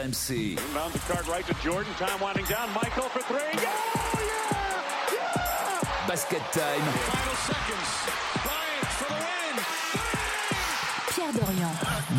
RMC. 0.00 0.56
Inbound 0.68 0.94
the 0.94 0.98
card 1.00 1.28
right 1.28 1.46
to 1.46 1.54
Jordan. 1.62 1.92
Time 1.94 2.18
winding 2.20 2.46
down. 2.46 2.72
Michael 2.72 3.08
for 3.10 3.20
three. 3.20 3.38
Oh, 3.38 4.16
yeah! 4.16 5.12
Yeah! 5.12 6.08
Basket 6.08 6.40
time. 6.52 6.80
Final 6.80 7.34
seconds. 7.44 7.90
Bryant 8.42 8.88
for 8.96 9.12
the 9.12 9.20
win. 9.20 9.69
Pierre 11.20 11.32
Dorian. 11.34 11.68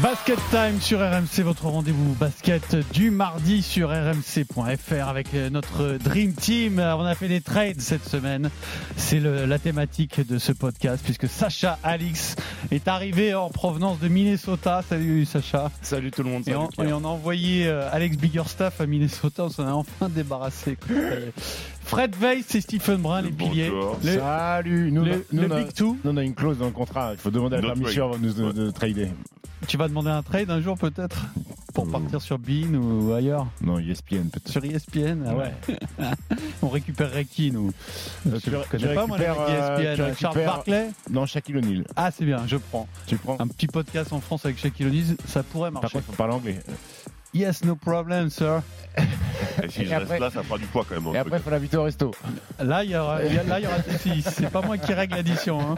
Basket 0.04 0.40
Time 0.52 0.80
sur 0.80 1.00
RMC, 1.00 1.44
votre 1.44 1.66
rendez-vous 1.66 2.14
basket 2.14 2.76
du 2.94 3.10
mardi 3.10 3.64
sur 3.64 3.90
rmc.fr 3.90 5.08
avec 5.08 5.34
euh, 5.34 5.50
notre 5.50 5.98
Dream 5.98 6.34
Team. 6.34 6.78
On 6.80 7.04
a 7.04 7.16
fait 7.16 7.28
des 7.28 7.42
trades 7.42 7.82
cette 7.82 8.08
semaine. 8.08 8.52
C'est 8.98 9.20
la 9.20 9.58
thématique 9.58 10.26
de 10.28 10.38
ce 10.38 10.52
podcast 10.52 11.04
puisque 11.04 11.28
Sacha 11.28 11.80
Alix 11.84 12.36
est 12.70 12.88
arrivé 12.88 13.34
en 13.34 13.50
provenance 13.50 14.00
de 14.00 14.08
Minnesota. 14.08 14.84
Salut 14.88 15.26
Sacha. 15.26 15.72
Salut 15.82 16.12
tout 16.12 16.22
le 16.22 16.30
monde. 16.30 16.48
Et 16.48 16.56
on, 16.56 16.70
et 16.70 16.94
on 16.94 17.04
a 17.04 17.08
envoyé 17.08 17.68
euh, 17.68 17.90
Alex 17.92 18.18
Biggerstaff 18.18 18.82
à 18.82 18.86
Minnesota. 18.86 19.46
On 19.46 19.50
s'en 19.50 19.68
est 19.68 19.72
enfin 19.72 20.10
débarrassé. 20.10 20.78
Fred 21.92 22.16
Weiss 22.22 22.56
et 22.56 22.62
Stephen 22.62 23.02
Brun, 23.02 23.22
les 23.24 23.32
piliers. 23.32 23.70
Le, 24.04 24.18
Salut. 24.18 24.92
Nous, 24.92 25.04
le- 25.04 25.26
nous, 25.34 25.42
le 25.42 25.52
a- 25.52 25.60
Big 25.64 25.74
Two. 25.74 25.98
nous, 26.04 26.12
on 26.12 26.18
a 26.18 26.24
une 26.24 26.34
clause 26.34 26.58
dans 26.58 26.66
le 26.66 26.72
contrat. 26.72 27.12
Il 27.14 27.18
faut 27.20 27.32
demander 27.32 27.58
la 27.58 27.62
Not 27.64 27.68
permission 27.74 28.06
avant 28.06 28.18
de 28.18 28.26
nous 28.28 28.34
de, 28.34 28.52
de 28.54 28.72
trader. 28.72 29.10
Tu 29.68 29.76
vas 29.78 29.88
demander 29.90 30.10
un 30.10 30.24
trade 30.24 30.50
un 30.50 30.62
jour 30.62 30.78
peut-être? 30.78 31.26
Pour 31.74 31.86
Mmh. 31.86 31.92
partir 31.92 32.22
sur 32.22 32.38
Bean 32.40 32.74
ou 32.76 33.14
ailleurs? 33.14 33.48
Non, 33.62 33.78
ESPN 33.80 34.30
peut-être. 34.30 34.50
Sur 34.50 34.64
ESPN 34.66 35.24
ah 35.28 35.36
ouais. 35.36 35.54
on 36.62 36.68
récupérerait 36.70 37.26
qui 37.26 37.52
nous? 37.52 37.72
Euh, 38.28 38.32
Je 38.36 38.50
tu- 38.50 38.52
connais 38.70 38.94
pas 38.96 39.06
moi 39.08 39.18
les 39.18 39.30
récupères, 39.30 39.48
euh, 39.50 39.78
ESPN. 39.80 40.14
tu 40.16 40.20
Charles 40.22 40.34
récupères- 40.38 40.46
Barclay? 40.56 40.90
Non, 41.10 41.26
Shaquille 41.26 41.58
O'Neal. 41.58 41.84
Ah 41.96 42.12
c'est 42.12 42.26
bien, 42.26 42.44
je 42.48 42.58
prends. 42.58 42.88
Tu 43.08 43.16
prends. 43.18 43.38
Un 43.40 43.48
petit 43.48 43.68
podcast 43.68 44.12
en 44.14 44.20
France 44.22 44.46
avec 44.46 44.58
Shaquille 44.58 44.88
O'Neal, 44.88 45.16
ça 45.28 45.44
pourrait 45.44 45.72
Par 45.72 45.82
marcher. 45.84 45.98
contre, 46.00 46.06
il 46.08 46.12
faut 46.12 46.18
parler 46.18 46.34
anglais. 46.34 46.60
Yes, 47.34 47.64
no 47.64 47.76
problem, 47.76 48.30
sir. 48.30 48.62
Et 49.64 49.70
si 49.70 49.84
Et 49.84 49.86
je 49.86 49.94
après- 49.94 50.06
reste 50.20 50.20
là, 50.22 50.30
ça 50.32 50.44
fera 50.44 50.58
du 50.58 50.66
poids 50.66 50.86
quand 50.88 50.96
même. 50.96 51.04
dans 51.06 51.14
Et 51.14 51.18
après, 51.18 51.38
il 51.38 51.42
faut 51.42 51.50
l'inviter 51.50 51.78
au 51.78 51.84
resto. 51.84 52.12
Là, 52.62 52.84
il 52.84 52.92
y 52.92 52.96
aura, 52.98 53.24
il 53.24 53.34
y 53.34 53.38
a- 53.38 53.44
là, 53.44 53.60
il 53.60 53.64
y 53.64 53.68
aura 53.68 53.78
si, 54.00 54.22
c'est 54.22 54.50
pas 54.50 54.62
moi 54.62 54.78
qui 54.78 54.94
règle 54.94 55.16
l'addition. 55.16 55.62
hein. 55.62 55.76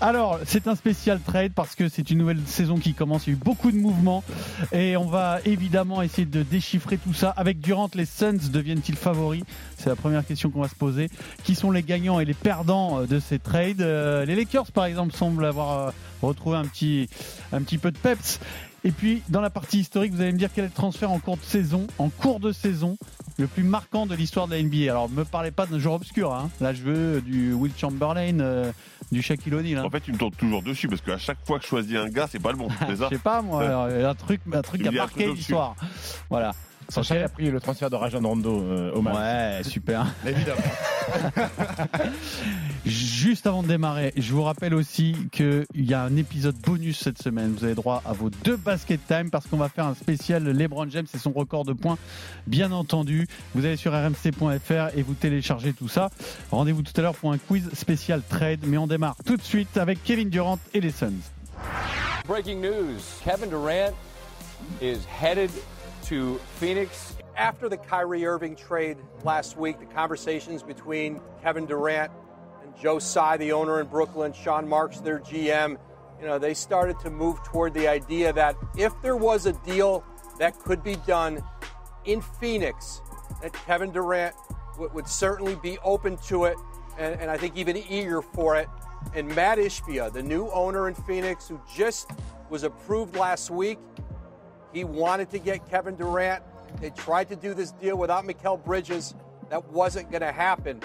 Alors, 0.00 0.40
c'est 0.44 0.66
un 0.66 0.74
spécial 0.74 1.20
trade 1.20 1.52
parce 1.54 1.76
que 1.76 1.88
c'est 1.88 2.10
une 2.10 2.18
nouvelle 2.18 2.40
saison 2.46 2.78
qui 2.78 2.94
commence. 2.94 3.26
Il 3.28 3.30
y 3.30 3.32
a 3.34 3.36
eu 3.36 3.40
beaucoup 3.40 3.70
de 3.70 3.76
mouvements 3.76 4.24
et 4.72 4.96
on 4.96 5.06
va 5.06 5.38
évidemment 5.44 6.02
essayer 6.02 6.26
de 6.26 6.42
déchiffrer 6.42 6.98
tout 6.98 7.14
ça. 7.14 7.30
Avec 7.30 7.60
Durant, 7.60 7.88
les 7.94 8.04
Suns 8.06 8.50
deviennent-ils 8.50 8.96
favoris? 8.96 9.44
C'est 9.78 9.88
la 9.88 9.96
première 9.96 10.26
question 10.26 10.50
qu'on 10.50 10.62
va 10.62 10.68
se 10.68 10.74
poser. 10.74 11.10
Qui 11.44 11.54
sont 11.54 11.70
les 11.70 11.84
gagnants 11.84 12.18
et 12.18 12.24
les 12.24 12.34
perdants 12.34 13.02
euh, 13.02 13.06
de 13.06 13.20
ces 13.20 13.38
trades? 13.38 13.82
Euh, 13.82 14.24
Les 14.24 14.34
Lakers, 14.34 14.72
par 14.72 14.86
exemple, 14.86 15.14
semblent 15.14 15.44
avoir 15.44 15.78
euh, 15.78 15.90
retrouvé 16.22 16.56
un 16.56 16.64
petit, 16.64 17.08
un 17.52 17.62
petit 17.62 17.78
peu 17.78 17.92
de 17.92 17.98
peps. 17.98 18.40
Et 18.84 18.90
puis, 18.90 19.22
dans 19.28 19.40
la 19.40 19.50
partie 19.50 19.78
historique, 19.80 20.12
vous 20.12 20.20
allez 20.20 20.32
me 20.32 20.38
dire 20.38 20.50
quel 20.52 20.64
est 20.64 20.68
le 20.68 20.72
transfert 20.72 21.10
en 21.12 21.20
cours 21.20 21.36
de 21.36 21.44
saison, 21.44 21.86
en 21.98 22.08
cours 22.08 22.40
de 22.40 22.50
saison, 22.50 22.96
le 23.38 23.46
plus 23.46 23.62
marquant 23.62 24.06
de 24.06 24.14
l'histoire 24.16 24.48
de 24.48 24.56
la 24.56 24.62
NBA. 24.62 24.90
Alors, 24.90 25.08
me 25.08 25.24
parlez 25.24 25.52
pas 25.52 25.66
d'un 25.66 25.78
joueur 25.78 25.94
obscur. 25.94 26.34
Hein. 26.34 26.50
Là, 26.60 26.72
je 26.74 26.82
veux 26.82 27.20
du 27.20 27.52
Will 27.52 27.72
Chamberlain, 27.76 28.40
euh, 28.40 28.72
du 29.12 29.22
Shaquille 29.22 29.54
O'Neal. 29.54 29.78
hein. 29.78 29.84
En 29.84 29.90
fait, 29.90 30.00
tu 30.00 30.12
me 30.12 30.18
tournes 30.18 30.34
toujours 30.34 30.62
dessus 30.62 30.88
parce 30.88 31.00
qu'à 31.00 31.16
chaque 31.18 31.38
fois 31.46 31.58
que 31.58 31.64
je 31.64 31.68
choisis 31.68 31.96
un 31.96 32.08
gars, 32.08 32.26
c'est 32.28 32.40
pas 32.40 32.50
le 32.50 32.58
bon. 32.58 32.68
C'est 32.80 32.96
Je 32.96 33.08
sais 33.08 33.18
pas, 33.18 33.40
moi, 33.40 33.62
alors, 33.62 33.84
un 33.84 34.14
truc, 34.16 34.40
un 34.52 34.62
truc 34.62 34.82
qui 34.82 34.88
a 34.88 34.90
marqué 34.90 35.32
l'histoire. 35.32 35.76
Voilà. 36.28 36.52
Il 36.96 37.16
a 37.18 37.28
pris 37.28 37.50
le 37.50 37.60
transfert 37.60 37.90
de 37.90 37.96
Rajon 37.96 38.20
Rondo 38.20 38.62
euh, 38.62 38.92
au 38.92 39.02
match. 39.02 39.16
Ouais, 39.16 39.60
super. 39.70 40.06
Évidemment. 40.26 40.60
Juste 42.86 43.46
avant 43.46 43.62
de 43.62 43.68
démarrer, 43.68 44.12
je 44.16 44.32
vous 44.32 44.42
rappelle 44.42 44.74
aussi 44.74 45.16
qu'il 45.30 45.64
y 45.74 45.94
a 45.94 46.02
un 46.02 46.16
épisode 46.16 46.56
bonus 46.56 46.98
cette 46.98 47.22
semaine. 47.22 47.54
Vous 47.56 47.64
avez 47.64 47.74
droit 47.74 48.02
à 48.04 48.12
vos 48.12 48.30
deux 48.30 48.56
basket 48.56 49.00
time 49.06 49.30
parce 49.30 49.46
qu'on 49.46 49.56
va 49.56 49.68
faire 49.68 49.86
un 49.86 49.94
spécial 49.94 50.44
LeBron 50.44 50.88
James 50.90 51.06
et 51.14 51.18
son 51.18 51.32
record 51.32 51.64
de 51.64 51.72
points, 51.72 51.98
bien 52.46 52.72
entendu. 52.72 53.26
Vous 53.54 53.64
allez 53.64 53.76
sur 53.76 53.92
rmc.fr 53.92 54.96
et 54.96 55.02
vous 55.02 55.14
téléchargez 55.14 55.72
tout 55.72 55.88
ça. 55.88 56.10
Rendez-vous 56.50 56.82
tout 56.82 56.92
à 56.96 57.02
l'heure 57.02 57.14
pour 57.14 57.32
un 57.32 57.38
quiz 57.38 57.70
spécial 57.72 58.22
trade, 58.28 58.60
mais 58.66 58.76
on 58.76 58.86
démarre 58.86 59.16
tout 59.24 59.36
de 59.36 59.42
suite 59.42 59.76
avec 59.76 60.02
Kevin 60.04 60.28
Durant 60.28 60.58
et 60.74 60.80
les 60.80 60.90
Suns. 60.90 61.12
Breaking 62.26 62.60
news 62.60 62.98
Kevin 63.24 63.50
Durant 63.50 63.94
is 64.80 65.04
headed 65.06 65.50
to 66.12 66.36
Phoenix. 66.60 67.16
After 67.38 67.70
the 67.70 67.78
Kyrie 67.78 68.26
Irving 68.26 68.54
trade 68.54 68.98
last 69.24 69.56
week, 69.56 69.80
the 69.80 69.86
conversations 69.86 70.62
between 70.62 71.22
Kevin 71.40 71.64
Durant 71.64 72.12
and 72.62 72.76
Joe 72.76 72.98
Tsai, 72.98 73.38
the 73.38 73.52
owner 73.52 73.80
in 73.80 73.86
Brooklyn, 73.86 74.34
Sean 74.34 74.68
Marks, 74.68 75.00
their 75.00 75.20
GM, 75.20 75.78
you 76.20 76.26
know, 76.26 76.38
they 76.38 76.52
started 76.52 77.00
to 77.00 77.08
move 77.08 77.42
toward 77.44 77.72
the 77.72 77.88
idea 77.88 78.30
that 78.30 78.56
if 78.76 78.92
there 79.00 79.16
was 79.16 79.46
a 79.46 79.54
deal 79.64 80.04
that 80.38 80.58
could 80.58 80.84
be 80.84 80.96
done 81.06 81.42
in 82.04 82.20
Phoenix, 82.20 83.00
that 83.40 83.54
Kevin 83.54 83.90
Durant 83.90 84.34
would, 84.78 84.92
would 84.92 85.08
certainly 85.08 85.54
be 85.54 85.78
open 85.78 86.18
to 86.26 86.44
it 86.44 86.58
and, 86.98 87.18
and 87.22 87.30
I 87.30 87.38
think 87.38 87.56
even 87.56 87.78
eager 87.78 88.20
for 88.20 88.54
it. 88.56 88.68
And 89.14 89.34
Matt 89.34 89.56
Ishbia, 89.56 90.12
the 90.12 90.22
new 90.22 90.50
owner 90.50 90.88
in 90.88 90.94
Phoenix, 90.94 91.48
who 91.48 91.58
just 91.74 92.10
was 92.50 92.64
approved 92.64 93.16
last 93.16 93.50
week, 93.50 93.78
he 94.72 94.84
wanted 94.84 95.30
to 95.30 95.38
get 95.38 95.68
Kevin 95.70 95.96
Durant. 95.96 96.42
They 96.80 96.90
tried 96.90 97.28
to 97.28 97.36
do 97.36 97.54
this 97.54 97.72
deal 97.72 97.96
without 97.96 98.24
Mikael 98.24 98.56
Bridges. 98.56 99.14
That 99.50 99.70
wasn't 99.72 100.10
going 100.10 100.22
to 100.22 100.32
happen. 100.32 100.80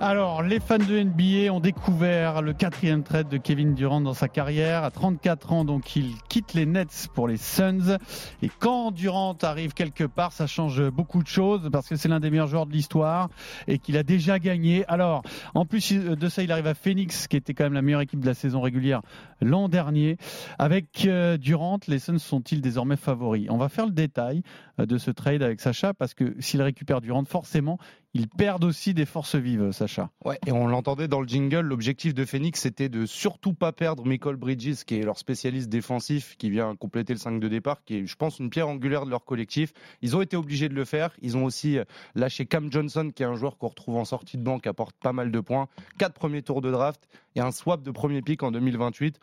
Alors, 0.00 0.44
les 0.44 0.60
fans 0.60 0.78
de 0.78 1.02
NBA 1.02 1.52
ont 1.52 1.58
découvert 1.58 2.40
le 2.40 2.52
quatrième 2.52 3.02
trade 3.02 3.28
de 3.28 3.36
Kevin 3.36 3.74
Durant 3.74 4.00
dans 4.00 4.14
sa 4.14 4.28
carrière. 4.28 4.84
À 4.84 4.92
34 4.92 5.52
ans, 5.52 5.64
donc, 5.64 5.96
il 5.96 6.14
quitte 6.28 6.54
les 6.54 6.66
Nets 6.66 7.08
pour 7.14 7.26
les 7.26 7.36
Suns. 7.36 7.98
Et 8.40 8.48
quand 8.60 8.92
Durant 8.92 9.36
arrive 9.42 9.74
quelque 9.74 10.04
part, 10.04 10.30
ça 10.30 10.46
change 10.46 10.88
beaucoup 10.90 11.20
de 11.20 11.26
choses 11.26 11.68
parce 11.72 11.88
que 11.88 11.96
c'est 11.96 12.08
l'un 12.08 12.20
des 12.20 12.30
meilleurs 12.30 12.46
joueurs 12.46 12.66
de 12.66 12.72
l'histoire 12.72 13.28
et 13.66 13.80
qu'il 13.80 13.96
a 13.96 14.04
déjà 14.04 14.38
gagné. 14.38 14.84
Alors, 14.86 15.22
en 15.54 15.66
plus 15.66 15.92
de 15.92 16.28
ça, 16.28 16.44
il 16.44 16.52
arrive 16.52 16.68
à 16.68 16.74
Phoenix, 16.74 17.26
qui 17.26 17.36
était 17.36 17.52
quand 17.52 17.64
même 17.64 17.74
la 17.74 17.82
meilleure 17.82 18.02
équipe 18.02 18.20
de 18.20 18.26
la 18.26 18.34
saison 18.34 18.60
régulière 18.60 19.02
l'an 19.40 19.68
dernier. 19.68 20.16
Avec 20.58 21.04
euh, 21.06 21.36
Durant, 21.36 21.78
les 21.86 21.98
Suns 21.98 22.18
sont-ils 22.18 22.60
désormais 22.60 22.96
favoris? 22.96 23.46
On 23.50 23.58
va 23.58 23.68
faire 23.68 23.86
le 23.86 23.92
détail 23.92 24.42
euh, 24.80 24.86
de 24.86 24.98
ce 24.98 25.10
trade 25.10 25.42
avec 25.42 25.60
Sacha 25.60 25.94
parce 25.94 26.14
que 26.14 26.34
s'il 26.40 26.62
récupère 26.62 27.00
Durant, 27.00 27.24
forcément, 27.24 27.78
ils 28.14 28.28
perdent 28.28 28.64
aussi 28.64 28.94
des 28.94 29.04
forces 29.04 29.34
vives, 29.36 29.70
Sacha. 29.70 30.10
Ouais, 30.24 30.38
et 30.46 30.52
on 30.52 30.66
l'entendait 30.66 31.08
dans 31.08 31.20
le 31.20 31.28
jingle, 31.28 31.60
l'objectif 31.60 32.14
de 32.14 32.24
Phoenix 32.24 32.60
c'était 32.60 32.88
de 32.88 33.06
surtout 33.06 33.54
pas 33.54 33.72
perdre 33.72 34.04
Michael 34.04 34.36
Bridges, 34.36 34.84
qui 34.84 34.96
est 34.96 35.02
leur 35.02 35.18
spécialiste 35.18 35.68
défensif, 35.68 36.36
qui 36.38 36.50
vient 36.50 36.74
compléter 36.74 37.12
le 37.12 37.18
5 37.18 37.38
de 37.38 37.48
départ, 37.48 37.84
qui 37.84 37.98
est, 37.98 38.06
je 38.06 38.16
pense, 38.16 38.38
une 38.38 38.50
pierre 38.50 38.68
angulaire 38.68 39.04
de 39.04 39.10
leur 39.10 39.24
collectif. 39.24 39.72
Ils 40.02 40.16
ont 40.16 40.22
été 40.22 40.36
obligés 40.36 40.68
de 40.68 40.74
le 40.74 40.84
faire. 40.84 41.10
Ils 41.22 41.36
ont 41.36 41.44
aussi 41.44 41.78
euh, 41.78 41.84
lâché 42.14 42.46
Cam 42.46 42.72
Johnson, 42.72 43.10
qui 43.14 43.22
est 43.22 43.26
un 43.26 43.34
joueur 43.34 43.58
qu'on 43.58 43.68
retrouve 43.68 43.96
en 43.96 44.04
sortie 44.04 44.38
de 44.38 44.42
banque, 44.42 44.66
apporte 44.66 44.96
pas 44.96 45.12
mal 45.12 45.30
de 45.30 45.40
points. 45.40 45.68
Quatre 45.98 46.14
premiers 46.14 46.42
tours 46.42 46.62
de 46.62 46.70
draft 46.70 47.08
et 47.38 47.40
un 47.40 47.52
swap 47.52 47.82
de 47.82 47.90
premier 47.90 48.20
pick 48.20 48.42
en 48.42 48.50
2028. 48.50 49.20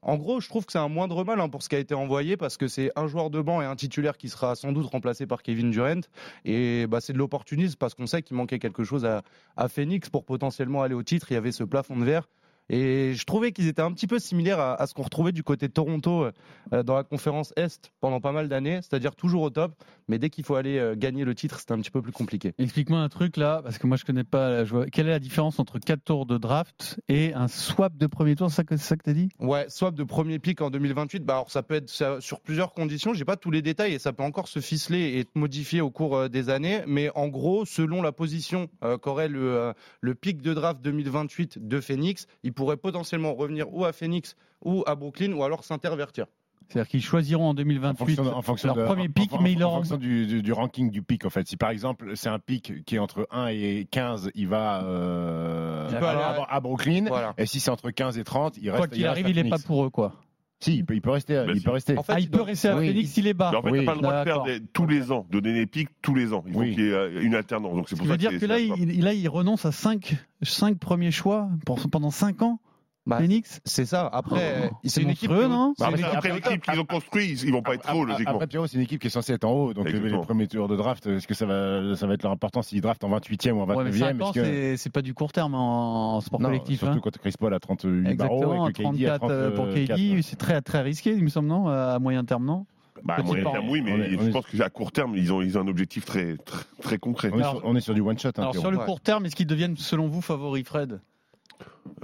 En 0.00 0.16
gros, 0.16 0.40
je 0.40 0.48
trouve 0.48 0.64
que 0.64 0.70
c'est 0.70 0.78
un 0.78 0.88
moindre 0.88 1.24
mal 1.24 1.40
hein, 1.40 1.48
pour 1.48 1.64
ce 1.64 1.68
qui 1.68 1.74
a 1.74 1.80
été 1.80 1.92
envoyé 1.92 2.36
parce 2.36 2.56
que 2.56 2.68
c'est 2.68 2.92
un 2.94 3.08
joueur 3.08 3.30
de 3.30 3.40
banc 3.42 3.60
et 3.60 3.64
un 3.64 3.74
titulaire 3.74 4.16
qui 4.16 4.28
sera 4.28 4.54
sans 4.54 4.70
doute 4.70 4.86
remplacé 4.86 5.26
par 5.26 5.42
Kevin 5.42 5.72
Durant. 5.72 6.00
Et 6.44 6.86
bah, 6.86 7.00
c'est 7.00 7.12
de 7.12 7.18
l'opportunisme 7.18 7.76
parce 7.76 7.94
qu'on 7.94 8.06
sait 8.06 8.22
qu'il 8.22 8.36
manquait 8.36 8.60
quelque 8.60 8.84
chose 8.84 9.04
à, 9.04 9.22
à 9.56 9.66
Phoenix 9.66 10.08
pour 10.08 10.24
potentiellement 10.24 10.82
aller 10.82 10.94
au 10.94 11.02
titre. 11.02 11.32
Il 11.32 11.34
y 11.34 11.36
avait 11.36 11.50
ce 11.50 11.64
plafond 11.64 11.96
de 11.96 12.04
verre. 12.04 12.28
Et 12.70 13.14
je 13.14 13.24
trouvais 13.24 13.52
qu'ils 13.52 13.68
étaient 13.68 13.82
un 13.82 13.92
petit 13.92 14.06
peu 14.06 14.18
similaires 14.18 14.60
à, 14.60 14.74
à 14.80 14.86
ce 14.86 14.94
qu'on 14.94 15.02
retrouvait 15.02 15.32
du 15.32 15.42
côté 15.42 15.68
de 15.68 15.72
Toronto 15.72 16.26
euh, 16.72 16.82
dans 16.82 16.94
la 16.96 17.04
conférence 17.04 17.52
Est 17.56 17.90
pendant 18.00 18.20
pas 18.20 18.32
mal 18.32 18.48
d'années, 18.48 18.76
c'est-à-dire 18.82 19.16
toujours 19.16 19.42
au 19.42 19.50
top, 19.50 19.72
mais 20.08 20.18
dès 20.18 20.30
qu'il 20.30 20.44
faut 20.44 20.54
aller 20.54 20.78
euh, 20.78 20.94
gagner 20.96 21.24
le 21.24 21.34
titre, 21.34 21.58
c'est 21.60 21.72
un 21.72 21.78
petit 21.80 21.90
peu 21.90 22.02
plus 22.02 22.12
compliqué. 22.12 22.52
Explique-moi 22.58 22.98
un 23.00 23.08
truc 23.08 23.36
là, 23.36 23.60
parce 23.62 23.78
que 23.78 23.86
moi 23.86 23.96
je 23.96 24.04
connais 24.04 24.24
pas. 24.24 24.50
la. 24.62 24.86
Quelle 24.92 25.06
est 25.06 25.10
la 25.10 25.18
différence 25.18 25.58
entre 25.58 25.78
4 25.78 26.02
tours 26.04 26.26
de 26.26 26.36
draft 26.38 27.00
et 27.08 27.32
un 27.34 27.48
swap 27.48 27.96
de 27.96 28.06
premier 28.06 28.36
tour? 28.36 28.50
C'est 28.50 28.56
ça 28.56 28.64
que 28.64 28.76
ça 28.76 28.96
que 28.96 29.02
t'as 29.04 29.12
dit? 29.12 29.28
Ouais, 29.40 29.66
swap 29.68 29.94
de 29.94 30.04
premier 30.04 30.38
pick 30.38 30.60
en 30.60 30.70
2028. 30.70 31.24
Bah 31.24 31.34
alors 31.34 31.50
ça 31.50 31.62
peut 31.62 31.74
être 31.74 31.88
ça- 31.88 32.20
sur 32.20 32.40
plusieurs 32.40 32.74
conditions. 32.74 33.14
J'ai 33.14 33.24
pas 33.24 33.36
tous 33.36 33.50
les 33.50 33.62
détails 33.62 33.94
et 33.94 33.98
ça 33.98 34.12
peut 34.12 34.22
encore 34.22 34.48
se 34.48 34.60
ficeler 34.60 34.98
et 35.00 35.20
être 35.20 35.34
modifié 35.36 35.80
au 35.80 35.90
cours 35.90 36.16
euh, 36.16 36.28
des 36.28 36.50
années. 36.50 36.82
Mais 36.86 37.10
en 37.14 37.28
gros, 37.28 37.64
selon 37.64 38.02
la 38.02 38.12
position 38.12 38.68
euh, 38.84 38.98
qu'aurait 38.98 39.28
le 39.28 39.56
euh, 39.56 39.72
le 40.00 40.14
pick 40.14 40.42
de 40.42 40.52
draft 40.54 40.80
2028 40.82 41.66
de 41.66 41.80
Phoenix, 41.80 42.26
il 42.42 42.52
pourrait 42.58 42.76
potentiellement 42.76 43.34
revenir 43.34 43.72
ou 43.72 43.84
à 43.84 43.92
Phoenix 43.92 44.36
ou 44.64 44.84
à 44.86 44.94
Brooklyn 44.94 45.32
ou 45.32 45.42
alors 45.44 45.64
s'intervertir. 45.64 46.26
C'est-à-dire 46.68 46.88
qu'ils 46.90 47.02
choisiront 47.02 47.46
en 47.46 47.50
En 47.50 47.54
2028 47.54 47.96
fonction, 48.16 48.24
de- 48.24 48.28
en 48.28 48.42
fonction 48.42 48.66
leur 48.68 48.76
de- 48.76 48.84
premier 48.84 49.04
en- 49.04 49.10
pick, 49.10 49.32
en- 49.32 49.40
mais 49.40 49.52
ils 49.52 49.56
en 49.56 49.60
leur 49.60 49.72
fonction 49.76 49.96
du, 49.96 50.26
du- 50.26 50.42
du 50.42 50.52
ranking 50.52 50.90
du 50.90 51.00
pick 51.02 51.24
en 51.24 51.30
fait. 51.30 51.48
Si 51.48 51.56
par 51.56 51.70
exemple 51.70 52.12
c'est 52.14 52.28
un 52.28 52.38
pick 52.38 52.84
qui 52.84 52.96
est 52.96 52.98
entre 52.98 53.26
1 53.30 53.46
et 53.46 53.86
15, 53.90 54.30
il 54.34 54.48
va 54.48 54.82
euh, 54.84 55.88
Il 55.90 55.96
peut 55.98 56.04
aller 56.06 56.20
à, 56.20 56.42
à- 56.44 56.60
Brooklyn. 56.60 57.06
Voilà. 57.08 57.32
Et 57.38 57.46
si 57.46 57.58
c'est 57.60 57.70
entre 57.70 57.90
15 57.90 58.18
et 58.18 58.24
30, 58.24 58.58
il 58.60 58.68
reste. 58.70 58.78
quoi 58.80 58.88
qu'il 58.88 59.06
arrive, 59.06 59.24
à 59.26 59.30
il 59.30 59.38
est 59.38 59.48
pas 59.48 59.58
pour 59.58 59.84
eux 59.84 59.90
quoi. 59.90 60.12
Si, 60.60 60.74
il 60.76 60.84
peut, 60.84 60.94
il 60.94 61.00
peut 61.00 61.10
rester. 61.10 61.34
Bah, 61.34 61.44
il 61.48 61.58
si. 61.58 61.64
peut 61.64 61.70
rester. 61.70 61.96
En 61.96 62.02
fait, 62.02 62.12
ah, 62.14 62.18
il 62.18 62.24
il 62.24 62.30
peut 62.30 62.42
rester 62.42 62.68
à 62.68 62.76
oui. 62.76 62.88
Phoenix 62.88 63.10
s'il 63.10 63.26
est 63.28 63.34
bas. 63.34 63.50
Mais 63.52 63.58
en 63.58 63.62
fait, 63.62 63.70
Oui. 63.70 63.78
t'as 63.80 63.84
pas 63.86 63.94
le 63.94 64.00
droit 64.00 64.18
de 64.18 64.24
faire 64.24 64.42
des- 64.42 64.60
tous 64.72 64.86
les 64.86 65.12
ans, 65.12 65.24
donner 65.30 65.52
des 65.54 65.66
pics 65.66 65.88
tous 66.02 66.14
les 66.14 66.32
ans. 66.32 66.42
Il 66.48 66.52
faut 66.52 66.58
Oui. 66.60 66.74
qu'il 66.74 66.84
y 66.84 66.88
ait 66.88 66.92
euh, 66.92 67.22
une 67.22 67.34
alternance. 67.36 67.74
Donc 67.74 67.88
c'est 67.88 67.94
Ce 67.94 68.00
pour 68.00 68.06
ça 68.08 68.12
veut 68.14 68.18
dire 68.18 68.30
c'est- 68.32 68.38
que 68.40 68.46
là, 68.46 68.58
il, 68.58 68.90
il- 68.92 69.04
là, 69.04 69.14
il 69.14 69.28
renonce 69.28 69.64
à 69.66 69.72
5 69.72 70.16
cinq, 70.42 70.78
premiers 70.78 71.12
choix 71.12 71.48
pour, 71.64 71.78
pendant 71.90 72.10
5 72.10 72.42
ans. 72.42 72.60
Bah, 73.08 73.18
Phoenix 73.18 73.60
C'est 73.64 73.86
ça. 73.86 74.06
Après, 74.12 74.70
c'est 74.84 75.02
une 75.02 75.10
équipe. 75.10 75.30
monstrueux, 75.30 75.48
non 75.48 75.74
c'est 75.76 75.84
Bah, 75.84 75.88
une 75.90 75.94
après, 75.94 76.08
équipe- 76.08 76.18
après, 76.18 76.32
l'équipe 76.52 76.62
qu'ils 76.62 76.80
ont 76.80 76.84
construit, 76.84 77.30
ils, 77.42 77.52
vont 77.52 77.62
pas 77.62 77.74
être 77.74 77.82
trop, 77.82 78.02
Après, 78.02 78.12
logiquement. 78.12 78.34
Après, 78.34 78.46
Pierrot, 78.46 78.66
c'est 78.66 78.76
une 78.76 78.82
équipe 78.82 79.00
qui 79.00 79.06
est 79.06 79.10
censée 79.10 79.32
être 79.32 79.44
en 79.44 79.52
haut. 79.52 79.74
Donc, 79.74 79.86
Exactement. 79.86 80.20
les 80.20 80.26
premiers 80.26 80.46
tours 80.46 80.68
de 80.68 80.76
draft, 80.76 81.06
est-ce 81.06 81.26
que 81.26 81.34
ça 81.34 81.46
va, 81.46 81.96
ça 81.96 82.06
va 82.06 82.14
être 82.14 82.22
leur 82.22 82.32
important 82.32 82.62
s'ils 82.62 82.80
draftent 82.80 83.04
en 83.04 83.08
28e 83.08 83.56
ou 83.56 83.60
en 83.62 83.66
29e 83.66 83.76
Ouais, 83.78 83.84
mais 83.84 83.98
5 83.98 84.22
ans, 84.22 84.32
est-ce 84.32 84.40
que- 84.42 84.76
c'est 84.76 84.92
pas 84.92 85.02
du 85.02 85.14
court 85.14 85.32
terme 85.32 85.54
en, 85.54 86.16
en 86.16 86.20
sport 86.20 86.40
Non, 86.40 86.48
collectif. 86.48 86.78
surtout 86.80 86.98
hein. 86.98 87.00
quand 87.02 87.16
Chris 87.18 87.34
Paul 87.38 87.54
a 87.54 87.58
38 87.60 88.06
Exactement, 88.10 88.40
barreaux 88.40 88.68
et 88.68 88.72
que 88.72 88.82
KD 88.82 89.06
a 89.06 89.18
34 89.18 89.30
euh, 89.30 89.50
pour 89.54 89.64
34. 89.68 89.96
KD, 89.96 90.22
c'est 90.22 90.36
très 90.36 90.60
très 90.60 90.82
risqué, 90.82 91.12
il 91.12 91.24
me 91.24 91.28
semble, 91.30 91.48
non 91.48 91.68
À 91.68 91.98
moyen 91.98 92.24
terme, 92.24 92.44
non 92.44 92.66
Bah, 93.04 93.14
à 93.14 93.16
Petit 93.22 93.26
moyen 93.28 93.44
pas. 93.44 93.52
terme, 93.52 93.68
oui, 93.70 93.80
mais 93.80 93.92
est- 93.92 94.18
je 94.18 94.24
est- 94.28 94.30
pense 94.30 94.44
qu'à 94.46 94.68
court 94.70 94.90
terme, 94.92 95.14
ils 95.16 95.32
ont, 95.32 95.40
ils 95.40 95.56
ont 95.56 95.60
un 95.62 95.68
objectif 95.68 96.04
très, 96.04 96.36
très, 96.36 96.64
très 96.82 96.98
concret. 96.98 97.30
On 97.32 97.38
est, 97.38 97.42
Alors- 97.42 97.58
sur, 97.60 97.64
on 97.64 97.76
est 97.76 97.80
sur 97.80 97.94
du 97.94 98.00
one 98.00 98.18
shot. 98.18 98.28
Hein, 98.30 98.32
Alors 98.42 98.54
sur 98.56 98.70
le 98.72 98.76
Ouais. 98.78 98.84
court 98.84 99.00
terme, 99.00 99.24
est-ce 99.24 99.36
qu'ils 99.36 99.46
deviennent 99.46 99.76
selon 99.76 100.08
vous 100.08 100.20
favoris, 100.20 100.64
Fred? 100.66 101.00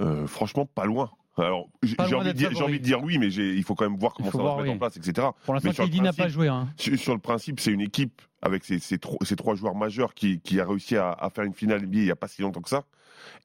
Euh, 0.01 0.27
franchement, 0.27 0.65
pas 0.65 0.85
loin. 0.85 1.11
Alors, 1.37 1.67
j'ai 1.83 1.95
envie, 2.15 2.27
de 2.29 2.31
dire- 2.31 2.49
j'ai 2.49 2.55
favori. 2.55 2.63
envie 2.71 2.79
de 2.79 2.83
dire 2.85 3.03
oui, 3.03 3.17
mais 3.17 3.27
il 3.27 3.63
faut 3.63 3.75
quand 3.75 3.89
même 3.89 3.99
voir 3.99 4.13
comment 4.13 4.31
ça 4.31 4.37
va 4.37 4.43
se 4.43 4.49
mettre 4.55 4.63
oui. 4.63 4.69
en 4.69 4.77
place, 4.77 4.95
etc. 4.95 5.27
Pour 5.43 5.53
l'instant, 5.53 5.69
n'a 5.69 5.73
pas 5.83 6.13
principe- 6.13 6.29
joué. 6.29 6.47
Hein. 6.47 6.69
Sur, 6.77 6.97
sur 6.97 7.13
le 7.13 7.19
principe, 7.19 7.59
c'est 7.59 7.71
une 7.71 7.81
équipe 7.81 8.21
avec 8.41 8.63
ces, 8.63 8.79
ces 8.79 8.97
trois, 8.99 9.17
ces 9.25 9.35
trois 9.35 9.53
joueurs 9.55 9.75
majeurs 9.75 10.13
qui, 10.13 10.39
qui 10.39 10.61
a 10.61 10.65
réussi 10.65 10.95
à, 10.95 11.11
à 11.11 11.29
faire 11.29 11.43
une 11.43 11.53
finale 11.53 11.81
NBA 11.81 11.97
il 11.99 12.03
n'y 12.05 12.11
a 12.11 12.15
pas 12.15 12.29
si 12.29 12.41
longtemps 12.41 12.61
que 12.61 12.69
ça. 12.69 12.83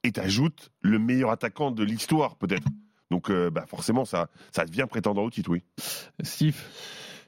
Et 0.03 0.11
t'ajoutes 0.13 0.71
le 0.81 0.99
meilleur 0.99 1.31
attaquant 1.31 1.71
de 1.71 1.83
l'histoire, 1.83 2.37
peut-être. 2.37 2.65
Donc, 3.09 3.29
euh, 3.29 3.49
bah, 3.49 3.65
forcément, 3.67 4.05
ça, 4.05 4.29
ça 4.53 4.63
devient 4.63 4.85
prétendant 4.89 5.23
au 5.23 5.29
titre, 5.29 5.49
oui. 5.49 5.63
Steve, 6.23 6.61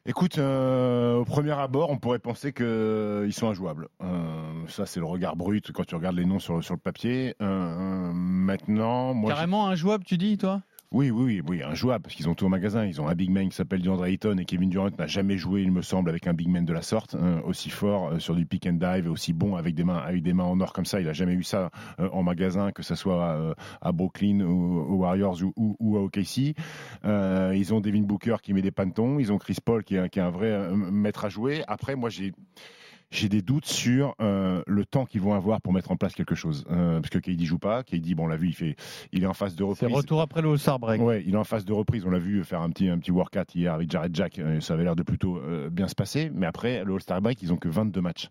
Écoute, 0.06 0.38
euh, 0.38 1.16
au 1.16 1.24
premier 1.24 1.52
abord, 1.52 1.90
on 1.90 1.98
pourrait 1.98 2.20
penser 2.20 2.52
qu'ils 2.52 3.34
sont 3.34 3.48
injouables. 3.48 3.88
Euh, 4.02 4.68
ça, 4.68 4.86
c'est 4.86 5.00
le 5.00 5.06
regard 5.06 5.38
brut 5.38 5.72
quand 5.72 5.86
tu 5.86 5.96
regardes 5.96 6.18
les 6.18 6.26
noms 6.26 6.40
sur, 6.40 6.58
le 6.58 6.78
papier. 6.78 7.36
Euh, 7.42 7.46
euh, 7.46 8.12
maintenant, 8.14 9.14
moi, 9.14 9.32
carrément 9.32 9.68
injouable, 9.68 10.04
tu 10.04 10.18
dis, 10.18 10.38
toi? 10.38 10.62
Oui, 10.94 11.10
oui, 11.10 11.24
oui, 11.24 11.42
oui, 11.50 11.64
injouable, 11.64 12.04
parce 12.04 12.14
qu'ils 12.14 12.30
ont 12.30 12.36
tout 12.36 12.46
au 12.46 12.50
magasin. 12.50 12.86
Ils 12.86 13.02
ont 13.02 13.08
un 13.08 13.16
big 13.16 13.32
man 13.32 13.50
qui 13.50 13.56
s'appelle 13.56 13.82
DeAndre 13.82 14.06
Ayton 14.06 14.38
et 14.38 14.46
Kevin 14.46 14.70
Durant 14.70 14.90
n'a 14.96 15.08
jamais 15.08 15.38
joué, 15.40 15.64
il 15.64 15.72
me 15.72 15.82
semble, 15.82 16.12
avec 16.12 16.28
un 16.28 16.34
big 16.36 16.48
man 16.50 16.66
de 16.66 16.72
la 16.74 16.84
sorte, 16.84 17.16
hein, 17.16 17.42
aussi 17.46 17.72
fort 17.72 18.10
euh, 18.12 18.20
sur 18.20 18.36
du 18.36 18.46
pick 18.46 18.68
and 18.68 18.74
dive 18.74 19.08
et 19.08 19.10
aussi 19.10 19.34
bon 19.34 19.56
avec 19.56 19.74
des 19.74 19.84
mains, 19.84 19.98
avec 19.98 20.22
des 20.22 20.34
mains 20.34 20.44
en 20.44 20.60
or 20.62 20.72
comme 20.72 20.86
ça. 20.86 21.02
Il 21.02 21.08
a 21.10 21.14
jamais 21.14 21.34
eu 21.34 21.42
ça 21.42 21.72
euh, 22.00 22.10
en 22.12 22.22
magasin, 22.22 22.72
que 22.72 22.84
ce 22.84 22.94
soit 22.94 23.24
euh, 23.32 23.56
à 23.82 23.92
Brooklyn 23.92 24.42
aux 24.42 24.98
Warriors 24.98 25.42
ou, 25.44 25.76
ou- 25.80 25.98
à 25.98 26.02
OKC. 26.02 26.54
Ils 27.04 27.74
ont 27.74 27.82
Devin 27.82 28.02
Booker 28.04 28.36
qui 28.44 28.54
met 28.54 28.62
des 28.62 28.70
pantons. 28.72 29.18
Ils 29.18 29.32
ont 29.34 29.40
Chris 29.40 29.58
Paul 29.66 29.84
qui 29.84 29.96
est, 29.96 30.00
un- 30.00 30.10
qui 30.10 30.20
est 30.20 30.24
un 30.24 30.30
vrai 30.30 30.70
maître 30.76 31.26
à 31.26 31.30
jouer. 31.30 31.64
Après, 31.68 31.96
moi, 31.96 32.12
j'ai 32.12 32.34
j'ai 33.14 33.30
des 33.30 33.42
doutes 33.42 33.66
sur 33.66 34.16
euh, 34.22 34.64
le 34.66 34.86
temps 34.86 35.06
qu'ils 35.06 35.22
vont 35.22 35.34
avoir 35.34 35.62
pour 35.62 35.72
mettre 35.72 35.92
en 35.92 35.96
place 35.96 36.14
quelque 36.16 36.36
chose. 36.36 36.66
Euh, 36.72 37.00
parce 37.00 37.10
que 37.12 37.20
KD 37.20 37.44
joue 37.44 37.60
pas. 37.60 37.84
KD, 37.84 38.16
bon, 38.16 38.24
on 38.26 38.28
l'a 38.28 38.38
vu, 38.38 38.48
il, 38.48 38.54
fait, 38.54 38.76
il 39.12 39.24
est 39.24 39.28
en 39.28 39.34
phase 39.34 39.56
de 39.56 39.64
C'est 39.76 39.86
reprise. 39.86 39.96
retour 39.96 40.22
après 40.22 40.42
le 40.42 40.50
All-Star 40.52 40.80
Break. 40.80 41.00
Ouais, 41.02 41.24
il 41.26 41.34
est 41.36 41.38
en 41.38 41.44
phase 41.44 41.64
de 41.64 41.74
reprise. 41.74 42.04
On 42.06 42.10
l'a 42.10 42.20
vu 42.20 42.44
faire 42.44 42.62
un 42.62 42.70
petit, 42.72 42.90
un 42.90 42.98
petit 42.98 43.12
workout 43.12 43.54
hier 43.56 43.74
avec 43.74 43.90
Jared 43.92 44.16
Jack. 44.16 44.40
Euh, 44.40 44.60
Ça 44.62 44.74
avait 44.74 44.84
l'air 44.84 44.96
de 44.96 45.04
plutôt 45.04 45.38
euh, 45.38 45.70
bien 45.70 45.88
se 45.88 45.96
passer. 45.96 46.32
Mais 46.34 46.48
après, 46.48 46.84
le 46.84 46.94
All-Star 46.96 47.22
Break, 47.22 47.42
ils 47.44 47.54
ont 47.54 47.58
que 47.58 47.70
22 47.70 48.02
matchs. 48.02 48.30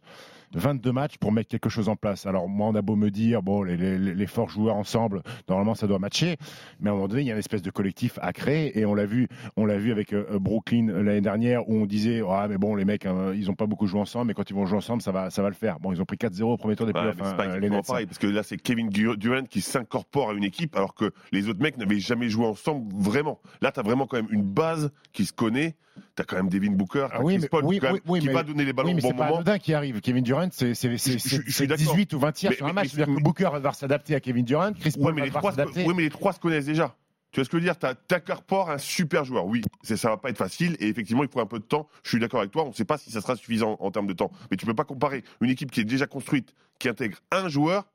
22 0.54 0.92
matchs 0.92 1.18
pour 1.18 1.32
mettre 1.32 1.48
quelque 1.48 1.68
chose 1.68 1.88
en 1.88 1.96
place. 1.96 2.26
Alors, 2.26 2.48
moi, 2.48 2.68
on 2.68 2.74
a 2.74 2.82
beau 2.82 2.96
me 2.96 3.10
dire, 3.10 3.42
bon, 3.42 3.62
les, 3.62 3.76
les- 3.76 3.98
les 4.14 4.26
forts 4.26 4.48
joueurs 4.48 4.76
ensemble, 4.76 5.22
normalement, 5.48 5.74
ça 5.74 5.86
doit 5.86 5.98
matcher. 5.98 6.36
Mais 6.80 6.88
à 6.90 6.92
un 6.92 6.96
moment 6.96 7.08
donné, 7.08 7.22
il 7.22 7.26
y 7.26 7.30
a 7.30 7.34
une 7.34 7.38
espèce 7.38 7.62
de 7.62 7.70
collectif 7.70 8.18
à 8.22 8.32
créer. 8.32 8.78
Et 8.78 8.84
on 8.84 8.94
l'a 8.94 9.06
vu, 9.06 9.28
on 9.56 9.64
l'a 9.66 9.78
vu 9.78 9.92
avec 9.92 10.12
euh, 10.12 10.38
Brooklyn 10.38 10.88
euh, 10.88 11.02
l'année 11.02 11.20
dernière 11.20 11.68
où 11.68 11.74
on 11.76 11.86
disait, 11.86 12.22
ah, 12.28 12.46
mais 12.48 12.58
bon, 12.58 12.74
les 12.74 12.84
mecs, 12.84 13.06
hein, 13.06 13.32
ils 13.34 13.50
ont 13.50 13.54
pas 13.54 13.66
beaucoup 13.66 13.86
joué 13.86 14.00
ensemble. 14.00 14.26
Mais 14.28 14.34
quand 14.34 14.48
ils 14.50 14.54
vont 14.54 14.66
jouer 14.66 14.78
ensemble, 14.78 15.02
ça 15.02 15.12
va, 15.12 15.30
ça 15.30 15.42
va 15.42 15.48
le 15.48 15.54
faire. 15.54 15.80
Bon, 15.80 15.92
ils 15.92 16.00
ont 16.00 16.04
pris 16.04 16.16
4-0 16.16 16.42
au 16.44 16.56
premier 16.56 16.76
tour 16.76 16.86
des 16.86 16.92
Ouais, 16.92 17.00
playoffs. 17.00 17.16
c'est 17.18 17.26
hein, 17.26 17.34
pas 17.34 17.42
euh, 17.44 17.46
les 17.46 17.66
exactement 17.66 17.76
Nets. 17.76 17.86
pareil, 17.86 18.06
parce 18.06 18.18
que 18.18 18.26
là, 18.26 18.42
c'est 18.42 18.56
Kevin 18.56 18.88
Dur- 18.88 19.16
Durant 19.16 19.44
qui 19.44 19.60
s'incorpore 19.60 20.30
à 20.30 20.32
une 20.34 20.44
équipe, 20.44 20.76
alors 20.76 20.94
que 20.94 21.12
les 21.32 21.48
autres 21.48 21.60
mecs 21.62 21.76
n'avaient 21.78 21.98
jamais 22.00 22.28
joué 22.28 22.46
ensemble 22.46 22.92
vraiment. 22.94 23.40
Là, 23.60 23.72
tu 23.72 23.80
as 23.80 23.82
vraiment 23.82 24.06
quand 24.06 24.16
même 24.16 24.28
une 24.30 24.42
base 24.42 24.90
qui 25.12 25.24
se 25.24 25.32
connaît. 25.32 25.74
Tu 26.16 26.22
as 26.22 26.24
quand 26.24 26.36
même 26.36 26.48
Devin 26.48 26.72
Booker, 26.72 27.06
t'as 27.10 27.16
Ah 27.18 27.22
oui, 27.22 27.38
Chris 27.38 27.48
Paul, 27.50 27.64
oui, 27.64 27.78
quand 27.78 27.86
même, 27.88 27.94
oui, 27.94 28.00
oui, 28.06 28.20
qui 28.20 28.26
mais- 28.28 28.32
va 28.32 28.42
donner 28.42 28.64
les 28.64 28.72
ballons 28.72 28.88
Oui, 28.88 28.94
mais 28.94 29.04
au 29.04 29.06
c'est 29.08 29.12
bon 29.12 29.18
pas 29.18 29.24
moment. 29.26 29.36
anodin 29.36 29.58
qui 29.58 29.74
arrive. 29.74 30.00
Kevin 30.00 30.24
Durant, 30.24 30.48
c'est 30.50 30.74
c'est- 30.74 30.96
c'est- 30.98 31.12
Je- 31.12 31.18
je- 31.18 31.22
c'est- 31.22 31.36
je 31.36 31.42
suis 31.42 31.52
c'est 31.52 31.66
d'accord. 31.66 31.84
18 31.86 32.12
ou 32.14 32.18
20 32.18 32.32
tirs 32.32 32.50
Mais- 32.50 32.56
sur 32.56 32.64
un 32.66 32.68
mais- 32.68 32.72
match. 32.74 32.88
C'est-à-dire 32.88 33.14
que 33.14 33.20
Booker 33.22 33.44
va 33.50 33.56
devoir 33.58 33.74
s'adapter 33.74 34.14
à 34.14 34.20
Kevin 34.20 34.44
Durant, 34.44 34.72
Chris 34.72 34.92
Paul 35.00 35.18
va 35.18 35.24
devoir 35.26 35.44
s'adapter. 35.44 35.84
oui, 35.86 35.94
mais 35.96 36.02
les 36.02 36.10
trois 36.10 36.32
se 36.32 36.40
connaissent 36.40 36.66
déjà. 36.66 36.94
Tu 37.30 37.40
vois 37.40 37.44
ce 37.46 37.50
que 37.50 37.56
je 37.56 37.62
veux 37.62 37.66
dire? 37.66 37.78
T'as- 37.78 37.94
T'incorpores 37.94 38.68
un 38.70 38.76
super 38.76 39.24
joueur. 39.24 39.46
Oui, 39.46 39.62
c'est- 39.82 39.96
ça 39.96 40.10
va 40.10 40.18
pas 40.18 40.28
être 40.28 40.36
facile 40.36 40.76
et 40.80 40.88
effectivement, 40.88 41.22
il 41.22 41.30
faut 41.30 41.40
un 41.40 41.46
peu 41.46 41.58
de 41.58 41.64
temps. 41.64 41.88
Je 42.02 42.10
suis 42.10 42.18
d'accord 42.18 42.40
avec 42.40 42.52
toi. 42.52 42.64
On 42.64 42.68
ne 42.68 42.74
sait 42.74 42.84
pas 42.84 42.98
si 42.98 43.10
ça 43.10 43.22
sera 43.22 43.36
suffisant 43.36 43.76
en 43.80 43.90
termes 43.90 44.06
de 44.06 44.12
temps. 44.12 44.30
Mais 44.50 44.58
tu 44.58 44.66
peux 44.66 44.74
pas 44.74 44.84
comparer 44.84 45.24
une 45.40 45.48
équipe 45.48 45.70
qui 45.70 45.80
est 45.80 45.84
déjà 45.84 46.06
construite, 46.06 46.52
qui 46.78 46.90
intègre 46.90 47.18
un 47.30 47.48
joueur, 47.48 47.86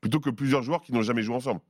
plutôt 0.00 0.18
que 0.20 0.30
plusieurs 0.30 0.62
joueurs 0.62 0.80
qui 0.80 0.94
n'ont 0.94 1.02
jamais 1.02 1.22
joué 1.22 1.34
ensemble. 1.36 1.60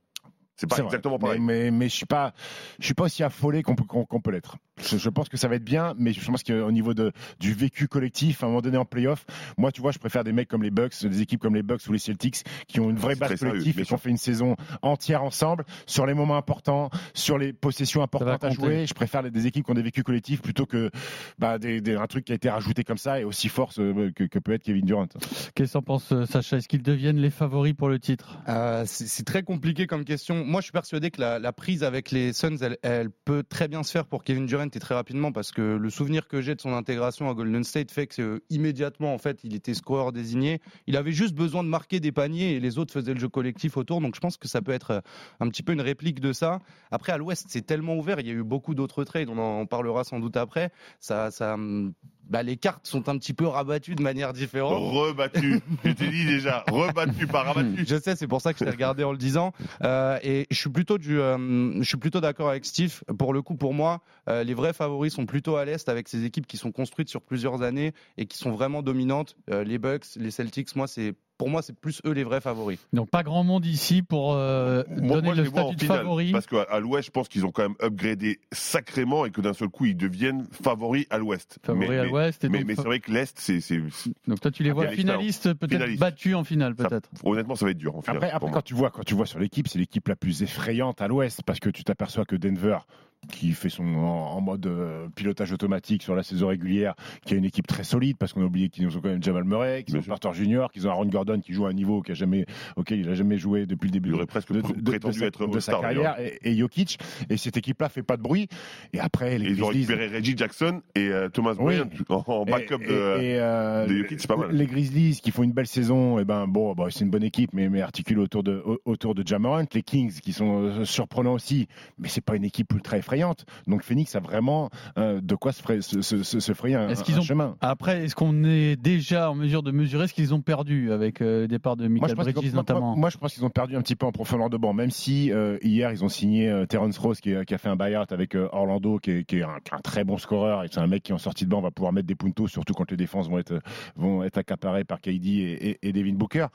C'est 0.55 0.67
pas 0.67 0.77
C'est 0.77 0.81
vrai. 0.83 0.87
exactement 0.89 1.19
pareil. 1.19 1.39
Mais, 1.41 1.65
mais, 1.65 1.71
mais 1.71 1.89
je 1.89 1.95
suis 1.95 2.05
pas, 2.05 2.33
je 2.79 2.85
suis 2.85 2.93
pas 2.95 3.03
aussi 3.03 3.21
affolé 3.23 3.61
qu'on 3.61 3.75
peut, 3.75 3.83
qu'on 3.83 4.05
qu'on 4.05 4.21
peut 4.21 4.31
l'être. 4.31 4.55
Je, 4.79 4.97
je 4.97 5.09
pense 5.09 5.29
que 5.29 5.37
ça 5.37 5.47
va 5.47 5.55
être 5.55 5.63
bien, 5.63 5.93
mais 5.97 6.13
je 6.13 6.23
pense 6.25 6.43
qu'au 6.43 6.71
niveau 6.71 6.93
de, 6.93 7.11
du 7.39 7.53
vécu 7.53 7.87
collectif, 7.87 8.43
à 8.43 8.45
un 8.45 8.49
moment 8.49 8.61
donné 8.61 8.77
en 8.77 8.85
playoff, 8.85 9.25
moi, 9.57 9.71
tu 9.71 9.81
vois, 9.81 9.91
je 9.91 9.99
préfère 9.99 10.23
des 10.23 10.31
mecs 10.33 10.47
comme 10.47 10.63
les 10.63 10.71
Bucks, 10.71 11.05
des 11.05 11.21
équipes 11.21 11.41
comme 11.41 11.55
les 11.55 11.63
Bucks 11.63 11.81
ou 11.87 11.93
les 11.93 11.99
Celtics, 11.99 12.43
qui 12.67 12.79
ont 12.79 12.89
une 12.89 12.97
vraie 12.97 13.15
base 13.15 13.35
sérieux, 13.35 13.51
collective 13.53 13.79
et 13.79 13.83
qui 13.83 13.93
ont 13.93 13.97
fait 13.97 14.09
une 14.09 14.17
saison 14.17 14.55
entière 14.81 15.23
ensemble 15.23 15.65
sur 15.85 16.05
les 16.05 16.13
moments 16.13 16.37
importants, 16.37 16.89
sur 17.13 17.37
les 17.37 17.53
possessions 17.53 18.01
importantes 18.01 18.43
à 18.43 18.49
jouer. 18.51 18.85
Je 18.85 18.93
préfère 18.93 19.23
des 19.23 19.47
équipes 19.47 19.65
qui 19.65 19.71
ont 19.71 19.75
des 19.75 19.81
vécus 19.81 20.03
collectifs 20.03 20.41
plutôt 20.41 20.65
que 20.65 20.91
bah, 21.39 21.57
des, 21.57 21.81
des- 21.81 21.95
un 21.95 22.07
truc 22.07 22.25
qui 22.25 22.31
a 22.31 22.35
été 22.35 22.49
rajouté 22.49 22.83
comme 22.83 22.97
ça 22.97 23.19
et 23.19 23.23
aussi 23.23 23.49
fort 23.49 23.71
euh, 23.79 24.11
que, 24.15 24.23
que 24.25 24.39
peut 24.39 24.53
être 24.53 24.63
Kevin 24.63 24.85
Durant. 24.85 25.07
Qu'est-ce 25.55 25.71
que 25.71 25.73
t'en 25.73 25.81
penses, 25.81 26.11
euh, 26.11 26.25
Sacha? 26.25 26.57
Est-ce 26.57 26.67
qu'ils 26.67 26.83
deviennent 26.83 27.17
les 27.19 27.29
favoris 27.31 27.73
pour 27.73 27.89
le 27.89 27.99
titre? 27.99 28.37
Euh, 28.47 28.83
c'est 28.85 29.07
c'est 29.07 29.23
très 29.23 29.41
compliqué 29.43 29.87
comme 29.87 30.05
question. 30.05 30.45
Moi, 30.45 30.61
je 30.61 30.65
suis 30.65 30.71
persuadé 30.71 31.09
que 31.11 31.19
la, 31.21 31.39
la 31.39 31.51
prise 31.53 31.83
avec 31.83 32.11
les 32.11 32.33
Suns, 32.33 32.57
elle, 32.61 32.77
elle 32.83 33.09
peut 33.09 33.43
très 33.47 33.67
bien 33.67 33.81
se 33.83 33.91
faire 33.91 34.05
pour 34.05 34.23
Kevin 34.23 34.45
Durant 34.45 34.66
et 34.75 34.79
très 34.79 34.95
rapidement 34.95 35.31
parce 35.31 35.51
que 35.51 35.61
le 35.61 35.89
souvenir 35.89 36.27
que 36.27 36.41
j'ai 36.41 36.55
de 36.55 36.61
son 36.61 36.73
intégration 36.73 37.29
à 37.29 37.33
Golden 37.33 37.63
State 37.63 37.91
fait 37.91 38.07
que 38.07 38.21
euh, 38.21 38.43
immédiatement, 38.49 39.13
en 39.13 39.17
fait, 39.17 39.39
il 39.43 39.55
était 39.55 39.73
scoreur 39.73 40.11
désigné. 40.11 40.61
Il 40.87 40.97
avait 40.97 41.11
juste 41.11 41.35
besoin 41.35 41.63
de 41.63 41.69
marquer 41.69 41.99
des 41.99 42.11
paniers 42.11 42.55
et 42.55 42.59
les 42.59 42.77
autres 42.77 42.93
faisaient 42.93 43.13
le 43.13 43.19
jeu 43.19 43.29
collectif 43.29 43.77
autour. 43.77 44.01
Donc, 44.01 44.15
je 44.15 44.19
pense 44.19 44.37
que 44.37 44.47
ça 44.47 44.61
peut 44.61 44.71
être 44.71 44.91
euh, 44.91 45.01
un 45.39 45.49
petit 45.49 45.63
peu 45.63 45.73
une 45.73 45.81
réplique 45.81 46.19
de 46.19 46.33
ça. 46.33 46.59
Après, 46.91 47.11
à 47.11 47.17
l'Ouest, 47.17 47.45
c'est 47.49 47.65
tellement 47.65 47.95
ouvert. 47.95 48.19
Il 48.19 48.27
y 48.27 48.31
a 48.31 48.33
eu 48.33 48.43
beaucoup 48.43 48.75
d'autres 48.75 49.03
trades. 49.03 49.29
On 49.29 49.37
en 49.37 49.65
parlera 49.65 50.03
sans 50.03 50.19
doute 50.19 50.37
après. 50.37 50.71
Ça, 50.99 51.31
ça, 51.31 51.53
hum, 51.53 51.93
bah, 52.29 52.43
les 52.43 52.57
cartes 52.57 52.85
sont 52.87 53.09
un 53.09 53.17
petit 53.17 53.33
peu 53.33 53.47
rabattues 53.47 53.95
de 53.95 54.03
manière 54.03 54.33
différente. 54.33 54.81
Rebattu. 54.93 55.61
je 55.83 55.91
t'ai 55.93 56.09
dit 56.09 56.25
déjà, 56.25 56.63
rebattu, 56.69 57.27
pas 57.27 57.43
rabattu. 57.43 57.85
Je 57.87 57.99
sais, 57.99 58.15
c'est 58.15 58.27
pour 58.27 58.41
ça 58.41 58.53
que 58.53 58.59
je 58.59 58.65
t'ai 58.65 58.71
regardé 58.71 59.03
en 59.03 59.11
le 59.11 59.17
disant. 59.17 59.53
Euh, 59.83 60.19
et 60.23 60.47
je 60.51 60.57
suis 60.57 60.69
plutôt 60.69 60.97
du, 60.97 61.19
euh, 61.19 61.81
je 61.81 61.87
suis 61.87 61.97
plutôt 61.97 62.21
d'accord 62.21 62.49
avec 62.49 62.65
Steve. 62.65 63.01
Pour 63.17 63.33
le 63.33 63.41
coup, 63.41 63.55
pour 63.55 63.73
moi, 63.73 64.01
euh, 64.29 64.43
les 64.43 64.53
vrais 64.53 64.73
favoris 64.73 65.13
sont 65.13 65.25
plutôt 65.25 65.55
à 65.55 65.65
l'est 65.65 65.87
avec 65.89 66.07
ces 66.07 66.25
équipes 66.25 66.47
qui 66.47 66.57
sont 66.57 66.71
construites 66.71 67.09
sur 67.09 67.21
plusieurs 67.21 67.61
années 67.61 67.93
et 68.17 68.25
qui 68.25 68.37
sont 68.37 68.51
vraiment 68.51 68.81
dominantes. 68.81 69.35
Les 69.47 69.77
Bucks, 69.77 70.05
les 70.17 70.31
Celtics, 70.31 70.75
moi, 70.75 70.87
c'est 70.87 71.15
pour 71.37 71.49
moi, 71.49 71.61
c'est 71.61 71.75
plus 71.75 72.01
eux 72.05 72.11
les 72.11 72.23
vrais 72.23 72.41
favoris. 72.41 72.79
Donc 72.93 73.09
pas 73.09 73.23
grand 73.23 73.43
monde 73.43 73.65
ici 73.65 74.01
pour 74.01 74.33
euh, 74.33 74.83
Moi, 74.89 75.17
donner 75.17 75.27
moi, 75.27 75.35
le 75.35 75.45
statut 75.45 75.75
de 75.75 75.81
finale, 75.81 75.97
favori. 75.99 76.31
Parce 76.31 76.47
qu'à 76.47 76.79
l'Ouest, 76.79 77.05
je 77.07 77.11
pense 77.11 77.27
qu'ils 77.27 77.45
ont 77.45 77.51
quand 77.51 77.61
même 77.63 77.75
upgradé 77.81 78.39
sacrément 78.51 79.25
et 79.25 79.31
que 79.31 79.41
d'un 79.41 79.53
seul 79.53 79.69
coup, 79.69 79.85
ils 79.85 79.95
deviennent 79.95 80.45
favoris 80.51 81.05
à 81.09 81.17
l'Ouest. 81.17 81.59
Favoris 81.63 81.89
mais, 81.89 81.97
à 81.99 82.03
mais- 82.03 82.09
l'Ouest. 82.09 82.43
et 82.43 82.49
mais, 82.49 82.57
donc 82.59 82.67
mais 82.67 82.75
fa- 82.75 82.81
c'est 82.81 82.87
vrai 82.87 82.99
que 82.99 83.11
l'Est, 83.11 83.37
c'est, 83.39 83.61
c'est- 83.61 83.81
Donc 84.27 84.39
toi 84.39 84.51
tu 84.51 84.63
les 84.63 84.71
vois 84.71 84.87
finalistes, 84.87 85.53
peut-être 85.53 85.97
battus 85.99 86.35
en 86.35 86.43
finale, 86.43 86.75
peut-être. 86.75 87.09
honnêtement, 87.23 87.55
ça 87.55 87.65
va 87.65 87.71
être 87.71 87.77
dur 87.77 87.95
en 87.95 88.01
finale. 88.01 88.17
Après, 88.17 88.31
après 88.31 88.51
quand 88.51 88.61
tu 88.63 88.73
vois 88.73 88.89
quand 88.89 89.03
tu 89.03 89.13
vois 89.15 89.25
sur 89.25 89.39
l'équipe, 89.39 89.67
c'est 89.67 89.79
l'équipe 89.79 90.07
la 90.07 90.15
plus 90.15 90.41
effrayante 90.43 91.01
à 91.01 91.07
l'Ouest 91.07 91.41
parce 91.45 91.59
que 91.59 91.69
tu 91.69 91.83
t'aperçois 91.83 92.25
que 92.25 92.35
Denver 92.35 92.79
qui 93.27 93.51
fait 93.51 93.69
son 93.69 93.83
en, 93.85 94.39
mode 94.41 94.65
euh, 94.67 95.07
pilotage 95.15 95.51
automatique 95.51 96.03
sur 96.03 96.15
la 96.15 96.23
saison 96.23 96.47
régulière, 96.47 96.95
qui 97.25 97.33
a 97.33 97.37
une 97.37 97.45
équipe 97.45 97.67
très 97.67 97.83
solide 97.83 98.17
parce 98.17 98.33
qu'on 98.33 98.41
a 98.41 98.45
oublié 98.45 98.69
qu'ils 98.69 98.87
ont 98.87 99.01
quand 99.01 99.09
même 99.09 99.23
Jamal 99.23 99.43
Murray, 99.43 99.83
qu'ils 99.83 99.97
ont 99.97 100.01
sûr. 100.01 100.09
Porter 100.09 100.33
Junior, 100.33 100.71
qu'ils 100.71 100.87
ont 100.87 100.91
Aaron 100.91 101.05
Gordon 101.05 101.39
qui 101.39 101.53
joue 101.53 101.65
à 101.65 101.69
un 101.69 101.73
niveau 101.73 102.01
qui 102.01 102.11
a 102.11 102.15
jamais, 102.15 102.45
auquel 102.75 102.99
il 102.99 103.09
a 103.09 103.13
jamais 103.15 103.37
joué 103.37 103.65
depuis 103.65 103.87
le 103.87 103.91
début 103.91 104.09
Il 104.09 104.11
de, 104.13 104.17
aurait 104.17 104.25
presque 104.25 104.51
de- 104.53 104.61
de- 104.61 104.81
prétendu 104.91 105.19
sa, 105.19 105.25
être 105.25 105.47
de 105.47 105.59
sa 105.59 105.73
carrière 105.73 106.19
et, 106.19 106.39
et 106.43 106.55
Jokic. 106.57 106.99
Et 107.29 107.37
cette 107.37 107.57
équipe-là 107.57 107.89
fait 107.89 108.03
pas 108.03 108.17
de 108.17 108.21
bruit. 108.21 108.47
Et 108.93 108.99
après 108.99 109.37
les 109.37 109.47
Et 109.47 109.49
ils 109.51 109.63
ont 109.63 109.67
Grizzlies- 109.69 109.93
récupéré 109.93 110.17
Reggie 110.17 110.37
Jackson 110.37 110.81
et 110.95 111.09
euh, 111.09 111.29
Thomas 111.29 111.55
Oui. 111.59 111.75
Bryant 111.77 111.89
en, 112.09 112.23
en 112.31 112.45
backup 112.45 112.81
et, 112.81 112.87
de. 112.87 112.91
euh, 112.93 113.87
Jokic, 113.87 114.19
c'est 114.21 114.27
pas 114.27 114.37
mal. 114.37 114.51
Les 114.51 114.65
Grizzlies 114.65 115.19
qui 115.21 115.31
font 115.31 115.43
une 115.43 115.51
belle 115.53 115.67
saison, 115.67 116.19
et 116.19 116.25
ben 116.25 116.47
bon, 116.47 116.73
bah, 116.73 116.85
c'est 116.89 117.03
une 117.03 117.09
bonne 117.09 117.23
équipe, 117.23 117.51
mais, 117.53 117.69
mais 117.69 117.81
articulée 117.81 118.19
autour 118.21 118.43
de 118.43 118.61
au- 118.65 118.79
autour 118.85 119.15
de 119.15 119.25
Jamorant. 119.27 119.63
Les 119.73 119.81
Kings 119.83 120.19
qui 120.21 120.33
sont 120.33 120.63
euh, 120.63 120.85
surprenants 120.85 121.33
aussi, 121.33 121.67
mais 121.99 122.07
c'est 122.07 122.21
pas 122.21 122.35
une 122.35 122.45
équipe 122.45 122.71
ultra 122.73 122.97
effrayante. 122.97 123.16
Effrayante. 123.17 123.45
Donc 123.67 123.83
Phoenix 123.83 124.15
a 124.15 124.19
vraiment 124.19 124.69
euh, 124.97 125.19
de 125.21 125.35
quoi 125.35 125.51
se, 125.51 125.61
frayer, 125.61 125.81
se, 125.81 126.01
se, 126.01 126.23
se 126.23 126.53
frayer 126.53 126.75
un, 126.75 126.89
Est-ce 126.89 127.03
qu'ils 127.03 127.15
un 127.15 127.19
ont- 127.19 127.23
chemin. 127.23 127.55
Après, 127.61 128.03
est-ce 128.05 128.15
qu'on 128.15 128.43
est 128.43 128.75
déjà 128.75 129.31
en 129.31 129.35
mesure 129.35 129.63
de 129.63 129.71
mesurer 129.71 130.07
ce 130.07 130.13
qu'ils 130.13 130.33
ont 130.33 130.41
perdu 130.41 130.91
avec 130.91 131.21
euh, 131.21 131.41
le 131.41 131.47
départ 131.47 131.75
de 131.77 131.87
Michael 131.87 132.15
Bridges 132.15 132.35
moi- 132.35 132.53
notamment 132.53 132.95
moi, 132.95 133.09
je 133.09 133.17
pense 133.17 133.33
qu'ils 133.33 133.45
ont 133.45 133.49
perdu 133.49 133.75
un 133.75 133.81
petit 133.81 133.95
peu 133.95 134.05
en 134.05 134.11
profondeur 134.11 134.49
de 134.49 134.57
banc, 134.57 134.73
même 134.73 134.91
si 134.91 135.31
euh, 135.31 135.57
hier 135.61 135.91
ils 135.91 136.03
ont 136.03 136.09
signé 136.09 136.63
Terence 136.69 136.97
Rose 136.97 137.19
qui, 137.19 137.33
a 137.33 137.43
fait 137.57 137.69
un 137.69 137.75
buyout 137.75 138.05
avec 138.11 138.35
Orlando, 138.35 138.99
qui 138.99 139.11
est, 139.11 139.23
qui 139.23 139.37
est 139.37 139.43
un, 139.43 139.57
très 139.83 140.03
bon 140.03 140.17
scoreur. 140.17 140.63
Et 140.63 140.67
c'est 140.71 140.79
un 140.79 140.87
mec 140.87 141.03
qui 141.03 141.13
en 141.13 141.17
sortie 141.17 141.45
de 141.45 141.49
banc 141.49 141.61
va 141.61 141.71
pouvoir 141.71 141.93
mettre 141.93 142.07
des 142.07 142.15
puntos, 142.15 142.47
surtout 142.47 142.73
quand 142.73 142.89
les 142.91 142.97
défenses 142.97 143.29
vont 143.29 143.39
être, 143.39 143.59
vont 143.95 144.23
être 144.23 144.37
accaparées 144.37 144.83
par 144.83 145.01
KD 145.01 145.27
et, 145.27 145.69
et- 145.69 145.77
et 145.89 145.93
Devin 145.93 146.13
Booker. 146.13 146.47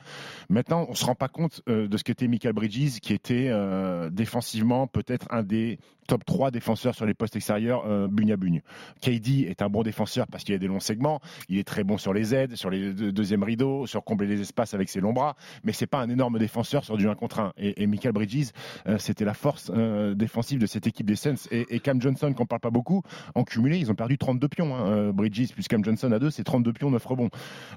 Maintenant, 0.48 0.86
on 0.88 0.94
se 0.94 1.04
rend 1.04 1.14
pas 1.14 1.28
compte 1.28 1.60
de 1.66 1.96
ce 1.96 2.04
qu'était 2.04 2.28
Michael 2.28 2.52
Bridges, 2.52 3.00
qui 3.00 3.12
était 3.12 3.50
défensivement 4.10 4.86
peut-être 4.86 5.26
un 5.30 5.42
des 5.42 5.78
top 6.06 6.24
3 6.24 6.50
défenseurs 6.50 6.94
sur 6.94 7.06
les 7.06 7.14
postes 7.14 7.36
extérieurs 7.36 7.84
euh, 7.86 8.08
bugne 8.08 8.32
à. 8.32 8.36
KD 9.00 9.46
est 9.48 9.62
un 9.62 9.68
bon 9.68 9.82
défenseur 9.82 10.26
parce 10.26 10.44
qu'il 10.44 10.54
a 10.54 10.58
des 10.58 10.66
longs 10.66 10.80
segments, 10.80 11.20
il 11.48 11.58
est 11.58 11.64
très 11.64 11.84
bon 11.84 11.96
sur 11.98 12.12
les 12.12 12.34
aides, 12.34 12.56
sur 12.56 12.70
les 12.70 12.92
deux- 12.92 13.12
deuxièmes 13.12 13.42
rideaux, 13.42 13.86
sur 13.86 14.02
combler 14.02 14.26
les 14.26 14.40
espaces 14.40 14.74
avec 14.74 14.88
ses 14.88 15.00
longs 15.00 15.12
bras, 15.12 15.36
mais 15.64 15.72
c'est 15.72 15.86
pas 15.86 16.00
un 16.00 16.08
énorme 16.08 16.38
défenseur 16.38 16.84
sur 16.84 16.96
du 16.96 17.08
1 17.08 17.14
contre 17.14 17.40
1. 17.40 17.52
Et, 17.56 17.86
Michael 17.86 18.12
Bridges, 18.12 18.50
euh, 18.88 18.98
c'était 18.98 19.24
la 19.24 19.34
force 19.34 19.70
euh, 19.74 20.14
défensive 20.14 20.58
de 20.58 20.66
cette 20.66 20.86
équipe 20.86 21.06
des 21.06 21.16
Suns. 21.16 21.34
Et, 21.50 21.78
Cam 21.80 22.00
Johnson, 22.00 22.32
qu'on 22.32 22.46
parle 22.46 22.60
pas 22.60 22.70
beaucoup, 22.70 23.02
en 23.34 23.44
cumulé, 23.44 23.78
ils 23.78 23.90
ont 23.90 23.94
perdu 23.94 24.18
32 24.18 24.48
pions. 24.48 24.74
hein. 24.74 24.86
Euh, 24.86 25.12
Bridges 25.12 25.52
plus 25.52 25.68
Cam 25.68 25.84
Johnson 25.84 26.10
à 26.12 26.18
deux, 26.18 26.30
c'est 26.30 26.44
32 26.44 26.72
pions, 26.72 26.90
9 26.90 27.04
rebonds. 27.04 27.30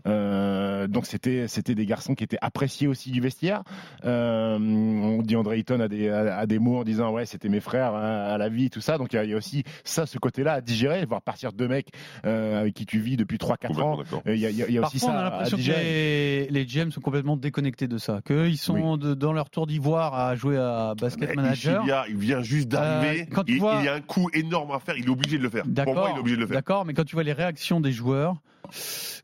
Donc 0.06 1.06
c'était 1.06 1.76
des 1.76 1.86
garçons 1.86 2.16
qui 2.16 2.24
étaient 2.24 2.38
appréciés 2.42 2.88
aussi 2.88 3.12
du 3.12 3.22
vestiaire. 3.22 3.64
On 4.04 5.22
dit 5.24 5.36
André 5.36 5.58
Ayton 5.58 5.80
a 5.80 5.88
des 5.88 6.10
a 6.10 6.46
des 6.46 6.60
mots 6.60 6.80
en 6.80 6.84
disant 6.84 7.12
ouais 7.12 7.26
c'était 7.26 7.50
mes 7.50 7.60
frères 7.60 7.94
hein, 7.96 8.15
à 8.16 8.38
la 8.38 8.50
vie 8.50 8.70
tout 8.70 8.82
ça. 8.82 8.98
Donc 8.98 9.14
il 9.14 9.22
y 9.24 9.28
y, 9.30 9.34
a 9.34 9.38
aussi 9.38 9.64
ça 9.84 10.06
ce 10.06 10.18
côté-là 10.18 10.54
à 10.54 10.62
digérer, 10.62 11.06
voir 11.06 11.22
partir 11.22 11.52
deux 11.54 11.68
mecs 11.68 11.88
euh, 12.26 12.62
avec 12.62 12.74
qui 12.74 12.86
tu 12.86 13.00
vis 13.00 13.18
depuis 13.18 13.38
3-4 13.38 13.68
Complètement 13.68 13.94
ans. 13.94 13.98
d'accord. 13.98 14.22
Euh, 14.28 14.36
Il 14.36 14.42
y 14.42 14.46
a, 14.46 14.50
y 14.50 14.64
a- 14.64 14.68
il 14.68 14.74
y 14.74 14.78
a 14.78 14.82
aussi 14.86 15.00
Parfois, 15.00 15.10
on 15.10 15.14
ça 15.14 15.18
a 15.18 15.20
à 15.20 15.30
l'impression 15.32 15.58
que 15.58 15.62
digérer. 15.62 15.84
les, 15.84 16.48
les 16.50 16.66
GM 16.66 16.92
sont 16.92 17.02
complètement 17.02 17.38
déconnectés 17.38 17.88
de 17.88 17.98
ça. 17.98 18.22
Qu'ils 18.26 18.58
sont 18.58 18.98
de- 18.98 19.14
dans 19.14 19.34
leur 19.34 19.50
tour 19.50 19.68
d'ivoire 19.68 20.14
à 20.16 20.36
jouer 20.36 20.58
à 20.58 20.94
Basket 21.00 21.30
Mais 21.30 21.36
Manager. 21.36 21.84
Il 22.10 22.18
vient 22.18 22.42
juste 22.42 22.68
d'arriver. 22.70 23.22
Euh, 23.22 23.26
quand 23.34 23.44
tu 23.44 23.54
il, 23.54 23.60
vois- 23.60 23.78
il 23.80 23.86
y 23.86 23.90
a 23.90 23.94
un 23.94 24.02
coup 24.02 24.30
énorme 24.34 24.72
à 24.72 24.80
faire. 24.80 24.96
Il 24.98 25.06
est 25.06 25.10
obligé 25.10 25.38
de 25.38 25.44
le 25.44 25.50
faire. 25.50 25.64
Pour 25.64 25.72
moi, 25.74 25.84
il 25.84 25.86
D'accord, 25.94 26.18
est 26.18 26.20
obligé 26.20 26.36
de 26.36 26.42
le 26.42 26.48
faire. 26.48 26.56
d'accord, 26.58 26.86
mais 26.86 26.94
quand 26.94 27.04
tu 27.04 27.16
vois 27.16 27.24
les 27.24 27.34
réactions 27.34 27.80
des 27.82 27.92
joueurs, 27.92 28.36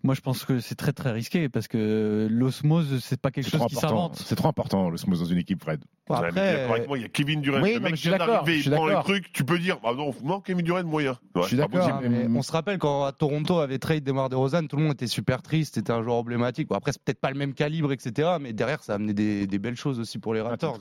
moi 0.04 0.16
je 0.16 0.22
pense 0.22 0.46
que 0.46 0.60
c'est 0.60 0.76
très 0.76 0.94
très 0.94 1.12
risqué 1.12 1.50
parce 1.50 1.68
que 1.68 2.28
l'osmose 2.30 3.00
c'est 3.04 3.20
pas 3.20 3.32
quelque 3.32 3.50
chose 3.50 3.60
trop 3.60 3.68
qui 3.70 3.76
important. 3.78 3.90
s'invente. 3.90 4.24
C'est 4.26 4.36
trop 4.36 4.48
important 4.48 4.90
l'osmose 4.90 5.20
dans 5.20 5.26
une 5.26 5.38
équipe, 5.38 5.62
Fred. 5.62 5.82
Après, 6.10 6.88
moi, 6.88 6.98
il 6.98 7.02
y 7.04 7.06
a 7.06 7.10
Kevin 7.10 7.40
Durant. 7.42 7.62
Oui, 7.62 7.76
le 7.76 7.80
mec 7.80 7.84
mais 7.84 7.90
je 7.92 7.96
qui 7.96 8.02
suis 8.02 8.10
vient 8.10 8.18
d'accord, 8.18 8.44
d'arriver, 8.44 8.60
je 8.62 8.70
il 8.70 8.76
prend 8.76 8.86
le 8.86 8.92
d'accord. 8.92 9.06
truc. 9.06 9.32
Tu 9.32 9.46
peux 9.46 9.58
dire, 9.60 9.78
ah 9.84 9.94
non, 9.96 10.14
non, 10.24 10.42
Kevin 10.42 10.66
Durant 10.66 10.84
moyen. 10.84 11.18
Ouais, 11.36 11.44
Je 11.44 11.48
suis 11.48 11.58
d'accord. 11.58 12.02
on 12.04 12.42
se 12.42 12.52
rappelle 12.52 12.80
quand 12.80 13.06
à 13.06 13.12
Toronto 13.14 13.60
avait 13.60 13.80
trade 13.80 14.04
DeMar 14.04 14.28
DeRozan, 14.30 14.68
tout 14.68 14.76
le 14.76 14.84
monde 14.84 14.94
était 14.94 15.08
super 15.08 15.42
triste, 15.42 15.76
c'était 15.76 15.92
un 15.94 16.04
joueur 16.04 16.16
emblématique. 16.18 16.68
Bon, 16.68 16.76
après, 16.76 16.92
c'est 16.92 17.02
peut-être 17.02 17.22
pas 17.22 17.32
le 17.32 17.38
même 17.38 17.54
calibre, 17.54 17.94
etc. 17.94 18.32
Mais 18.42 18.52
derrière, 18.52 18.84
ça 18.84 18.94
a 18.94 18.96
amené 18.96 19.14
des, 19.14 19.48
des 19.48 19.60
belles 19.60 19.78
choses 19.78 20.00
aussi 20.00 20.20
pour 20.20 20.34
les 20.34 20.42
Raptors. 20.42 20.80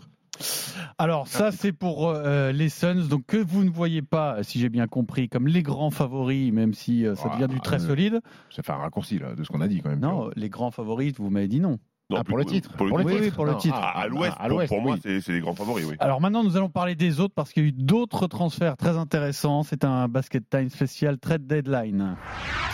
Alors 0.98 1.26
ça 1.28 1.52
c'est 1.52 1.72
pour 1.72 2.08
euh, 2.08 2.52
les 2.52 2.68
Suns, 2.68 3.06
donc 3.08 3.26
que 3.26 3.36
vous 3.36 3.64
ne 3.64 3.70
voyez 3.70 4.02
pas, 4.02 4.42
si 4.42 4.58
j'ai 4.60 4.68
bien 4.68 4.86
compris, 4.86 5.28
comme 5.28 5.46
les 5.46 5.62
grands 5.62 5.90
favoris, 5.90 6.52
même 6.52 6.74
si 6.74 7.06
euh, 7.06 7.14
ça 7.14 7.30
Ah, 7.32 7.36
devient 7.36 7.52
du 7.52 7.60
très 7.60 7.82
euh, 7.82 7.86
solide. 7.88 8.20
Ça 8.50 8.62
fait 8.62 8.72
un 8.72 8.76
raccourci 8.76 9.18
là, 9.18 9.34
de 9.34 9.44
ce 9.44 9.48
qu'on 9.48 9.60
a 9.60 9.68
dit 9.68 9.80
quand 9.82 9.90
même. 9.90 10.00
Non, 10.00 10.30
les 10.36 10.48
grands 10.48 10.70
favoris, 10.70 11.12
vous 11.16 11.30
m'avez 11.30 11.48
dit 11.48 11.60
non. 11.60 11.78
Non, 12.10 12.16
Ah, 12.18 12.24
pour 12.24 12.38
le 12.38 12.44
titre. 12.44 12.72
Pour 12.76 12.86
le 12.86 12.90
Pour 12.90 12.98
le 12.98 13.04
titre. 13.04 13.20
Oui, 13.20 13.26
oui, 13.26 13.30
pour 13.30 13.44
le 13.46 13.54
titre. 13.56 13.76
À, 13.76 14.00
à 14.00 14.08
l'ouest, 14.08 14.36
pour, 14.68 14.80
moi, 14.82 14.94
oui. 14.94 15.00
c'est 15.00 15.20
c'est 15.20 15.32
les 15.32 15.38
grands 15.38 15.54
favoris, 15.54 15.86
oui. 15.86 15.94
Alors 16.00 16.20
maintenant, 16.20 16.42
nous 16.42 16.56
allons 16.56 16.68
parler 16.68 16.96
des 16.96 17.20
autres 17.20 17.34
parce 17.36 17.52
qu'il 17.52 17.62
y 17.62 17.66
a 17.66 17.68
eu 17.68 17.72
d'autres 17.72 18.26
transferts 18.26 18.76
très 18.76 18.96
intéressants. 18.96 19.62
C'est 19.62 19.84
un 19.84 20.08
Basket 20.08 20.42
Time 20.50 20.70
spécial 20.70 21.18
trade 21.18 21.46
deadline. 21.46 22.16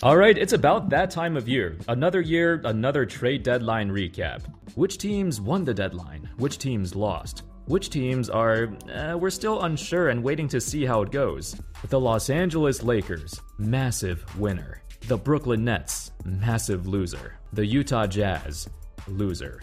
All 0.02 0.16
right, 0.16 0.38
it's 0.38 0.54
about 0.54 0.88
that 0.88 1.08
time 1.08 1.36
of 1.36 1.46
year. 1.46 1.76
Another 1.86 2.22
year, 2.22 2.62
another 2.64 3.06
trade 3.06 3.42
deadline 3.42 3.90
recap. 3.90 4.40
Which 4.74 4.96
teams 4.96 5.38
won 5.38 5.64
the 5.64 5.74
deadline? 5.74 6.30
Which 6.38 6.56
teams 6.56 6.94
lost? 6.94 7.42
Which 7.66 7.90
teams 7.90 8.30
are, 8.30 8.68
uh, 8.94 9.16
we're 9.18 9.30
still 9.30 9.62
unsure 9.62 10.08
and 10.10 10.22
waiting 10.22 10.46
to 10.48 10.60
see 10.60 10.84
how 10.84 11.02
it 11.02 11.10
goes. 11.10 11.60
The 11.88 11.98
Los 11.98 12.30
Angeles 12.30 12.82
Lakers, 12.82 13.40
massive 13.58 14.24
winner. 14.38 14.82
The 15.08 15.16
Brooklyn 15.16 15.64
Nets, 15.64 16.12
massive 16.24 16.86
loser. 16.86 17.34
The 17.52 17.66
Utah 17.66 18.06
Jazz, 18.06 18.68
loser. 19.08 19.60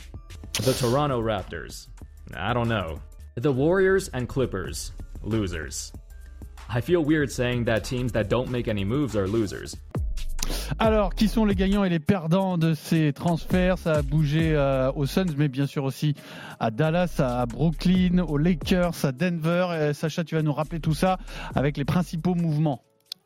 The 0.53 0.73
Toronto 0.73 1.21
Raptors, 1.21 1.87
I 2.35 2.53
don't 2.53 2.69
know. 2.69 3.01
The 3.35 3.51
Warriors 3.51 4.09
and 4.09 4.27
Clippers, 4.27 4.91
losers. 5.21 5.91
I 6.69 6.81
feel 6.81 7.03
weird 7.03 7.31
saying 7.31 7.63
that 7.65 7.83
teams 7.83 8.11
that 8.11 8.29
don't 8.29 8.49
make 8.49 8.67
any 8.67 8.83
moves 8.83 9.15
are 9.15 9.27
losers. 9.27 9.75
Alors, 10.79 11.15
qui 11.15 11.27
sont 11.27 11.45
les 11.45 11.55
gagnants 11.55 11.83
et 11.83 11.89
les 11.89 11.99
perdants 11.99 12.57
de 12.57 12.73
ces 12.73 13.13
transferts? 13.13 13.77
Ça 13.77 13.93
a 13.93 14.01
bougé 14.01 14.53
euh, 14.53 14.91
aux 14.93 15.05
Suns, 15.05 15.33
mais 15.37 15.47
bien 15.47 15.67
sûr 15.67 15.83
aussi 15.83 16.15
à 16.59 16.71
Dallas, 16.71 17.15
à 17.19 17.45
Brooklyn, 17.45 18.19
aux 18.19 18.37
Lakers, 18.37 19.05
à 19.05 19.11
Denver. 19.11 19.67
Euh, 19.71 19.93
Sacha, 19.93 20.23
tu 20.23 20.35
vas 20.35 20.41
nous 20.41 20.53
rappeler 20.53 20.79
tout 20.79 20.93
ça 20.93 21.17
avec 21.55 21.77
les 21.77 21.85
principaux 21.85 22.35
mouvements. 22.35 22.81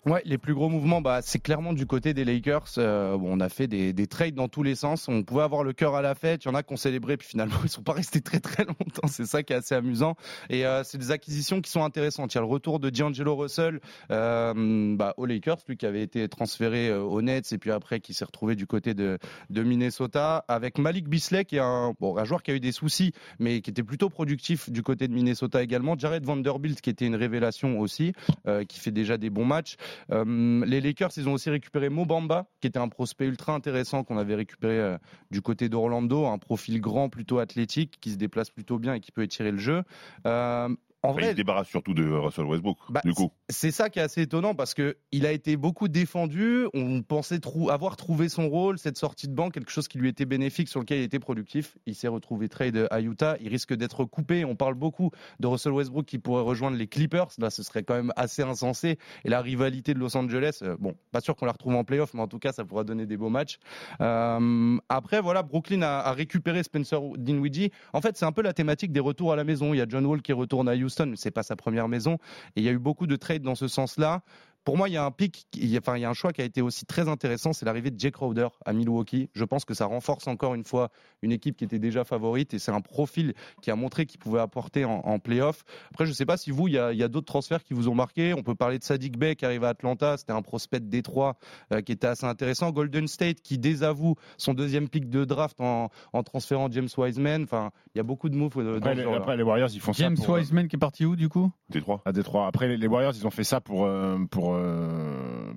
Ouais, 0.08 0.22
les 0.24 0.38
plus 0.38 0.54
gros 0.54 0.70
mouvements, 0.70 1.02
bah, 1.02 1.20
c'est 1.22 1.40
clairement 1.40 1.74
du 1.74 1.86
côté 1.86 2.14
des 2.14 2.24
Lakers. 2.24 2.70
Euh, 2.78 3.18
on 3.22 3.42
a 3.42 3.50
fait 3.50 3.68
des, 3.68 3.92
des 3.92 4.08
trades 4.08 4.36
dans 4.36 4.48
tous 4.48 4.64
les 4.64 4.74
sens. 4.74 5.10
On 5.10 5.22
pouvait 5.22 5.44
avoir 5.44 5.66
le 5.66 5.74
cœur 5.74 5.96
à 5.96 6.02
la 6.02 6.16
fête. 6.16 6.46
Il 6.46 6.48
y 6.48 6.52
en 6.52 6.56
a 6.56 6.64
qui 6.64 6.72
ont 6.72 6.78
célébré, 6.78 7.18
puis 7.18 7.28
finalement, 7.28 7.58
ils 7.66 7.70
sont 7.70 7.82
pas 7.82 7.92
restés 7.92 8.22
très 8.22 8.40
très 8.40 8.64
longtemps. 8.64 9.10
C'est 9.10 9.26
ça 9.26 9.44
qui 9.44 9.52
est 9.52 9.58
assez 9.58 9.76
amusant. 9.76 10.16
Et 10.50 10.66
euh, 10.66 10.86
c'est 10.86 10.98
des 10.98 11.12
acquisitions 11.12 11.60
qui 11.60 11.70
sont 11.70 11.84
intéressantes. 11.84 12.34
Il 12.34 12.38
y 12.38 12.40
a 12.40 12.42
le 12.42 12.48
retour 12.48 12.80
de 12.80 12.90
D'Angelo 12.90 13.36
Russell 13.36 13.82
euh, 14.10 14.96
bah, 14.96 15.14
aux 15.18 15.26
Lakers, 15.26 15.58
lui 15.68 15.76
qui 15.76 15.86
avait 15.86 16.04
été 16.04 16.30
transféré 16.30 16.88
euh, 16.88 17.02
aux 17.02 17.22
Nets 17.22 17.52
et 17.52 17.58
puis 17.58 17.72
après 17.72 18.00
qui 18.00 18.14
s'est 18.14 18.24
retrouvé 18.24 18.56
du 18.56 18.66
côté 18.66 18.94
de, 18.94 19.20
de 19.50 19.64
Minnesota, 19.64 20.46
avec 20.48 20.78
Malik 20.78 21.10
Bisley, 21.10 21.44
qui 21.44 21.58
est 21.58 21.60
un, 21.60 21.94
bon, 22.00 22.18
un 22.18 22.24
joueur 22.24 22.44
qui 22.44 22.52
a 22.52 22.54
eu 22.54 22.62
des 22.62 22.72
soucis, 22.72 23.12
mais 23.40 23.60
qui 23.60 23.72
était 23.72 23.84
plutôt 23.84 24.10
productif 24.10 24.70
du 24.70 24.84
côté 24.84 25.10
de 25.10 25.14
Minnesota 25.14 25.62
également. 25.62 25.98
Jared 25.98 26.24
Vanderbilt, 26.24 26.80
qui 26.80 26.90
était 26.90 27.06
une 27.06 27.16
révélation 27.16 27.82
aussi, 27.82 28.14
euh, 28.48 28.64
qui 28.64 28.80
fait 28.80 28.92
déjà 28.92 29.18
des 29.18 29.30
bons 29.30 29.44
matchs. 29.44 29.76
Euh, 30.12 30.66
les 30.66 30.82
Lakers, 30.82 31.12
ils 31.18 31.28
ont 31.30 31.34
aussi 31.34 31.50
récupéré 31.50 31.90
Mobamba, 31.90 32.48
qui 32.62 32.68
était 32.68 32.80
un 32.80 32.90
prospect 32.90 33.26
ultra 33.26 33.54
intéressant 33.54 34.04
qu'on 34.04 34.18
avait 34.18 34.36
récupéré 34.36 34.80
euh, 34.80 34.98
du 35.32 35.42
côté 35.42 35.70
d'Orlando, 35.70 36.26
un 36.26 36.38
profil 36.38 36.82
grand, 36.82 37.10
plutôt 37.10 37.40
athlétique, 37.40 37.98
qui 38.00 38.12
se 38.12 38.18
déplace 38.18 38.50
plutôt 38.50 38.80
bien 38.80 38.96
et 38.96 39.00
qui 39.00 39.12
peut 39.12 39.24
étirer 39.24 39.52
le 39.52 39.58
jeu. 39.58 39.84
Euh, 40.26 40.70
en 41.04 41.10
Enfin, 41.12 41.22
il 41.22 41.28
se 41.30 41.32
débarrasse 41.34 41.68
surtout 41.68 41.94
de 41.94 42.08
Russell 42.10 42.46
Westbrook, 42.46 42.78
Bah, 42.90 43.02
du 43.06 43.14
coup. 43.14 43.32
c'est 43.50 43.72
ça 43.72 43.90
qui 43.90 44.00
est 44.00 44.02
assez 44.02 44.22
étonnant 44.24 44.56
parce 44.56 44.74
que 44.74 44.98
il 45.12 45.26
a 45.26 45.32
été 45.32 45.56
beaucoup 45.56 45.88
défendu. 45.88 46.66
On 46.74 47.02
pensait 47.02 47.40
trou- 47.40 47.70
avoir 47.70 47.96
trouvé 47.98 48.30
son 48.30 48.50
rôle, 48.50 48.78
cette 48.80 48.98
sortie 48.98 49.28
de 49.28 49.34
banc, 49.34 49.50
quelque 49.50 49.72
chose 49.72 49.88
qui 49.88 50.00
lui 50.00 50.10
était 50.10 50.26
bénéfique, 50.26 50.68
sur 50.70 50.80
lequel 50.80 51.00
il 51.00 51.04
était 51.04 51.20
productif. 51.20 51.78
Il 51.86 51.96
s'est 51.96 52.08
retrouvé 52.08 52.50
trade 52.50 52.88
à 52.92 53.00
Utah. 53.02 53.38
Il 53.42 53.50
risque 53.50 53.74
d'être 53.76 54.06
coupé. 54.06 54.44
On 54.44 54.56
parle 54.56 54.74
beaucoup 54.74 55.12
de 55.40 55.48
Russell 55.48 55.72
Westbrook 55.74 56.06
qui 56.06 56.18
pourrait 56.20 56.42
rejoindre 56.44 56.78
les 56.78 56.88
Clippers. 56.88 57.28
Là, 57.38 57.50
ce 57.52 57.64
serait 57.64 57.84
quand 57.84 57.96
même 57.96 58.12
assez 58.16 58.42
insensé. 58.42 58.98
Et 59.24 59.30
la 59.30 59.42
rivalité 59.42 59.94
de 59.94 60.00
Los 60.00 60.18
Angeles, 60.18 60.60
euh, 60.64 60.76
bon, 60.80 60.96
pas 61.12 61.22
sûr 61.22 61.36
qu'on 61.36 61.46
la 61.46 61.52
retrouve 61.54 61.76
en 61.76 61.84
playoff, 61.84 62.14
mais 62.16 62.22
en 62.22 62.28
tout 62.28 62.40
cas, 62.40 62.52
ça 62.52 62.66
pourra 62.66 62.84
donner 62.84 63.06
des 63.06 63.18
beaux 63.18 63.30
matchs. 63.30 63.60
Euh, 64.02 64.78
après, 64.90 65.22
voilà, 65.22 65.44
Brooklyn 65.44 65.82
a, 65.82 66.00
a 66.00 66.12
récupéré 66.14 66.64
Spencer 66.64 67.00
Dinwiddie. 67.18 67.72
En 67.94 68.02
fait, 68.02 68.18
c'est 68.18 68.26
un 68.26 68.32
peu 68.32 68.42
la 68.42 68.54
thématique 68.54 68.92
des 68.92 69.00
retours 69.00 69.32
à 69.34 69.36
la 69.36 69.44
maison. 69.44 69.74
Il 69.74 69.78
y 69.78 69.82
a 69.82 69.86
John 69.88 70.06
Wall 70.06 70.22
qui 70.22 70.34
retourne 70.34 70.68
à 70.70 70.76
Houston, 70.88 71.14
c'est 71.16 71.32
pas 71.32 71.44
sa 71.44 71.56
première 71.56 71.88
maison. 71.88 72.16
Et 72.56 72.62
il 72.62 72.64
y 72.64 72.70
a 72.70 72.72
eu 72.72 72.80
beaucoup 72.80 73.08
de 73.08 73.16
trades 73.16 73.44
dans 73.44 73.56
ce 73.56 73.68
sens-là. 73.68 74.22
Pour 74.64 74.76
moi, 74.76 74.90
il 74.90 74.94
y 74.96 74.98
a 74.98 75.06
un 75.06 75.12
pic, 75.12 75.48
il 75.56 75.68
y 75.68 75.78
a- 75.78 75.80
enfin, 75.80 75.96
il 75.96 76.02
y 76.02 76.04
a 76.04 76.10
un 76.10 76.14
choix 76.14 76.34
qui 76.34 76.42
a 76.42 76.44
été 76.44 76.62
aussi 76.62 76.86
très 76.86 77.08
intéressant, 77.08 77.54
c'est 77.54 77.66
l'arrivée 77.66 77.90
de 77.90 77.98
Jake 77.98 78.16
Crowder 78.16 78.50
à 78.66 78.74
Milwaukee. 78.74 79.30
Je 79.34 79.46
pense 79.46 79.64
que 79.64 79.74
ça 79.74 79.86
renforce 79.86 80.28
encore 80.28 80.56
une 80.56 80.66
fois 80.66 80.90
une 81.22 81.32
équipe 81.32 81.56
qui 81.56 81.64
était 81.64 81.80
déjà 81.80 82.04
favorite 82.04 82.54
et 82.54 82.60
c'est 82.60 82.74
un 82.74 82.82
profil 82.82 83.34
qui 83.62 83.72
a 83.72 83.78
montré 83.78 84.06
qu'il 84.06 84.20
pouvait 84.20 84.42
apporter 84.42 84.84
en, 84.84 84.96
en 85.06 85.20
playoff. 85.20 85.64
Après, 85.92 86.04
je 86.04 86.10
ne 86.10 86.16
sais 86.16 86.26
pas 86.26 86.36
si 86.36 86.52
vous, 86.52 86.68
il 86.68 86.74
y 86.74 86.78
a, 86.80 87.08
d'autres 87.08 87.28
transferts 87.28 87.64
qui 87.64 87.74
vous 87.76 87.88
ont 87.88 87.96
marqué. 87.96 88.34
On 88.34 88.44
peut 88.44 88.56
parler 88.56 88.78
de 88.78 88.84
Sadiq 88.84 89.18
Bey 89.18 89.38
qui 89.38 89.46
arrive 89.46 89.64
à 89.64 89.70
Atlanta, 89.70 90.18
c'était 90.18 90.34
un 90.34 90.42
prospect 90.42 90.82
de 90.82 90.90
Détroit 90.90 91.38
euh, 91.72 91.80
qui 91.80 91.94
était 91.94 92.08
assez 92.08 92.26
intéressant. 92.26 92.72
Golden 92.72 93.08
State 93.08 93.40
qui 93.40 93.58
désavoue 93.58 94.16
son 94.38 94.54
deuxième 94.54 94.90
pic 94.90 95.10
de 95.10 95.24
draft 95.24 95.62
en, 95.62 95.92
en 96.12 96.24
transférant 96.24 96.70
James 96.70 96.90
Wiseman. 96.98 97.44
Enfin, 97.44 97.72
il 97.98 98.00
y 98.00 98.02
a 98.02 98.04
beaucoup 98.04 98.30
de 98.30 98.36
moves 98.36 98.54
dans 98.64 98.76
Après, 98.78 98.92
ce 98.94 98.98
les, 98.98 99.04
genre-là. 99.04 99.18
après, 99.18 99.38
les 99.38 99.44
Warriors, 99.44 99.70
ils 99.74 99.80
font 99.80 99.92
James 99.94 100.16
ça. 100.16 100.24
pour, 100.24 100.36
euh, 100.36 100.40
Wiseman 100.40 100.68
qui 100.68 100.76
est 100.76 100.80
parti 100.80 101.04
où 101.06 101.16
du 101.16 101.30
coup? 101.30 101.52
Détroit. 101.70 102.02
à 102.06 102.12
Détroit. 102.12 102.46
Après, 102.48 102.68
les, 102.68 102.78
les 102.78 102.88
Warriors, 102.88 103.14
ils 103.16 103.26
ont 103.26 103.32
fait 103.32 103.44
ça 103.44 103.60
pour, 103.60 103.86
euh, 103.86 104.18
pour 104.30 104.54
euh, 104.54 105.52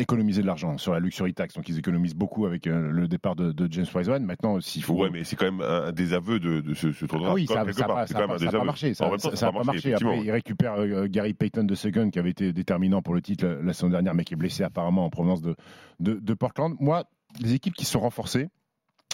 économiser 0.00 0.42
de 0.42 0.46
l'argent 0.46 0.76
sur 0.78 0.92
la 0.92 1.00
luxury 1.00 1.34
tax. 1.34 1.54
Donc, 1.54 1.68
ils 1.68 1.78
économisent 1.78 2.14
beaucoup 2.14 2.46
avec 2.46 2.66
euh, 2.66 2.90
le 2.90 3.08
départ 3.08 3.36
de, 3.36 3.52
de 3.52 3.72
James 3.72 3.86
Wiseman. 3.94 4.24
Maintenant, 4.24 4.60
s'il 4.60 4.82
faut. 4.82 4.94
Ouais, 4.94 5.10
mais 5.10 5.22
c'est 5.24 5.36
quand 5.36 5.46
même 5.50 5.60
un, 5.60 5.92
désaveu 5.92 6.40
de, 6.40 6.60
de 6.60 6.74
ce, 6.74 6.92
ce 6.92 7.06
tour 7.06 7.20
de 7.20 7.26
Ah 7.26 7.34
oui, 7.34 7.46
ça 7.46 7.64
n'a 7.64 7.72
pas, 7.72 8.64
marché. 8.64 8.94
Ça 8.94 9.06
En 9.06 9.10
même 9.10 9.18
temps, 9.20 9.34
ça 9.36 9.48
a 9.48 9.52
pas 9.52 9.62
marché. 9.64 9.92
Après, 9.92 10.06
effectivement. 10.06 10.12
il 10.22 10.30
récupère 10.30 10.74
euh, 10.80 11.06
Gary 11.08 11.34
Payton 11.34 11.64
de 11.64 11.74
Second, 11.74 12.10
qui 12.10 12.18
avait 12.18 12.30
été 12.30 12.52
déterminant 12.52 13.02
pour 13.02 13.14
le 13.14 13.22
titre 13.22 13.46
la, 13.46 13.62
la 13.62 13.72
saison 13.72 13.88
dernière, 13.90 14.14
mais 14.14 14.24
qui 14.24 14.34
est 14.34 14.36
blessé 14.36 14.62
apparemment 14.62 15.04
en 15.04 15.10
provenance 15.10 15.42
de, 15.42 15.54
de, 16.00 16.14
de 16.14 16.34
Portland. 16.34 16.74
Moi, 16.80 17.04
les 17.40 17.54
équipes 17.54 17.74
qui 17.74 17.84
se 17.84 17.92
sont 17.92 18.00
renforcées, 18.00 18.48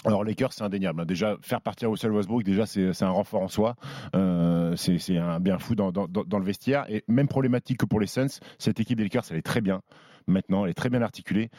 Alors 0.05 0.23
Lakers, 0.23 0.53
c'est 0.53 0.63
indéniable. 0.63 1.01
hein. 1.01 1.05
Déjà, 1.05 1.35
faire 1.41 1.61
partir 1.61 1.89
Russell 1.89 2.11
Westbrook, 2.11 2.43
déjà, 2.43 2.65
c'est 2.65 3.01
un 3.03 3.09
renfort 3.09 3.41
en 3.41 3.47
soi. 3.47 3.75
Euh, 4.15 4.75
c'est 4.75 5.17
un 5.17 5.39
bien 5.39 5.57
fou 5.57 5.75
dans, 5.75 5.91
dans- 5.91 6.07
dans 6.07 6.39
le 6.39 6.45
vestiaire. 6.45 6.85
Et 6.89 7.03
même 7.07 7.27
problématique 7.27 7.77
que 7.79 7.85
pour 7.85 7.99
les 7.99 8.07
Suns, 8.07 8.27
cette 8.59 8.79
équipe 8.79 8.97
des 8.97 9.03
Lakers, 9.03 9.23
elle 9.31 9.37
est 9.37 9.41
très 9.41 9.61
bien. 9.61 9.81
Maintenant, 10.27 10.63
elle 10.65 10.71
est 10.71 10.75
très 10.75 10.89
bien 10.89 11.01
articulée. 11.01 11.49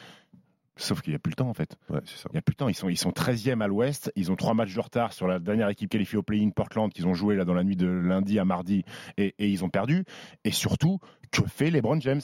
Sauf 0.79 1.01
qu'il 1.01 1.11
n'y 1.11 1.15
a 1.15 1.19
plus 1.19 1.31
le 1.31 1.35
temps, 1.35 1.49
en 1.49 1.53
fait. 1.55 1.75
Ouais, 1.89 1.99
c'est 2.05 2.17
ça. 2.17 2.29
Il 2.31 2.33
n'y 2.33 2.39
a 2.39 2.41
plus 2.43 2.53
de 2.53 2.57
temps. 2.57 2.69
Ils 2.69 2.75
sont, 2.75 2.87
ils 2.87 2.97
sont 2.97 3.09
13e 3.09 3.61
à 3.63 3.67
l'ouest. 3.67 4.11
Ils 4.15 4.31
ont 4.31 4.35
trois 4.35 4.53
matchs 4.53 4.75
de 4.75 4.79
retard 4.79 5.11
sur 5.11 5.27
la 5.27 5.39
dernière 5.39 5.69
équipe 5.69 5.89
qualifiée 5.89 6.19
au 6.19 6.23
play-in 6.23 6.51
Portland 6.51 6.93
qu'ils 6.93 7.07
ont 7.07 7.15
joué 7.15 7.35
là 7.35 7.45
dans 7.45 7.55
la 7.55 7.63
nuit 7.63 7.75
de 7.75 7.87
lundi 7.87 8.37
à 8.37 8.45
mardi 8.45 8.83
et, 9.17 9.33
et 9.39 9.49
ils 9.49 9.65
ont 9.65 9.69
perdu. 9.69 10.05
Et 10.43 10.51
surtout, 10.51 10.99
que 11.31 11.41
fait 11.47 11.71
LeBron 11.71 11.99
James? 12.01 12.21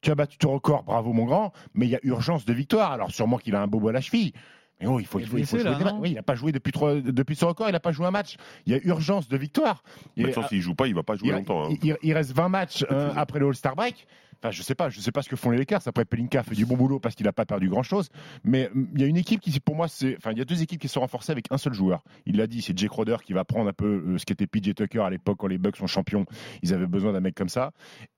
Tu 0.00 0.10
as 0.10 0.14
battu 0.16 0.38
ton 0.38 0.52
record, 0.52 0.82
bravo 0.84 1.12
mon 1.12 1.26
grand, 1.26 1.52
mais 1.74 1.86
il 1.86 1.90
y 1.90 1.94
a 1.94 2.00
urgence 2.02 2.44
de 2.46 2.52
victoire. 2.52 2.90
Alors 2.92 3.10
sûrement 3.12 3.36
qu'il 3.38 3.54
a 3.54 3.60
un 3.62 3.66
bobo 3.68 3.88
à 3.88 3.92
la 3.92 4.00
cheville. 4.00 4.32
Mais 4.82 4.88
oh, 4.88 4.98
il 5.00 5.06
faut, 5.06 5.18
Il 5.20 5.26
faut, 5.26 5.38
il 5.38 5.46
faut 5.46 5.58
jouer 5.58 5.64
là, 5.64 5.74
des 5.74 5.84
Oui, 5.98 6.10
il 6.10 6.14
n'a 6.14 6.22
pas 6.22 6.34
joué 6.34 6.52
depuis, 6.52 6.72
trois, 6.72 6.94
depuis 6.96 7.36
son 7.36 7.48
record, 7.48 7.68
il 7.68 7.72
n'a 7.72 7.80
pas 7.80 7.92
joué 7.92 8.04
un 8.06 8.10
match. 8.10 8.36
Il 8.66 8.72
y 8.72 8.76
a 8.76 8.80
urgence 8.84 9.28
de 9.28 9.36
victoire. 9.36 9.82
Et- 10.16 10.24
Maintenant, 10.24 10.48
s'il 10.48 10.60
joue 10.60 10.74
pas, 10.74 10.88
il 10.88 10.94
va 10.94 11.02
pas 11.02 11.14
jouer 11.16 11.28
il, 11.28 11.34
longtemps. 11.34 11.70
hein. 11.70 11.76
il 12.02 12.12
reste 12.12 12.32
20 12.32 12.48
matchs 12.48 12.84
euh, 12.90 13.12
après 13.16 13.38
le 13.38 13.46
All-Star 13.46 13.76
break. 13.76 14.06
Enfin, 14.42 14.50
je 14.50 14.62
sais 14.62 14.74
pas, 14.74 14.88
je 14.88 15.00
sais 15.00 15.12
pas 15.12 15.22
ce 15.22 15.28
que 15.28 15.36
font 15.36 15.50
les 15.50 15.58
Lakers. 15.58 15.82
Après, 15.86 16.04
Pelinka 16.04 16.42
fait 16.42 16.54
du 16.54 16.66
bon 16.66 16.76
boulot 16.76 16.98
parce 16.98 17.14
qu'il 17.14 17.26
n'a 17.26 17.32
pas 17.32 17.44
perdu 17.44 17.68
grand 17.68 17.82
chose. 17.82 18.08
Mais 18.44 18.68
hum, 18.74 18.88
il 18.94 19.00
y 19.00 19.04
a 19.04 19.06
une 19.06 19.16
équipe 19.16 19.40
qui, 19.40 19.58
pour 19.60 19.76
moi, 19.76 19.86
c'est, 19.88 20.16
enfin, 20.16 20.32
il 20.32 20.38
y 20.38 20.40
a 20.40 20.44
deux 20.44 20.62
équipes 20.62 20.80
qui 20.80 20.88
se 20.88 20.94
sont 20.94 21.00
renforcées 21.00 21.30
avec 21.30 21.46
un 21.50 21.58
seul 21.58 21.72
joueur. 21.72 22.02
Il 22.26 22.36
l'a 22.36 22.46
dit, 22.46 22.60
c'est 22.60 22.76
Jay 22.76 22.88
Crowder 22.88 23.16
qui 23.24 23.32
va 23.32 23.44
prendre 23.44 23.68
un 23.68 23.72
peu 23.72 24.02
euh, 24.06 24.18
ce 24.18 24.24
qu'était 24.24 24.46
PJ 24.46 24.74
Tucker 24.74 25.00
à 25.00 25.10
l'époque 25.10 25.38
quand 25.38 25.46
les 25.46 25.58
Bucks 25.58 25.76
sont 25.76 25.86
champions. 25.86 26.26
Ils 26.62 26.74
avaient 26.74 26.86
besoin 26.86 27.12
d'un 27.12 27.20
mec 27.20 27.34
comme 27.34 27.48
ça. 27.48 27.70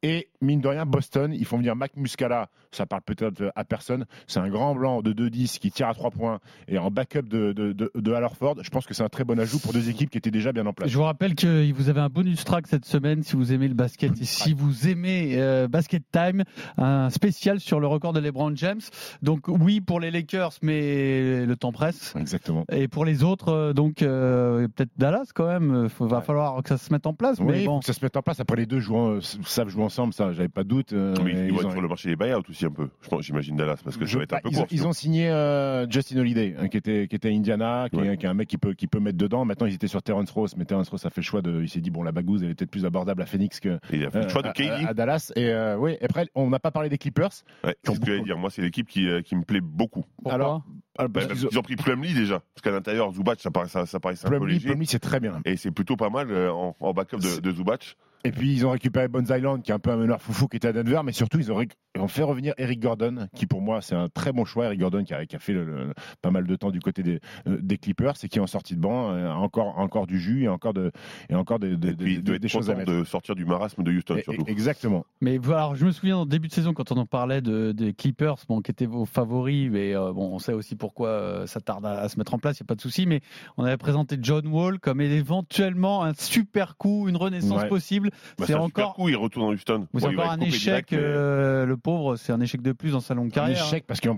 Et 0.03 0.29
mine 0.41 0.61
de 0.61 0.69
rien, 0.69 0.87
Boston, 0.87 1.33
ils 1.35 1.45
font 1.45 1.59
venir 1.59 1.77
Mac 1.77 1.97
Muscala. 1.97 2.49
Ça 2.73 2.87
parle 2.87 3.03
peut-être 3.03 3.53
à 3.55 3.65
personne. 3.65 4.07
C'est 4.27 4.41
un 4.41 4.49
grand 4.49 4.75
blanc 4.75 5.03
de 5.03 5.13
2-10 5.13 5.59
qui 5.59 5.71
tire 5.71 5.89
à 5.89 5.95
3 5.95 6.11
points 6.11 6.41
et 6.69 6.79
en 6.79 6.91
backup 6.91 7.23
de, 7.23 7.53
de, 7.53 7.73
de, 7.73 7.91
de 7.95 8.13
Al 8.13 8.25
Horford. 8.25 8.57
Je 8.63 8.71
pense 8.71 8.87
que 8.87 8.95
c'est 8.95 9.03
un 9.03 9.09
très 9.09 9.25
bon 9.25 9.39
ajout 9.39 9.59
pour 9.59 9.73
deux 9.73 9.91
équipes 9.91 10.11
qui 10.11 10.19
étaient 10.19 10.31
déjà 10.31 10.53
bien 10.53 10.67
en 10.67 10.73
place. 10.73 10.91
Je 10.91 10.97
vous 10.97 11.05
rappelle 11.05 11.35
que 11.35 11.71
vous 11.73 11.89
avez 11.89 12.01
un 12.01 12.09
bonus 12.09 12.45
track 12.45 12.67
cette 12.67 12.85
semaine 12.85 13.23
si 13.23 13.37
vous 13.37 13.53
aimez 13.53 13.69
le 13.69 13.75
basket 13.75 14.21
et 14.21 14.25
si 14.25 14.55
vous 14.55 14.89
aimez 14.89 15.35
euh, 15.37 15.69
Basket 15.69 16.03
Time, 16.15 16.45
un 16.79 17.11
spécial 17.11 17.59
sur 17.59 17.81
le 17.81 17.89
record 17.89 18.13
de 18.13 18.21
LeBron 18.21 18.55
James. 18.55 18.81
Donc 19.23 19.49
oui 19.49 19.81
pour 19.81 19.99
les 19.99 20.13
Lakers, 20.13 20.53
mais 20.63 21.45
le 21.45 21.57
temps 21.57 21.73
presse. 21.73 22.15
Exactement. 22.19 22.65
Et 22.71 22.87
pour 22.87 23.05
les 23.05 23.25
autres, 23.25 23.49
euh, 23.49 23.73
donc 23.73 24.01
euh, 24.03 24.69
peut-être 24.69 24.93
Dallas 24.97 25.31
quand 25.35 25.47
même. 25.49 25.89
Il 26.01 26.07
va 26.07 26.21
falloir 26.21 26.63
que 26.63 26.69
ça 26.69 26.79
se 26.79 26.93
mette 26.93 27.07
en 27.07 27.15
place. 27.15 27.39
Oui, 27.41 27.47
mais 27.49 27.65
faut 27.65 27.71
bon. 27.73 27.81
que 27.81 27.87
ça 27.87 27.93
se 27.93 28.05
mette 28.05 28.17
en 28.17 28.23
place. 28.23 28.39
Après, 28.39 28.57
les 28.57 28.67
deux 28.67 28.79
jouent, 28.79 29.21
savent 29.21 29.69
jouer 29.69 29.83
ensemble, 29.83 30.13
ça, 30.15 30.33
j'avais 30.33 30.49
pas 30.49 30.63
de 30.63 30.69
doute. 30.69 30.93
euh, 30.93 31.15
ils 31.27 31.47
ils 31.47 31.53
vont 31.53 31.59
être 31.59 31.67
ont- 31.67 31.71
sur 31.73 31.83
le 31.83 31.89
marché 31.89 32.09
des 32.11 32.17
buyouts 32.17 32.43
aussi 32.49 32.67
un 32.67 32.71
peu. 32.71 32.89
Je 33.03 33.09
pense, 33.09 33.23
j'imagine 33.23 33.57
Dallas, 33.57 33.79
parce 33.83 33.97
que 33.97 34.05
je- 34.07 34.13
ça 34.13 34.19
va 34.19 34.25
être 34.25 34.35
un 34.35 34.41
peu 34.41 34.51
ils, 34.51 34.55
court. 34.55 34.63
ont, 34.63 34.69
ils 34.71 34.87
ont 34.87 34.93
signé 34.93 35.29
euh, 35.31 35.89
Justin 35.91 36.19
Holiday, 36.19 36.55
hein, 36.59 36.69
qui, 36.69 36.77
était, 36.77 37.09
qui 37.09 37.17
était 37.17 37.29
à 37.29 37.33
Indiana, 37.33 37.89
qui, 37.91 37.99
est- 37.99 38.03
Ouais. 38.11 38.17
qui 38.17 38.27
est 38.27 38.29
un 38.29 38.35
mec 38.35 38.49
qui 38.49 38.59
peut, 38.59 38.75
qui 38.75 38.87
peut 38.87 39.01
mettre 39.01 39.19
dedans. 39.19 39.45
Maintenant, 39.45 39.67
ils 39.67 39.75
étaient 39.75 39.89
sur 39.89 40.03
Terrence 40.03 40.31
Ross, 40.31 40.57
mais 40.57 40.65
Terrence 40.65 40.89
Ross 40.91 41.05
a 41.07 41.11
fait 41.11 41.21
le 41.23 41.27
choix 41.27 41.43
de. 41.43 41.63
Il 41.63 41.69
s'est 41.69 41.81
dit, 41.81 41.91
bon, 41.91 42.03
la 42.05 42.13
bagouze, 42.13 42.43
elle 42.45 42.51
est 42.51 42.55
peut-être 42.55 42.71
plus 42.71 42.85
abordable 42.87 43.23
à 43.23 43.27
Phoenix 43.27 43.59
que. 43.59 43.81
Et 43.91 43.97
il 43.97 44.05
a 44.05 44.11
fait 44.11 44.23
le 44.23 44.29
choix 44.29 44.43
de 44.43 44.49
à- 44.49 44.53
KD. 44.53 44.69
à, 44.87 44.89
à 44.91 44.95
Dallas. 44.95 45.33
Et 45.37 45.49
euh, 45.49 45.77
oui, 46.05 46.09
après, 46.11 46.29
on 46.35 46.49
n'a 46.51 46.59
pas 46.59 46.71
parlé 46.71 46.89
des 46.89 46.99
Clippers. 46.99 47.31
Ouais, 47.65 47.77
c'est 47.85 47.95
ce 47.95 48.01
que 48.01 48.07
j'allais 48.07 48.23
dire. 48.23 48.39
Moi, 48.39 48.51
c'est 48.51 48.63
l'équipe 48.63 48.87
qui, 48.89 49.09
euh, 49.09 49.23
qui 49.23 49.35
me 49.37 49.43
plaît 49.43 49.61
beaucoup. 49.61 50.05
Pourquoi 50.17 50.35
Alors, 50.35 50.63
ah, 50.99 51.09
Bah, 51.09 51.09
parce 51.15 51.27
parce 51.29 51.41
qu'ils 51.41 51.59
ont- 51.59 51.63
pris 51.63 51.77
Plumlee 51.77 52.15
déjà. 52.15 52.41
Parce 52.55 52.63
qu'à 52.63 52.71
l'intérieur, 52.71 53.11
Zubac, 53.13 53.41
ça 53.41 53.51
paraît, 53.51 53.69
ça, 53.69 53.87
ça 53.87 54.01
paraissait 54.01 54.27
un 54.27 54.31
peu 54.31 54.37
Plumlee, 54.39 54.55
léger. 54.55 54.69
Plumlee, 54.69 54.87
c'est 54.87 54.99
très 55.01 55.21
bien. 55.21 55.41
Et 55.45 55.57
c'est 55.57 55.71
plutôt 55.71 55.97
pas 55.97 56.11
mal 56.11 56.31
euh, 56.31 56.53
en, 56.53 56.77
en 56.79 56.93
backup 56.93 57.19
de, 57.19 57.41
de 57.41 57.51
Zubac. 57.53 57.97
Et 58.25 58.33
puis 58.33 58.55
ils 58.55 58.65
ont 58.67 58.71
récupéré 58.71 59.07
Bones 59.09 59.27
Island, 59.29 59.63
qui 59.63 59.71
est 59.71 59.75
un 59.75 59.79
peu 59.79 59.91
un 59.91 59.97
meneur 59.97 60.21
foufou 60.23 60.49
qui 60.49 60.57
était 60.57 60.69
à 60.69 60.73
Denver, 60.73 61.01
mais 61.05 61.13
surtout 61.13 61.39
ils 61.39 61.53
ont, 61.53 61.57
ré- 61.57 61.69
ils 61.95 62.01
ont 62.01 62.09
fait 62.09 62.23
revenir 62.23 62.55
Eric 62.57 62.81
Gordon, 62.81 63.29
qui 63.37 63.47
pour 63.47 63.61
moi 63.61 63.83
c'est 63.83 63.95
un 63.95 64.09
très 64.09 64.33
bon 64.33 64.45
choix. 64.47 64.65
Eric 64.67 64.81
Gordon 64.81 65.05
qui 65.05 65.13
a, 65.13 65.27
qui 65.27 65.37
a 65.37 65.39
fait 65.39 65.53
le- 65.53 65.65
le- 65.65 65.95
pas 66.23 66.31
mal 66.31 66.47
de 66.47 66.57
temps 66.57 66.71
du 66.71 66.81
côté 66.81 67.03
des, 67.03 67.21
euh, 67.47 67.59
des 67.61 67.77
Clippers 67.77 68.15
et 68.23 68.29
qui 68.29 68.39
est 68.39 68.41
en 68.43 68.47
sortie 68.47 68.75
de 68.77 68.81
banc, 68.81 69.11
euh, 69.11 69.31
encore, 69.31 69.79
encore 69.79 70.07
du 70.07 70.19
jus 70.19 70.45
et 70.45 70.49
encore, 70.49 70.73
de, 70.73 70.91
et 71.29 71.35
encore 71.35 71.59
des, 71.59 71.77
des- 71.77 71.91
Et 71.91 71.95
puis, 71.95 72.05
des- 72.07 72.13
il 72.13 72.23
doit 72.25 72.39
des 72.39 72.47
être 72.47 72.51
choses 72.53 72.71
à 72.71 72.75
mettre. 72.75 72.91
de 72.91 73.05
sortir 73.05 73.35
du 73.35 73.45
marasme 73.45 73.83
de 73.83 73.93
Houston, 73.93 74.17
Et- 74.17 74.23
surtout. 74.23 74.45
Exactement. 74.47 75.05
Mais 75.21 75.37
voilà, 75.37 75.61
alors, 75.65 75.75
je 75.77 75.85
me 75.85 75.91
souviens 75.91 76.17
en 76.17 76.27
début 76.27 76.49
de 76.49 76.53
saison 76.55 76.73
quand 76.73 76.93
on 76.93 76.97
en 76.97 77.07
parlait 77.07 77.43
de, 77.43 77.73
des 77.73 77.93
Clippers, 77.93 78.37
bon, 78.49 78.61
qui 78.63 78.71
étaient 78.71 78.87
vos 78.87 79.05
favoris, 79.05 79.71
mais 79.71 79.95
euh, 79.95 80.13
bon, 80.15 80.31
on 80.35 80.39
sait 80.39 80.55
aussi 80.55 80.77
pourquoi 80.77 81.09
euh, 81.09 81.47
ça 81.47 81.61
tarde 81.61 81.85
à, 81.85 82.01
à 82.01 82.09
se 82.09 82.19
mettre 82.19 82.33
en 82.33 82.39
place, 82.39 82.59
il 82.59 82.63
n'y 82.63 82.67
a 82.67 82.69
pas 82.69 82.75
de 82.75 82.81
souci. 82.81 83.05
Mais 83.05 83.21
on 83.59 83.65
avait 83.65 83.77
présenté 83.77 84.17
John 84.21 84.47
Wall 84.47 84.79
comme 84.81 85.03
éventuellement 85.03 86.05
un 86.05 86.15
super 86.15 86.77
coup, 86.79 87.09
une 87.09 87.17
renaissance 87.17 87.63
Ouais. 87.63 87.69
possible. 87.69 88.11
Bah, 88.39 88.45
c'est 88.47 88.55
un 88.55 88.59
encore, 88.61 88.95
coup, 88.95 89.09
il 89.09 89.17
retourne 89.17 89.47
en 89.47 89.53
Houston. 89.53 89.87
c'est 89.95 90.01
Bon, 90.01 90.13
encore 90.13 90.31
un 90.31 90.41
échec. 90.41 90.61
direct, 90.63 90.93
mais- 90.93 90.99
euh, 91.01 91.67
le 91.67 91.77
pauvre, 91.77 92.17
c'est 92.17 92.33
un 92.33 92.41
échec 92.41 92.63
de 92.63 92.73
plus 92.73 92.93
dans 92.93 93.01
sa 93.01 93.15
longue 93.15 93.29
Un 93.29 93.31
carrière. 93.31 93.63
hein. 93.63 93.67
échec 93.67 93.85
parce 93.87 94.01
qu'il 94.01 94.13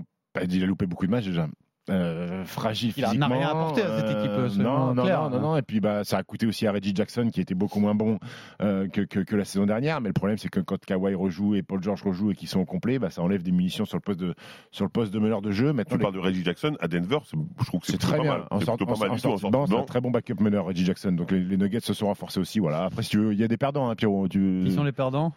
il 0.49 0.63
a 0.63 0.65
loupé 0.65 0.85
beaucoup 0.85 1.05
de 1.05 1.11
matchs 1.11 1.25
déjà. 1.25 1.47
Euh, 1.89 2.43
fragile 2.43 2.91
Il 2.97 3.03
a- 3.03 3.07
n'a 3.07 3.11
physiquement. 3.13 3.37
rien 3.39 3.47
apporté 3.47 3.81
à 3.81 3.99
cette 3.99 4.09
équipe, 4.17 4.31
euh, 4.31 4.49
soyons 4.49 4.69
non, 4.69 4.93
non, 4.93 5.05
non, 5.05 5.29
non, 5.29 5.39
non. 5.39 5.57
Et 5.57 5.61
puis 5.61 5.79
bah, 5.79 6.03
ça 6.03 6.17
a 6.17 6.23
coûté 6.23 6.45
aussi 6.45 6.67
à 6.67 6.71
Reggie 6.73 6.93
Jackson 6.93 7.29
qui 7.31 7.39
était 7.39 7.55
beaucoup 7.55 7.79
moins 7.79 7.95
bon 7.95 8.19
euh, 8.61 8.87
que, 8.89 9.01
que, 9.01 9.19
que 9.21 9.35
la 9.37 9.45
saison 9.45 9.65
dernière. 9.65 10.01
Mais 10.01 10.09
le 10.09 10.13
problème 10.13 10.37
c'est 10.37 10.49
que 10.49 10.59
quand 10.59 10.77
Kawhi 10.85 11.15
rejoue 11.15 11.55
et 11.55 11.63
Paul 11.63 11.81
George 11.81 12.03
rejoue 12.03 12.31
et 12.31 12.35
qu'ils 12.35 12.49
sont 12.49 12.59
au 12.59 12.65
complet, 12.65 12.99
bah, 12.99 13.09
ça 13.09 13.21
enlève 13.21 13.41
des 13.43 13.51
munitions 13.51 13.85
sur 13.85 13.97
le 13.97 14.01
poste 14.01 14.19
de 14.19 14.35
sur 14.71 14.83
le 14.85 14.89
poste 14.89 15.13
de 15.13 15.19
meneur 15.19 15.41
de 15.41 15.51
jeu. 15.51 15.71
Maintenant, 15.73 15.95
Tu 15.97 16.01
parles 16.01 16.13
de 16.13 16.19
Reggie 16.19 16.43
Jackson 16.43 16.75
à 16.81 16.87
Denver, 16.89 17.19
je 17.25 17.65
trouve 17.65 17.79
que 17.81 17.87
c'est 17.87 17.97
très 17.97 18.17
pas 18.17 18.23
bien. 18.23 18.31
mal. 18.33 18.43
En 18.51 18.57
plutôt 18.57 18.85
pas 18.85 18.93
en- 18.93 18.97
mal 18.97 19.11
en 19.11 19.15
du 19.15 19.21
tout 19.21 19.45
en 19.45 19.49
banc, 19.49 19.65
un 19.79 19.83
très 19.83 20.01
bon 20.01 20.11
backup 20.11 20.41
meneur, 20.41 20.65
Reggie 20.65 20.83
Jackson. 20.85 21.11
Donc 21.13 21.31
les, 21.31 21.39
les 21.39 21.57
Nuggets 21.57 21.79
se 21.79 21.93
sont 21.93 22.07
renforcés 22.07 22.39
aussi. 22.39 22.59
Voilà. 22.59 22.83
Après, 22.85 23.03
si 23.03 23.09
tu 23.11 23.17
veux, 23.19 23.33
il 23.33 23.39
y 23.39 23.43
a 23.43 23.47
des 23.47 23.57
perdants, 23.57 23.89
hein, 23.89 23.95
Pierrot. 23.95 24.27
Tu... 24.27 24.63
Qui 24.65 24.71
sont 24.73 24.83
les 24.83 24.91
perdants? 24.91 25.31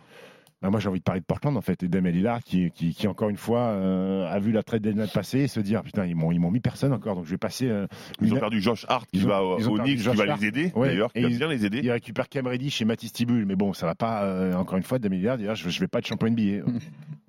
Bah, 0.63 0.69
moi, 0.69 0.79
j'ai 0.79 0.91
envie 0.91 0.99
de 0.99 1.05
parler 1.05 1.23
de 1.23 1.25
Portland, 1.27 1.57
en 1.57 1.63
fait, 1.63 1.83
et 1.83 1.89
Dame 1.89 2.09
Lillard, 2.09 2.41
qui, 2.43 2.71
qui, 2.71 2.93
qui, 2.95 3.09
encore 3.09 3.31
une 3.31 3.39
fois, 3.39 3.61
euh, 3.69 4.29
a 4.31 4.39
vu 4.41 4.53
la 4.53 4.63
trade 4.63 4.83
deadline 4.83 5.07
passer 5.09 5.39
et 5.39 5.49
se 5.49 5.59
dire, 5.59 5.83
putain, 5.83 6.05
ils 6.05 6.15
m'ont, 6.15 6.33
ils 6.33 6.39
m'ont 6.39 6.51
mis 6.51 6.61
personne 6.61 6.93
encore, 6.93 7.15
donc 7.17 7.25
je 7.25 7.31
vais 7.31 7.39
passer. 7.39 7.69
euh, 7.71 7.87
Ils 8.21 8.35
ont 8.35 8.39
perdu 8.39 8.61
Josh 8.61 8.85
Hart 8.89 9.09
qui 9.11 9.19
Ils 9.21 9.25
ont- 9.25 9.29
va 9.31 9.43
au 9.43 9.59
ils 9.59 9.69
ont 9.69 9.73
au 9.73 9.77
perdu 9.77 9.93
Knicks, 9.97 10.11
qui 10.11 10.17
va 10.17 10.33
Hart. 10.33 10.41
les 10.43 10.47
aider 10.49 10.73
Ouais, 10.75 10.89
d'ailleurs, 10.89 11.13
qui 11.15 11.21
et 11.21 11.23
va 11.23 11.29
ils- 11.31 11.39
bien 11.39 11.49
les 11.49 11.65
aider. 11.65 11.81
Il 11.83 11.91
récupère 11.91 12.29
Cam 12.29 12.47
Reddy 12.47 12.69
chez 12.71 12.85
Matisse 12.85 13.13
Tibul, 13.15 13.47
mais 13.47 13.57
bon, 13.57 13.73
ça 13.73 13.87
va 13.87 13.95
pas, 13.95 14.25
euh, 14.25 14.53
encore 14.55 14.77
une 14.77 14.83
fois, 14.85 14.99
Dame 14.99 15.13
Lillard, 15.15 15.39
dire, 15.39 15.55
je, 15.55 15.71
je 15.71 15.81
vais 15.81 15.89
pas 15.89 16.01
être 16.01 16.07
champion 16.07 16.29
NBA. 16.29 16.63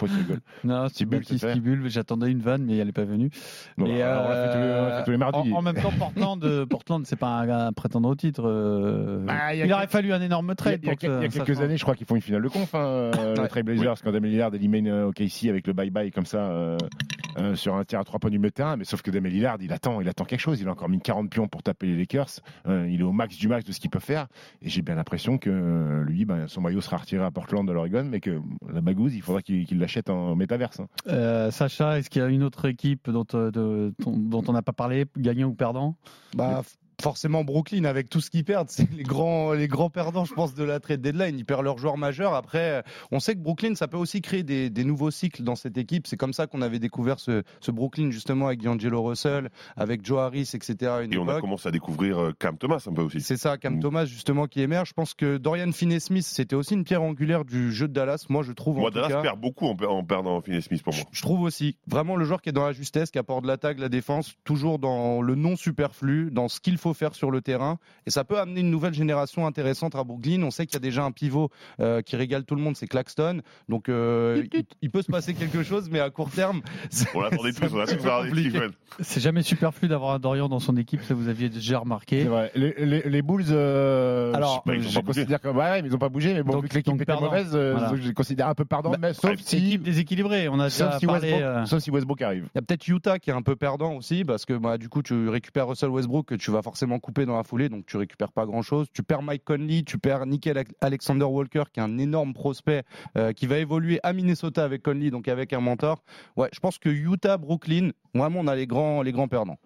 Rigole. 0.01 0.39
Non, 0.63 0.89
fait. 1.37 1.51
Stibul, 1.51 1.87
j'attendais 1.89 2.31
une 2.31 2.39
vanne, 2.39 2.63
mais 2.65 2.75
elle 2.77 2.87
n'est 2.87 2.91
pas 2.91 3.05
venue. 3.05 3.29
Bon, 3.77 3.85
Et, 3.85 4.01
alors, 4.01 4.25
on 4.25 4.29
l'a 4.29 4.47
fait 4.47 4.53
tous 4.53 4.59
les- 4.99 5.03
tous 5.05 5.11
mardis. 5.17 5.53
En, 5.53 5.57
en 5.57 5.61
même 5.61 5.75
temps, 5.75 5.91
Portland, 5.97 6.65
Portland, 6.65 7.05
c'est 7.05 7.15
pas 7.15 7.27
un, 7.27 7.67
un 7.67 7.71
prétendant 7.71 8.09
au 8.09 8.15
titre. 8.15 8.41
Bah, 9.25 9.53
il 9.53 9.71
aurait 9.71 9.85
fallu 9.87 10.11
un 10.11 10.21
énorme 10.21 10.47
Il 10.47 10.49
y 10.49 10.51
a, 10.51 10.55
trade. 10.55 10.79
il 10.83 10.87
y 10.87 10.89
a 10.89 11.27
quelques 11.29 11.61
années, 11.61 11.77
je 11.77 11.83
crois 11.83 11.95
qu'ils 11.95 12.07
font 12.07 12.15
une 12.15 12.21
finale 12.21 12.41
de 12.41 12.47
conf, 12.47 12.73
hein, 12.73 13.11
euh, 13.21 13.35
Ouais. 13.35 13.43
les 13.43 13.47
Trail 13.49 13.63
Blazers, 13.63 14.01
quand 14.03 14.11
Dame 14.11 14.25
Lillard 14.25 14.53
élimine 14.55 14.87
euh, 14.87 15.07
OKC 15.07 15.47
avec 15.49 15.67
le 15.67 15.73
bye-bye 15.73 16.11
comme 16.11 16.25
ça, 16.25 16.39
euh, 16.51 16.77
euh, 17.37 17.55
sur 17.55 17.75
un 17.75 17.83
tir 17.85 17.99
à 17.99 18.03
trois 18.03 18.19
points 18.19 18.29
du 18.29 18.37
milieu 18.39 18.49
de 18.49 18.53
terrain. 18.55 18.75
Mais 18.77 18.83
sauf 18.83 19.01
que 19.01 19.09
Dame 19.11 19.25
Lillard, 19.27 19.57
il 19.61 19.71
attend, 19.71 20.01
il 20.01 20.09
attend 20.09 20.25
quelque 20.25 20.39
chose. 20.39 20.59
Il 20.61 20.67
a 20.67 20.71
encore 20.71 20.89
mis 20.89 20.99
40 20.99 21.29
pions 21.29 21.47
pour 21.47 21.63
taper 21.63 21.87
les 21.87 21.97
Lakers. 21.97 22.27
Euh, 22.67 22.87
il 22.89 22.99
est 22.99 23.03
au 23.03 23.11
max 23.13 23.37
du 23.37 23.47
max 23.47 23.63
de 23.65 23.71
ce 23.71 23.79
qu'il 23.79 23.89
peut 23.89 23.99
faire. 23.99 24.27
Et 24.61 24.69
j'ai 24.69 24.81
bien 24.81 24.95
l'impression 24.95 25.37
que 25.37 25.49
euh, 25.49 26.03
lui, 26.03 26.25
ben, 26.25 26.47
son 26.47 26.61
maillot 26.61 26.81
sera 26.81 26.97
retiré 26.97 27.23
à 27.23 27.31
Portland 27.31 27.65
de 27.67 27.71
l'Oregon, 27.71 28.05
mais 28.09 28.19
que 28.19 28.39
la 28.71 28.81
bagouze, 28.81 29.15
il 29.15 29.21
faudra 29.21 29.41
qu'il 29.41 29.79
l'achète 29.79 30.09
en 30.09 30.35
métaverse. 30.35 30.79
hein. 30.81 30.87
Euh, 31.07 31.51
Sacha, 31.51 31.99
est-ce 31.99 32.09
qu'il 32.09 32.21
y 32.21 32.25
a 32.25 32.27
une 32.27 32.43
autre 32.43 32.65
équipe 32.67 33.09
dont, 33.09 33.25
de- 33.31 33.93
dont 33.99 34.43
on 34.47 34.53
n'a 34.53 34.61
pas 34.61 34.73
parlé, 34.73 35.05
gagnant 35.17 35.47
ou 35.47 35.53
perdant? 35.53 35.95
Bah, 36.35 36.63
forcément 37.01 37.43
Brooklyn 37.43 37.83
avec 37.85 38.09
tout 38.09 38.21
ce 38.21 38.29
qu'ils 38.29 38.43
perdent, 38.45 38.69
c'est 38.71 38.89
les 38.93 39.03
grands 39.03 39.53
les 39.53 39.67
grands 39.67 39.89
perdants 39.89 40.25
je 40.25 40.33
pense 40.33 40.53
de 40.53 40.63
la 40.63 40.79
trade 40.79 41.01
deadline, 41.01 41.37
ils 41.37 41.45
perdent 41.45 41.63
leurs 41.65 41.77
joueurs 41.77 41.97
majeurs. 41.97 42.33
Après 42.33 42.83
on 43.11 43.19
sait 43.19 43.33
que 43.35 43.39
Brooklyn 43.39 43.75
ça 43.75 43.87
peut 43.87 43.97
aussi 43.97 44.21
créer 44.21 44.43
des, 44.43 44.69
des 44.69 44.83
nouveaux 44.83 45.11
cycles 45.11 45.43
dans 45.43 45.55
cette 45.55 45.77
équipe, 45.77 46.07
c'est 46.07 46.17
comme 46.17 46.33
ça 46.33 46.47
qu'on 46.47 46.61
avait 46.61 46.79
découvert 46.79 47.19
ce, 47.19 47.43
ce 47.59 47.71
Brooklyn 47.71 48.11
justement 48.11 48.47
avec 48.47 48.61
D'Angelo 48.61 49.01
Russell, 49.03 49.49
avec 49.75 50.05
Joe 50.05 50.19
Harris 50.19 50.49
etc. 50.53 50.75
une 51.03 51.13
Et 51.13 51.17
on 51.17 51.27
a 51.27 51.39
commencé 51.41 51.67
à 51.67 51.71
découvrir 51.71 52.19
euh, 52.19 52.31
Cam 52.37 52.57
Thomas 52.57 52.83
un 52.87 52.93
peu 52.93 53.01
aussi. 53.01 53.21
C'est 53.21 53.37
ça, 53.37 53.57
Cam 53.57 53.71
Mm. 53.77 53.79
Thomas 53.79 54.05
justement 54.05 54.47
qui 54.47 54.61
émerge. 54.61 54.89
Je 54.89 54.93
pense 54.93 55.13
que 55.13 55.37
Dorian 55.37 55.71
Finney-Smith, 55.71 56.25
c'était 56.25 56.55
aussi 56.55 56.73
une 56.73 56.83
pierre 56.83 57.01
angulaire 57.01 57.45
du 57.45 57.71
jeu 57.71 57.87
de 57.87 57.93
Dallas. 57.93 58.25
Moi, 58.29 58.43
je 58.43 58.51
trouve 58.51 58.77
en 58.77 58.81
Moi, 58.81 58.91
tout 58.91 58.95
Dallas 58.95 59.07
cas. 59.15 59.21
perd 59.21 59.39
beaucoup 59.39 59.65
en, 59.65 59.75
per- 59.75 59.85
en 59.87 60.03
perdant 60.03 60.39
Finney 60.41 60.61
Smith 60.61 60.83
pour 60.83 60.93
moi. 60.93 61.03
Je 61.11 61.21
trouve 61.21 61.41
aussi 61.41 61.77
vraiment 61.87 62.15
le 62.17 62.25
joueur 62.25 62.41
qui 62.41 62.49
est 62.49 62.51
dans 62.53 62.65
la 62.65 62.73
justesse, 62.73 63.09
qui 63.09 63.17
apporte 63.17 63.45
l'attaque, 63.45 63.79
la 63.79 63.89
défense, 63.89 64.33
toujours 64.43 64.77
dans 64.77 65.21
le 65.21 65.35
non 65.35 65.55
superflu, 65.55 66.29
dans 66.31 66.47
ce 66.49 66.59
qu'il 66.59 66.77
faut 66.77 66.90
faire 66.93 67.15
sur 67.15 67.31
le 67.31 67.41
terrain. 67.41 67.77
Et 68.05 68.09
ça 68.11 68.23
peut 68.23 68.39
amener 68.39 68.61
une 68.61 68.71
nouvelle 68.71 68.93
génération 68.93 69.45
intéressante 69.47 69.95
à 69.95 70.03
Brooklyn. 70.03 70.43
On 70.43 70.51
sait 70.51 70.65
qu'il 70.65 70.75
y 70.75 70.77
a 70.77 70.79
déjà 70.81 71.03
un 71.03 71.11
pivot 71.11 71.49
euh, 71.79 72.01
qui 72.01 72.15
régale 72.15 72.43
tout 72.45 72.55
le 72.55 72.61
monde, 72.61 72.75
c'est 72.75 72.87
Claxton. 72.87 73.41
Donc 73.69 73.89
euh, 73.89 74.43
il, 74.53 74.63
il 74.81 74.89
peut 74.91 75.01
se 75.01 75.11
passer 75.11 75.33
quelque 75.33 75.63
chose, 75.63 75.89
mais 75.91 75.99
à 75.99 76.09
court 76.09 76.29
terme, 76.29 76.61
c'est- 76.89 77.07
On 77.15 77.21
l'attendait 77.21 77.53
tous, 77.53 77.73
on 77.73 77.79
a 77.79 77.85
c'est 77.85 77.97
tous 77.97 78.03
regardé 78.03 78.29
compliqué. 78.29 78.49
Stephen. 78.49 78.71
C'est 78.99 79.21
jamais 79.21 79.41
superflu 79.43 79.87
d'avoir 79.87 80.11
un 80.15 80.19
Dorian 80.19 80.49
dans 80.49 80.59
son 80.59 80.75
équipe, 80.77 81.01
ça 81.03 81.13
vous 81.13 81.27
aviez 81.29 81.49
déjà 81.49 81.79
remarqué. 81.79 82.23
Vrai. 82.25 82.51
Les, 82.55 82.73
les, 82.85 83.01
les 83.09 83.21
Bulls, 83.21 83.45
euh, 83.49 84.33
Alors, 84.33 84.63
je, 84.67 84.73
ils 84.73 84.85
ont 84.85 84.89
je 84.89 84.95
pas 84.95 85.01
bougé. 85.01 85.21
considère 85.21 85.41
que, 85.41 85.47
ouais, 85.47 85.55
ouais, 85.55 85.81
mais 85.81 85.87
ils 85.87 85.95
ont 85.95 85.99
pas 85.99 86.09
bougé, 86.09 86.33
mais 86.33 86.43
bon, 86.43 86.53
Donc- 86.53 86.63
vu 86.63 86.69
que 86.69 86.75
l'équipe 86.75 86.93
était 86.95 87.05
perdant. 87.05 87.25
mauvaise, 87.27 87.51
euh, 87.53 87.73
Voilà. 87.77 87.95
je 87.95 88.07
les 88.07 88.13
considère 88.13 88.47
un 88.49 88.53
peu 88.55 88.65
perdant, 88.65 88.91
Bah, 88.91 88.97
mais 88.99 89.13
sauf 89.13 89.31
C'est 89.37 89.57
si, 89.57 89.67
équipe 89.67 89.83
déséquilibrée, 89.83 90.47
on 90.49 90.59
a 90.59 90.69
sauf 90.69 90.87
déjà 90.87 90.99
si 90.99 91.05
parlé. 91.05 91.31
Westbrook, 91.31 91.43
euh, 91.43 91.65
sauf 91.65 91.79
si 91.83 91.91
Westbrook 91.91 92.21
arrive. 92.21 92.43
Il 92.53 92.57
y 92.57 92.59
a 92.59 92.61
peut-être 92.61 92.87
Utah 92.87 93.19
qui 93.19 93.29
est 93.29 93.33
un 93.33 93.41
peu 93.41 93.55
perdant 93.55 93.93
aussi, 93.93 94.25
parce 94.25 94.45
que 94.45 94.53
bah, 94.53 94.77
du 94.77 94.89
coup, 94.89 95.01
tu 95.01 95.29
récupères 95.29 95.67
Russell 95.67 95.89
Westbrook 95.89 96.25
que 96.27 96.35
tu 96.35 96.51
vas 96.51 96.61
forcément 96.61 96.80
couper 96.99 97.25
dans 97.25 97.35
la 97.37 97.43
foulée, 97.43 97.69
donc 97.69 97.85
tu 97.85 97.97
récupères 97.97 98.31
pas 98.31 98.45
grand-chose. 98.45 98.87
Tu 98.93 99.03
perds 99.03 99.21
Mike 99.21 99.43
Conley, 99.43 99.83
tu 99.83 99.97
perds 99.97 100.25
Nickel 100.25 100.63
Alexander 100.81 101.25
Walker, 101.25 101.63
qui 101.71 101.79
est 101.79 101.83
un 101.83 101.97
énorme 101.97 102.33
prospect, 102.33 102.83
euh, 103.17 103.33
qui 103.33 103.47
va 103.47 103.57
évoluer 103.57 103.99
à 104.03 104.13
Minnesota 104.13 104.63
avec 104.63 104.83
Conley, 104.83 105.09
donc 105.11 105.27
avec 105.27 105.53
un 105.53 105.59
mentor. 105.59 106.03
Ouais, 106.35 106.49
je 106.53 106.59
pense 106.59 106.77
que 106.77 106.89
Utah, 106.89 107.37
Brooklyn, 107.37 107.91
vraiment, 108.13 108.39
on 108.41 108.47
a 108.47 108.55
les 108.55 108.67
grands, 108.67 109.01
les 109.01 109.11
grands 109.11 109.27
perdants. 109.27 109.57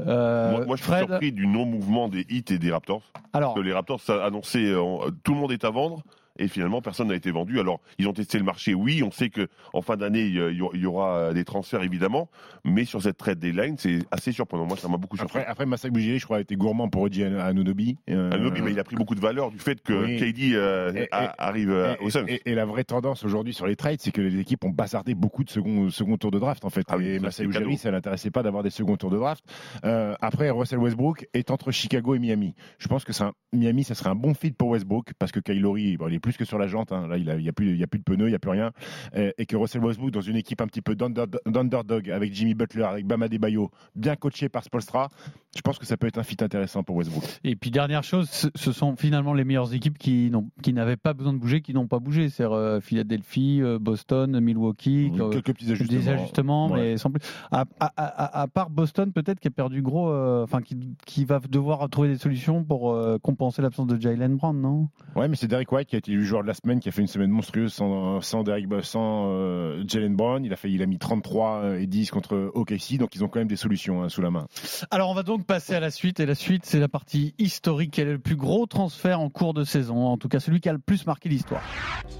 Euh, 0.00 0.50
moi, 0.50 0.66
moi, 0.66 0.76
je 0.76 0.82
suis 0.82 0.90
Fred, 0.92 1.06
surpris 1.08 1.32
du 1.32 1.46
non-mouvement 1.46 2.08
des 2.08 2.26
Heat 2.28 2.50
et 2.50 2.58
des 2.58 2.70
Raptors. 2.70 3.12
alors, 3.32 3.54
Que 3.54 3.60
les 3.60 3.72
Raptors 3.72 4.00
ça 4.00 4.24
annoncé 4.24 4.64
euh, 4.66 5.10
tout 5.22 5.34
le 5.34 5.40
monde 5.40 5.52
est 5.52 5.64
à 5.64 5.70
vendre. 5.70 6.02
Et 6.38 6.48
finalement, 6.48 6.82
personne 6.82 7.08
n'a 7.08 7.14
été 7.14 7.30
vendu. 7.30 7.60
Alors, 7.60 7.80
ils 7.98 8.08
ont 8.08 8.12
testé 8.12 8.38
le 8.38 8.44
marché, 8.44 8.74
oui. 8.74 9.02
On 9.02 9.10
sait 9.10 9.30
que 9.30 9.46
en 9.72 9.82
fin 9.82 9.96
d'année, 9.96 10.22
il 10.26 10.80
y 10.80 10.86
aura 10.86 11.16
euh, 11.16 11.32
des 11.32 11.44
transferts, 11.44 11.82
évidemment. 11.82 12.28
Mais 12.64 12.84
sur 12.84 13.02
cette 13.02 13.16
trade 13.16 13.38
deadline, 13.38 13.76
c'est 13.78 14.00
assez 14.10 14.32
surprenant. 14.32 14.64
Moi, 14.66 14.76
ça 14.76 14.88
m'a 14.88 14.96
beaucoup 14.96 15.16
surpris. 15.16 15.38
Après, 15.38 15.50
après 15.50 15.66
Massac 15.66 15.92
Bougiri, 15.92 16.18
je 16.18 16.24
crois, 16.24 16.38
a 16.38 16.40
été 16.40 16.56
gourmand 16.56 16.88
pour 16.88 17.02
Oji 17.02 17.24
Anunobi. 17.24 17.98
Euh, 18.10 18.32
Anunoby, 18.32 18.62
mais 18.62 18.72
il 18.72 18.78
a 18.80 18.84
pris 18.84 18.96
beaucoup 18.96 19.14
de 19.14 19.20
valeur 19.20 19.50
du 19.50 19.58
fait 19.58 19.80
que 19.82 19.92
Oui. 20.04 20.16
KD 20.16 20.54
euh, 20.54 20.92
Et- 20.94 21.08
a- 21.12 21.24
et- 21.24 21.28
arrive 21.38 21.70
euh, 21.70 21.94
Et, 22.00 22.04
au 22.04 22.10
Suns. 22.10 22.24
et- 22.26 22.54
la 22.54 22.64
vraie 22.64 22.84
tendance 22.84 23.24
aujourd'hui 23.24 23.54
sur 23.54 23.66
les 23.66 23.76
trades, 23.76 24.00
c'est 24.00 24.10
que 24.12 24.20
les 24.20 24.38
équipes 24.40 24.64
ont 24.64 24.70
bazardé 24.70 25.14
beaucoup 25.14 25.44
de 25.44 25.50
second, 25.50 25.90
second 25.90 26.16
tour 26.16 26.30
de 26.30 26.38
draft 26.38 26.64
en 26.64 26.70
fait. 26.70 26.84
Ah 26.88 26.96
oui, 26.96 27.06
et 27.06 27.18
ça, 27.30 27.44
cadeau. 27.44 27.50
Ujiri, 27.60 27.76
ça 27.78 27.90
l'intéressait 27.90 28.30
pas 28.30 28.42
d'avoir 28.42 28.62
des 28.62 28.70
seconds 28.70 28.96
tours 28.96 29.10
de 29.10 29.16
draft. 29.18 29.44
Euh, 29.84 30.14
après, 30.20 30.50
Russell 30.50 30.78
Westbrook 30.78 31.26
est 31.34 31.50
entre 31.50 31.70
Chicago 31.70 32.14
et 32.14 32.18
Miami. 32.18 32.54
Je 32.78 32.88
pense 32.88 33.04
que 33.04 33.12
un- 33.22 33.32
Miami, 33.52 33.84
ça 33.84 33.94
serait 33.94 34.10
un 34.10 34.14
bon 34.16 34.34
fit 34.34 34.50
pour 34.50 34.68
Westbrook 34.70 35.12
parce 35.18 35.30
que 35.32 35.38
Kylori, 35.40 35.96
bon, 35.96 36.08
il 36.08 36.14
est 36.14 36.18
plus 36.24 36.36
que 36.38 36.44
sur 36.46 36.58
la 36.58 36.66
jante. 36.66 36.90
hein. 36.90 37.06
Là, 37.06 37.18
il 37.18 37.24
n'y 37.24 37.30
a, 37.48 37.50
a 37.50 37.52
plus 37.52 37.76
de 37.76 38.02
pneus, 38.02 38.26
il 38.26 38.30
n'y 38.30 38.34
a 38.34 38.38
plus 38.38 38.50
rien. 38.50 38.72
Et 39.14 39.44
que 39.46 39.56
Russell 39.56 39.84
Westbrook, 39.84 40.10
dans 40.10 40.20
une 40.22 40.36
équipe 40.36 40.60
un 40.62 40.66
petit 40.66 40.80
peu 40.82 40.94
d'under- 40.94 41.26
d'underdog 41.46 42.10
avec 42.10 42.32
Jimmy 42.34 42.54
Butler, 42.54 42.84
avec 42.84 43.06
Bama 43.06 43.28
Debayo, 43.28 43.70
bien 43.94 44.16
coaché 44.16 44.48
par 44.48 44.64
Spolstra, 44.64 45.10
je 45.54 45.60
pense 45.60 45.78
que 45.78 45.86
ça 45.86 45.96
peut 45.96 46.06
être 46.06 46.18
un 46.18 46.22
fit 46.24 46.36
intéressant 46.40 46.82
pour 46.82 46.96
Westbrook. 46.96 47.22
et 47.44 47.54
puis 47.56 47.70
dernière 47.70 48.02
chose, 48.02 48.28
ce, 48.54 48.72
sont 48.72 48.96
finalement 48.96 49.34
les 49.34 49.44
meilleures 49.44 49.72
équipes 49.74 49.98
qui 49.98 50.30
n'avaient 50.72 50.96
pas 50.96 51.12
besoin 51.12 51.32
de 51.32 51.38
bouger, 51.38 51.60
qui 51.60 51.74
n'ont 51.74 51.86
pas 51.86 51.98
bougé. 52.00 52.28
C'est 52.30 52.44
euh, 52.44 52.80
Philadelphie, 52.80 53.60
euh, 53.62 53.78
Boston, 53.78 54.40
Milwaukee. 54.40 55.12
Quelques 55.30 55.52
petits 55.54 55.70
ajustements. 55.70 55.98
des 56.00 56.08
ajustements, 56.08 56.70
Ouais. 56.70 56.80
mais 56.80 56.96
sans 56.96 57.10
plus. 57.10 57.20
À, 57.52 57.64
à- 57.80 57.92
à- 57.96 58.40
à 58.42 58.48
part 58.48 58.70
Boston, 58.70 59.12
peut-être 59.12 59.38
qui 59.40 59.48
a 59.48 59.50
perdu 59.50 59.82
gros, 59.82 60.10
euh, 60.10 60.42
enfin 60.42 60.60
qui, 60.62 60.96
qui 61.06 61.24
va 61.24 61.38
devoir 61.50 61.88
trouver 61.90 62.08
des 62.08 62.18
solutions 62.18 62.64
pour 62.64 62.92
euh, 62.92 63.18
compenser 63.18 63.62
l'absence 63.62 63.86
de 63.86 64.00
Jalen 64.00 64.36
Brown, 64.36 64.58
non? 64.60 64.88
Ouais, 65.14 65.28
mais 65.28 65.36
c'est 65.36 65.46
Derek 65.48 65.70
White 65.70 65.88
qui 65.88 65.96
a 65.96 65.98
été 65.98 66.12
élu 66.14 66.24
joueur 66.24 66.42
de 66.42 66.48
la 66.48 66.54
semaine, 66.54 66.80
qui 66.80 66.88
a 66.88 66.92
fait 66.92 67.02
une 67.02 67.08
semaine 67.08 67.30
monstrueuse 67.30 67.72
sans, 67.72 68.20
sans 68.20 68.42
Derek, 68.42 68.66
sans 68.82 69.28
euh, 69.30 69.84
Jalen 69.86 70.14
Brown. 70.14 70.44
Il 70.44 70.52
a 70.52 70.56
fait, 70.56 70.70
il 70.70 70.82
a 70.82 70.86
mis 70.86 70.98
33 70.98 71.78
et 71.78 71.86
10 71.86 72.10
contre 72.10 72.50
OKC, 72.54 72.96
donc 72.98 73.14
ils 73.14 73.24
ont 73.24 73.28
quand 73.28 73.40
même 73.40 73.48
des 73.48 73.56
solutions 73.56 74.02
hein, 74.02 74.08
sous 74.08 74.22
la 74.22 74.30
main. 74.30 74.46
Alors 74.90 75.10
on 75.10 75.14
va 75.14 75.22
donc 75.22 75.44
passer 75.44 75.74
à 75.74 75.80
la 75.80 75.90
suite, 75.90 76.20
et 76.20 76.26
la 76.26 76.34
suite 76.34 76.64
c'est 76.64 76.80
la 76.80 76.88
partie 76.88 77.34
historique. 77.38 77.92
Quel 77.92 78.08
est 78.08 78.12
le 78.12 78.18
plus 78.18 78.36
gros 78.36 78.66
transfert 78.66 79.20
en 79.20 79.28
cours 79.28 79.54
de 79.54 79.64
saison? 79.64 80.06
En 80.06 80.16
tout 80.16 80.28
cas 80.28 80.40
celui 80.40 80.60
qui 80.60 80.68
a 80.68 80.72
le 80.72 80.78
plus 80.78 81.06
marqué 81.06 81.28
l'histoire. 81.28 81.62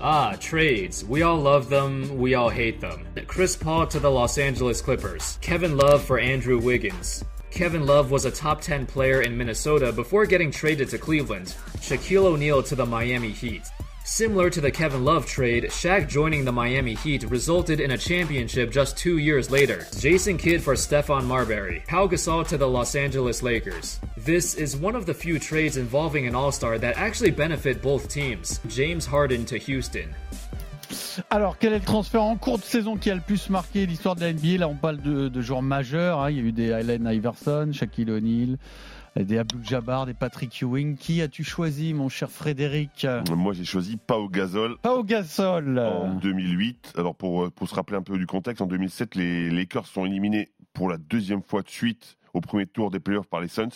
Ah, 0.00 0.32
trades. 0.40 1.04
We 1.08 1.22
all 1.22 1.40
love 1.40 1.68
them, 1.68 2.18
we 2.18 2.34
all 2.34 2.50
hate 2.50 2.80
them. 2.80 3.04
Chris 3.26 3.56
Paul 3.56 3.88
to 3.88 3.98
the 3.98 4.10
Los 4.10 4.38
Angeles 4.38 4.82
Clippers. 4.82 5.38
Kevin 5.40 5.76
Love 5.76 6.02
for 6.02 6.18
Andrew 6.18 6.58
Wiggins. 6.58 7.24
Kevin 7.50 7.86
Love 7.86 8.10
was 8.10 8.24
a 8.24 8.32
top 8.32 8.60
10 8.60 8.86
player 8.86 9.22
in 9.22 9.38
Minnesota 9.38 9.92
before 9.92 10.26
getting 10.26 10.50
traded 10.50 10.88
to 10.90 10.98
Cleveland. 10.98 11.54
Shaquille 11.78 12.24
O'Neal 12.24 12.64
to 12.64 12.74
the 12.74 12.84
Miami 12.84 13.30
Heat. 13.30 13.62
Similar 14.06 14.50
to 14.50 14.60
the 14.60 14.70
Kevin 14.70 15.02
Love 15.02 15.24
trade, 15.24 15.64
Shaq 15.70 16.08
joining 16.08 16.44
the 16.44 16.52
Miami 16.52 16.92
Heat 16.94 17.24
resulted 17.30 17.80
in 17.80 17.92
a 17.92 17.96
championship 17.96 18.70
just 18.70 18.98
two 18.98 19.16
years 19.16 19.50
later. 19.50 19.86
Jason 19.98 20.36
Kidd 20.36 20.62
for 20.62 20.74
Stephon 20.74 21.24
Marbury. 21.24 21.82
Pau 21.88 22.06
Gasol 22.06 22.46
to 22.48 22.58
the 22.58 22.68
Los 22.68 22.94
Angeles 22.96 23.42
Lakers. 23.42 23.98
This 24.18 24.56
is 24.56 24.76
one 24.76 24.94
of 24.94 25.06
the 25.06 25.14
few 25.14 25.38
trades 25.38 25.78
involving 25.78 26.26
an 26.26 26.34
All-Star 26.34 26.76
that 26.80 26.98
actually 26.98 27.30
benefit 27.30 27.80
both 27.80 28.10
teams. 28.10 28.60
James 28.68 29.06
Harden 29.06 29.46
to 29.46 29.56
Houston. 29.56 30.14
Alors 31.30 31.56
quel 31.58 31.72
est 31.72 31.78
le 31.78 31.84
transfert 31.84 32.22
en 32.22 32.36
cours 32.36 32.58
de 32.58 32.62
saison 32.62 32.98
qui 32.98 33.10
a 33.10 33.14
le 33.14 33.22
plus 33.22 33.48
marqué 33.48 33.86
l'histoire 33.86 34.16
de 34.16 34.20
la 34.20 34.32
NBA 34.34 34.58
Là 34.58 34.68
on 34.68 34.74
parle 34.74 35.00
de, 35.00 35.28
de 35.28 35.40
joueurs 35.40 35.62
majeurs, 35.62 36.20
hein. 36.20 36.30
il 36.30 36.36
y 36.36 36.40
a 36.40 36.42
eu 36.42 36.52
des 36.52 36.72
Allen 36.72 37.08
Iverson, 37.10 37.70
Shaquille 37.72 38.10
O'Neal, 38.10 38.58
des 39.16 39.38
Abdul 39.38 39.64
Jabbar, 39.64 40.06
des 40.06 40.14
Patrick 40.14 40.60
Ewing. 40.62 40.96
Qui 40.96 41.22
as-tu 41.22 41.44
choisi 41.44 41.94
mon 41.94 42.08
cher 42.08 42.30
Frédéric 42.30 43.06
Moi, 43.30 43.52
j'ai 43.52 43.64
choisi 43.64 43.96
Pau 43.96 44.28
Gasol 44.28 44.76
Pas 44.78 44.94
au 44.94 45.04
Gasol 45.04 45.78
en 45.78 46.14
2008. 46.16 46.94
Alors, 46.96 47.14
pour, 47.14 47.44
euh, 47.44 47.50
pour 47.50 47.68
se 47.68 47.74
rappeler 47.74 47.96
un 47.96 48.02
peu 48.02 48.18
du 48.18 48.26
contexte, 48.26 48.60
en 48.60 48.66
2007, 48.66 49.14
les 49.14 49.50
Lakers 49.50 49.86
sont 49.86 50.04
éliminés 50.04 50.50
pour 50.72 50.88
la 50.88 50.96
deuxième 50.96 51.42
fois 51.42 51.62
de 51.62 51.68
suite 51.68 52.16
au 52.32 52.40
premier 52.40 52.66
tour 52.66 52.90
des 52.90 52.98
playoffs 53.00 53.28
par 53.28 53.40
les 53.40 53.48
Suns. 53.48 53.68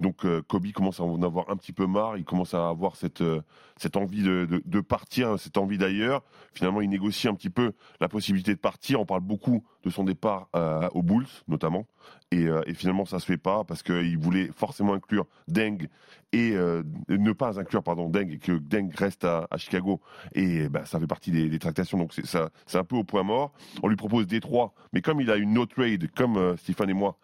Donc, 0.00 0.26
euh, 0.26 0.42
Kobe 0.42 0.70
commence 0.72 0.98
à 0.98 1.04
en 1.04 1.22
avoir 1.22 1.48
un 1.50 1.56
petit 1.56 1.72
peu 1.72 1.86
marre. 1.86 2.18
Il 2.18 2.24
commence 2.24 2.52
à 2.52 2.68
avoir 2.68 2.96
cette, 2.96 3.20
euh, 3.20 3.40
cette 3.76 3.96
envie 3.96 4.22
de, 4.24 4.44
de- 4.44 4.60
de 4.66 4.80
partir, 4.80 5.38
cette 5.38 5.56
envie 5.56 5.78
d'ailleurs. 5.78 6.22
Finalement, 6.52 6.80
il 6.80 6.90
négocie 6.90 7.28
un 7.28 7.34
petit 7.34 7.48
peu 7.48 7.72
la 8.00 8.08
possibilité 8.08 8.52
de 8.54 8.58
partir. 8.58 9.00
On 9.00 9.06
parle 9.06 9.20
beaucoup 9.20 9.64
de 9.84 9.90
son 9.90 10.02
départ 10.02 10.48
euh, 10.56 10.88
aux 10.94 11.02
Bulls, 11.02 11.28
notamment. 11.46 11.86
Et, 12.34 12.48
euh, 12.48 12.62
et 12.66 12.74
finalement, 12.74 13.04
ça 13.04 13.20
se 13.20 13.26
fait 13.26 13.36
pas 13.36 13.62
parce 13.62 13.84
qu'il 13.84 14.18
voulait 14.18 14.50
forcément 14.56 14.94
inclure 14.94 15.26
Deng 15.46 15.86
et 16.32 16.50
euh, 16.56 16.82
ne 17.08 17.30
pas 17.30 17.60
inclure 17.60 17.84
pardon 17.84 18.08
Deng 18.08 18.28
et 18.28 18.38
que 18.38 18.58
Deng 18.58 18.90
reste 18.92 19.24
à, 19.24 19.46
Chicago. 19.56 20.00
Et 20.34 20.68
bah, 20.68 20.84
ça 20.84 20.98
fait 20.98 21.06
partie 21.06 21.30
des, 21.30 21.58
tractations. 21.60 21.96
Donc 21.96 22.12
c'est 22.12 22.26
ça, 22.26 22.50
c'est 22.66 22.78
un 22.78 22.82
peu 22.82 22.96
au 22.96 23.04
point 23.04 23.22
mort. 23.22 23.52
On 23.84 23.88
lui 23.88 23.94
propose 23.94 24.26
Détroit, 24.26 24.74
mais 24.92 25.00
comme 25.00 25.20
il 25.20 25.30
a 25.30 25.36
une 25.36 25.52
no 25.52 25.64
trade, 25.64 26.10
comme 26.16 26.36
euh, 26.36 26.56
Stéphane 26.56 26.90
et 26.90 26.94
moi, 26.94 27.16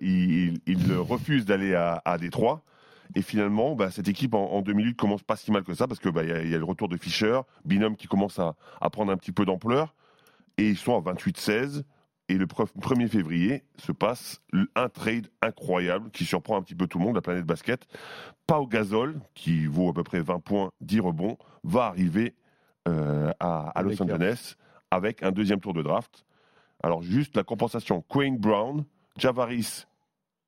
il, 0.00 0.60
refuse 0.98 1.44
d'aller 1.44 1.74
à, 1.74 2.18
Détroit. 2.18 2.62
Et 3.14 3.22
finalement, 3.22 3.76
bah, 3.76 3.92
cette 3.92 4.08
équipe 4.08 4.34
en, 4.34 4.50
en 4.50 4.62
2008 4.62 4.96
commence 4.96 5.22
pas 5.22 5.36
si 5.36 5.52
mal 5.52 5.62
que 5.62 5.74
ça 5.74 5.86
parce 5.86 6.00
que 6.00 6.08
bah, 6.08 6.24
il 6.24 6.50
y, 6.50 6.54
a- 6.54 6.58
le 6.58 6.64
retour 6.64 6.88
de 6.88 6.96
Fischer, 6.96 7.40
Binôme 7.64 7.94
qui 7.94 8.08
commence 8.08 8.40
à, 8.40 8.56
à 8.80 8.90
prendre 8.90 9.12
un 9.12 9.16
petit 9.16 9.30
peu 9.30 9.44
d'ampleur. 9.44 9.94
Et 10.58 10.70
ils 10.70 10.76
sont 10.76 10.96
à 10.96 11.12
28-16. 11.12 11.84
Et 12.28 12.38
le 12.38 12.46
pre- 12.46 12.66
1er 12.80 13.08
février 13.08 13.64
se 13.76 13.92
passe 13.92 14.40
un 14.74 14.88
trade 14.88 15.28
incroyable 15.42 16.10
qui 16.10 16.24
surprend 16.24 16.56
un 16.56 16.62
petit 16.62 16.74
peu 16.74 16.86
tout 16.86 16.98
le 16.98 17.04
monde, 17.04 17.16
la 17.16 17.20
planète 17.20 17.44
basket. 17.44 17.86
Pau 18.46 18.66
Gasol, 18.66 19.20
qui 19.34 19.66
vaut 19.66 19.90
à 19.90 19.92
peu 19.92 20.04
près 20.04 20.20
20 20.20 20.40
points, 20.40 20.70
10 20.80 21.00
rebonds, 21.00 21.36
va 21.64 21.84
arriver 21.84 22.34
euh, 22.88 23.30
à, 23.40 23.68
à 23.78 23.82
Los. 23.82 24.02
Angeles 24.02 24.54
avec 24.90 25.22
un 25.22 25.32
deuxième 25.32 25.60
tour 25.60 25.74
de 25.74 25.82
draft. 25.82 26.24
Alors 26.82 27.02
juste 27.02 27.36
la 27.36 27.42
compensation, 27.44 28.02
Quinn 28.08 28.38
Brown, 28.38 28.84
Javaris 29.18 29.84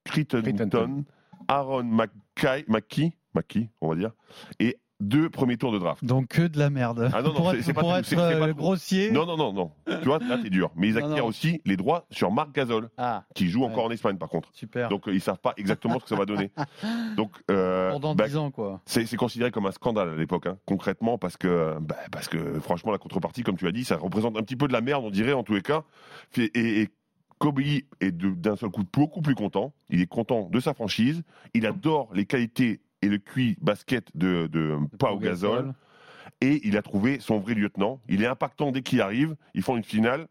Crittenton, 0.05 0.43
Crittenton. 0.43 1.05
Aaron 1.49 1.85
McKay, 1.85 2.65
McKee, 2.69 3.13
McKee, 3.35 3.69
on 3.81 3.89
va 3.91 3.97
dire, 3.97 4.13
et 4.59 4.79
deux 5.01 5.29
premiers 5.29 5.57
tours 5.59 5.73
de 5.73 5.79
draft. 5.79 6.05
Donc 6.05 6.29
que 6.29 6.43
de 6.47 6.59
la 6.59 6.71
merde. 6.71 7.11
Ah 7.13 7.21
non, 7.23 7.33
non, 7.35 7.53
c'est- 7.61 7.73
pas 7.75 7.81
pour 7.83 7.95
être, 7.97 8.15
pas 8.15 8.33
euh, 8.33 8.49
tout. 8.49 8.55
grossier. 8.55 9.11
Non, 9.11 9.27
non, 9.27 9.37
non, 9.37 9.53
non. 9.53 9.71
Tu 9.87 10.05
vois, 10.07 10.19
là, 10.19 10.39
t'es 10.43 10.49
dur. 10.51 10.71
Mais 10.75 10.89
ils 10.89 10.97
acquièrent 10.97 11.25
non. 11.25 11.29
aussi 11.29 11.61
les 11.67 11.77
droits 11.77 12.07
sur 12.11 12.31
Marc 12.33 12.53
Gasol, 12.55 12.89
Ah, 12.97 13.25
qui 13.35 13.49
joue 13.49 13.61
Ouais. 13.61 13.67
encore 13.67 13.85
en 13.85 13.91
Espagne, 13.91 14.17
par 14.17 14.29
contre. 14.29 14.49
super. 14.53 14.89
Donc, 14.89 15.07
euh, 15.09 15.15
ils 15.15 15.21
savent 15.21 15.39
pas 15.39 15.53
exactement 15.59 15.99
ce 15.99 16.05
que 16.05 16.09
ça 16.09 16.17
va 16.17 16.25
donner. 16.25 16.51
Donc, 17.17 17.33
euh, 17.51 17.91
Pendant 17.93 18.15
bah, 18.15 18.27
10 18.27 18.37
ans 18.39 18.51
quoi. 18.51 18.81
c'est 18.87 19.05
considéré 19.17 19.51
comme 19.51 19.67
un 19.67 19.73
scandale 19.73 20.09
à 20.11 20.15
l'époque, 20.17 20.47
hein, 20.47 20.57
concrètement, 20.67 21.19
parce 21.19 21.37
que, 21.37 21.77
bah, 21.81 21.97
parce 22.11 22.29
que 22.29 22.59
franchement, 22.61 22.93
la 22.93 22.99
contrepartie, 22.99 23.43
comme 23.43 23.57
tu 23.57 23.67
as 23.67 23.73
dit, 23.73 23.85
ça 23.85 23.97
représente 23.97 24.37
un 24.39 24.43
petit 24.43 24.57
peu 24.57 24.67
de 24.69 24.73
la 24.73 24.81
merde, 24.81 25.05
on 25.05 25.11
dirait, 25.11 25.33
en 25.35 25.43
tous 25.43 25.55
les 25.55 25.63
cas. 25.63 25.83
Et, 26.37 26.45
et- 26.55 26.81
et 26.83 26.89
Kobe 27.39 27.61
est 27.61 27.85
d'un 28.13 28.57
seul 28.57 28.71
coup 28.71 28.83
beaucoup 28.95 29.21
plus 29.21 29.35
content. 29.35 29.75
Il 29.91 30.01
est 30.01 30.07
content 30.07 30.49
de 30.51 30.59
sa 30.59 30.73
franchise. 30.73 31.23
Il 31.53 31.67
adore 31.67 32.09
les 32.15 32.25
qualités 32.25 32.81
et 33.07 33.09
le 33.09 33.19
QI 33.19 33.57
basket 33.61 34.09
de, 34.17 34.49
de 34.49 34.77
Pau 34.99 35.17
Gasol. 35.19 35.73
Et 36.41 36.67
il 36.67 36.77
a 36.77 36.83
trouvé 36.83 37.19
son 37.21 37.39
vrai 37.39 37.55
lieutenant. 37.55 38.01
Il 38.09 38.23
est 38.23 38.27
impactant 38.27 38.71
dès 38.73 38.83
qu'il 38.83 39.01
arrive. 39.01 39.37
Ils 39.55 39.63
font 39.63 39.77
une 39.77 39.85
finale 39.85 40.27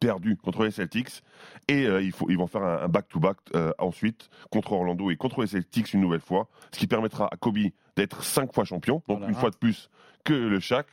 perdue 0.00 0.36
contre 0.36 0.64
les 0.64 0.70
Celtics. 0.70 1.22
Et 1.68 1.86
euh, 1.86 2.02
il 2.02 2.12
faut, 2.12 2.28
ils 2.28 2.36
vont 2.36 2.46
faire 2.46 2.62
un 2.62 2.88
back-to-back 2.88 3.36
euh, 3.54 3.72
ensuite 3.78 4.28
contre 4.50 4.72
Orlando 4.72 5.10
et 5.10 5.16
contre 5.16 5.40
les 5.40 5.46
Celtics 5.46 5.94
une 5.94 6.00
nouvelle 6.00 6.20
fois. 6.20 6.48
Ce 6.72 6.78
qui 6.78 6.86
permettra 6.86 7.28
à 7.32 7.36
Kobe 7.36 7.58
d'être 7.96 8.22
cinq 8.22 8.52
fois 8.52 8.64
champion. 8.64 8.96
Donc 9.08 9.18
Voilà. 9.18 9.28
une 9.28 9.34
fois 9.34 9.50
de 9.50 9.56
plus 9.56 9.88
que 10.24 10.34
le 10.34 10.60
Shaq. 10.60 10.86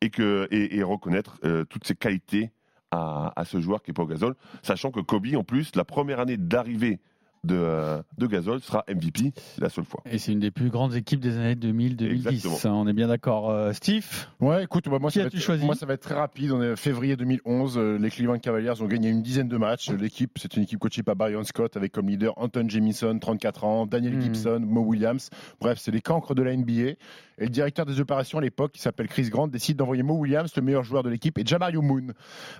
Et, 0.00 0.10
que, 0.10 0.48
et, 0.50 0.76
et 0.78 0.82
reconnaître 0.82 1.38
euh, 1.44 1.64
toutes 1.64 1.86
ses 1.86 1.94
qualités 1.94 2.50
à, 2.90 3.32
à 3.36 3.44
ce 3.44 3.60
joueur 3.60 3.82
qui 3.82 3.92
est 3.92 3.94
Pau 3.94 4.04
Gasol. 4.04 4.34
Sachant 4.62 4.90
que 4.90 4.98
Kobe, 4.98 5.28
en 5.36 5.44
plus, 5.44 5.76
la 5.76 5.84
première 5.84 6.18
année 6.18 6.36
d'arrivée 6.36 6.98
de, 7.44 7.56
euh, 7.56 8.00
de 8.18 8.26
Gasol 8.26 8.60
sera 8.60 8.84
MVP 8.88 9.32
la 9.58 9.68
seule 9.68 9.84
fois. 9.84 10.02
Et 10.06 10.18
c'est 10.18 10.32
une 10.32 10.38
des 10.40 10.50
plus 10.52 10.70
grandes 10.70 10.94
équipes 10.94 11.20
des 11.20 11.36
années 11.36 11.54
2000-2010. 11.56 12.10
Exactement. 12.12 12.54
hein, 12.64 12.70
On 12.84 12.86
est 12.86 12.92
bien 12.92 13.08
d'accord. 13.08 13.50
Euh, 13.50 13.72
Steve 13.72 14.06
Ouais, 14.40 14.64
écoute, 14.64 14.88
bah, 14.88 14.98
moi, 15.00 15.10
Qui 15.10 15.14
ça 15.18 15.22
va 15.22 15.26
as-tu 15.26 15.38
être, 15.38 15.42
choisi 15.42 15.64
moi, 15.64 15.74
ça 15.74 15.86
va 15.86 15.94
être 15.94 16.02
très 16.02 16.14
rapide. 16.14 16.52
On 16.52 16.62
est 16.62 16.76
février 16.76 17.16
2011. 17.16 17.76
euh, 17.78 17.98
Les 17.98 18.10
Cleveland 18.10 18.38
Cavaliers 18.38 18.80
ont 18.80 18.86
gagné 18.86 19.08
une 19.08 19.22
dizaine 19.22 19.48
de 19.48 19.56
matchs. 19.56 19.90
L'équipe, 19.90 20.38
c'est 20.40 20.56
une 20.56 20.62
équipe 20.62 20.78
coachée 20.78 21.02
par 21.02 21.16
Byron 21.16 21.44
Scott 21.44 21.76
avec 21.76 21.92
comme 21.92 22.08
leader 22.08 22.32
Anton 22.36 22.66
Jamison, 22.68 23.18
34 23.18 23.64
ans, 23.64 23.86
Daniel 23.86 24.16
Hmm. 24.16 24.20
Gibson, 24.20 24.60
Mo 24.64 24.82
Williams. 24.82 25.28
Bref, 25.60 25.78
c'est 25.80 25.90
les 25.90 26.00
cancres 26.00 26.34
de 26.34 26.42
la 26.42 26.54
NBA. 26.56 26.96
Et 27.38 27.46
le 27.46 27.48
directeur 27.48 27.86
des 27.86 27.98
opérations 27.98 28.38
à 28.38 28.40
l'époque, 28.42 28.72
qui 28.72 28.80
s'appelle 28.80 29.08
Chris 29.08 29.28
Grant, 29.30 29.48
décide 29.48 29.76
d'envoyer 29.78 30.02
Mo 30.04 30.14
Williams, 30.14 30.52
le 30.54 30.62
meilleur 30.62 30.84
joueur 30.84 31.02
de 31.02 31.08
l'équipe, 31.08 31.38
et 31.38 31.42
Jamario 31.44 31.80
Moon 31.82 32.08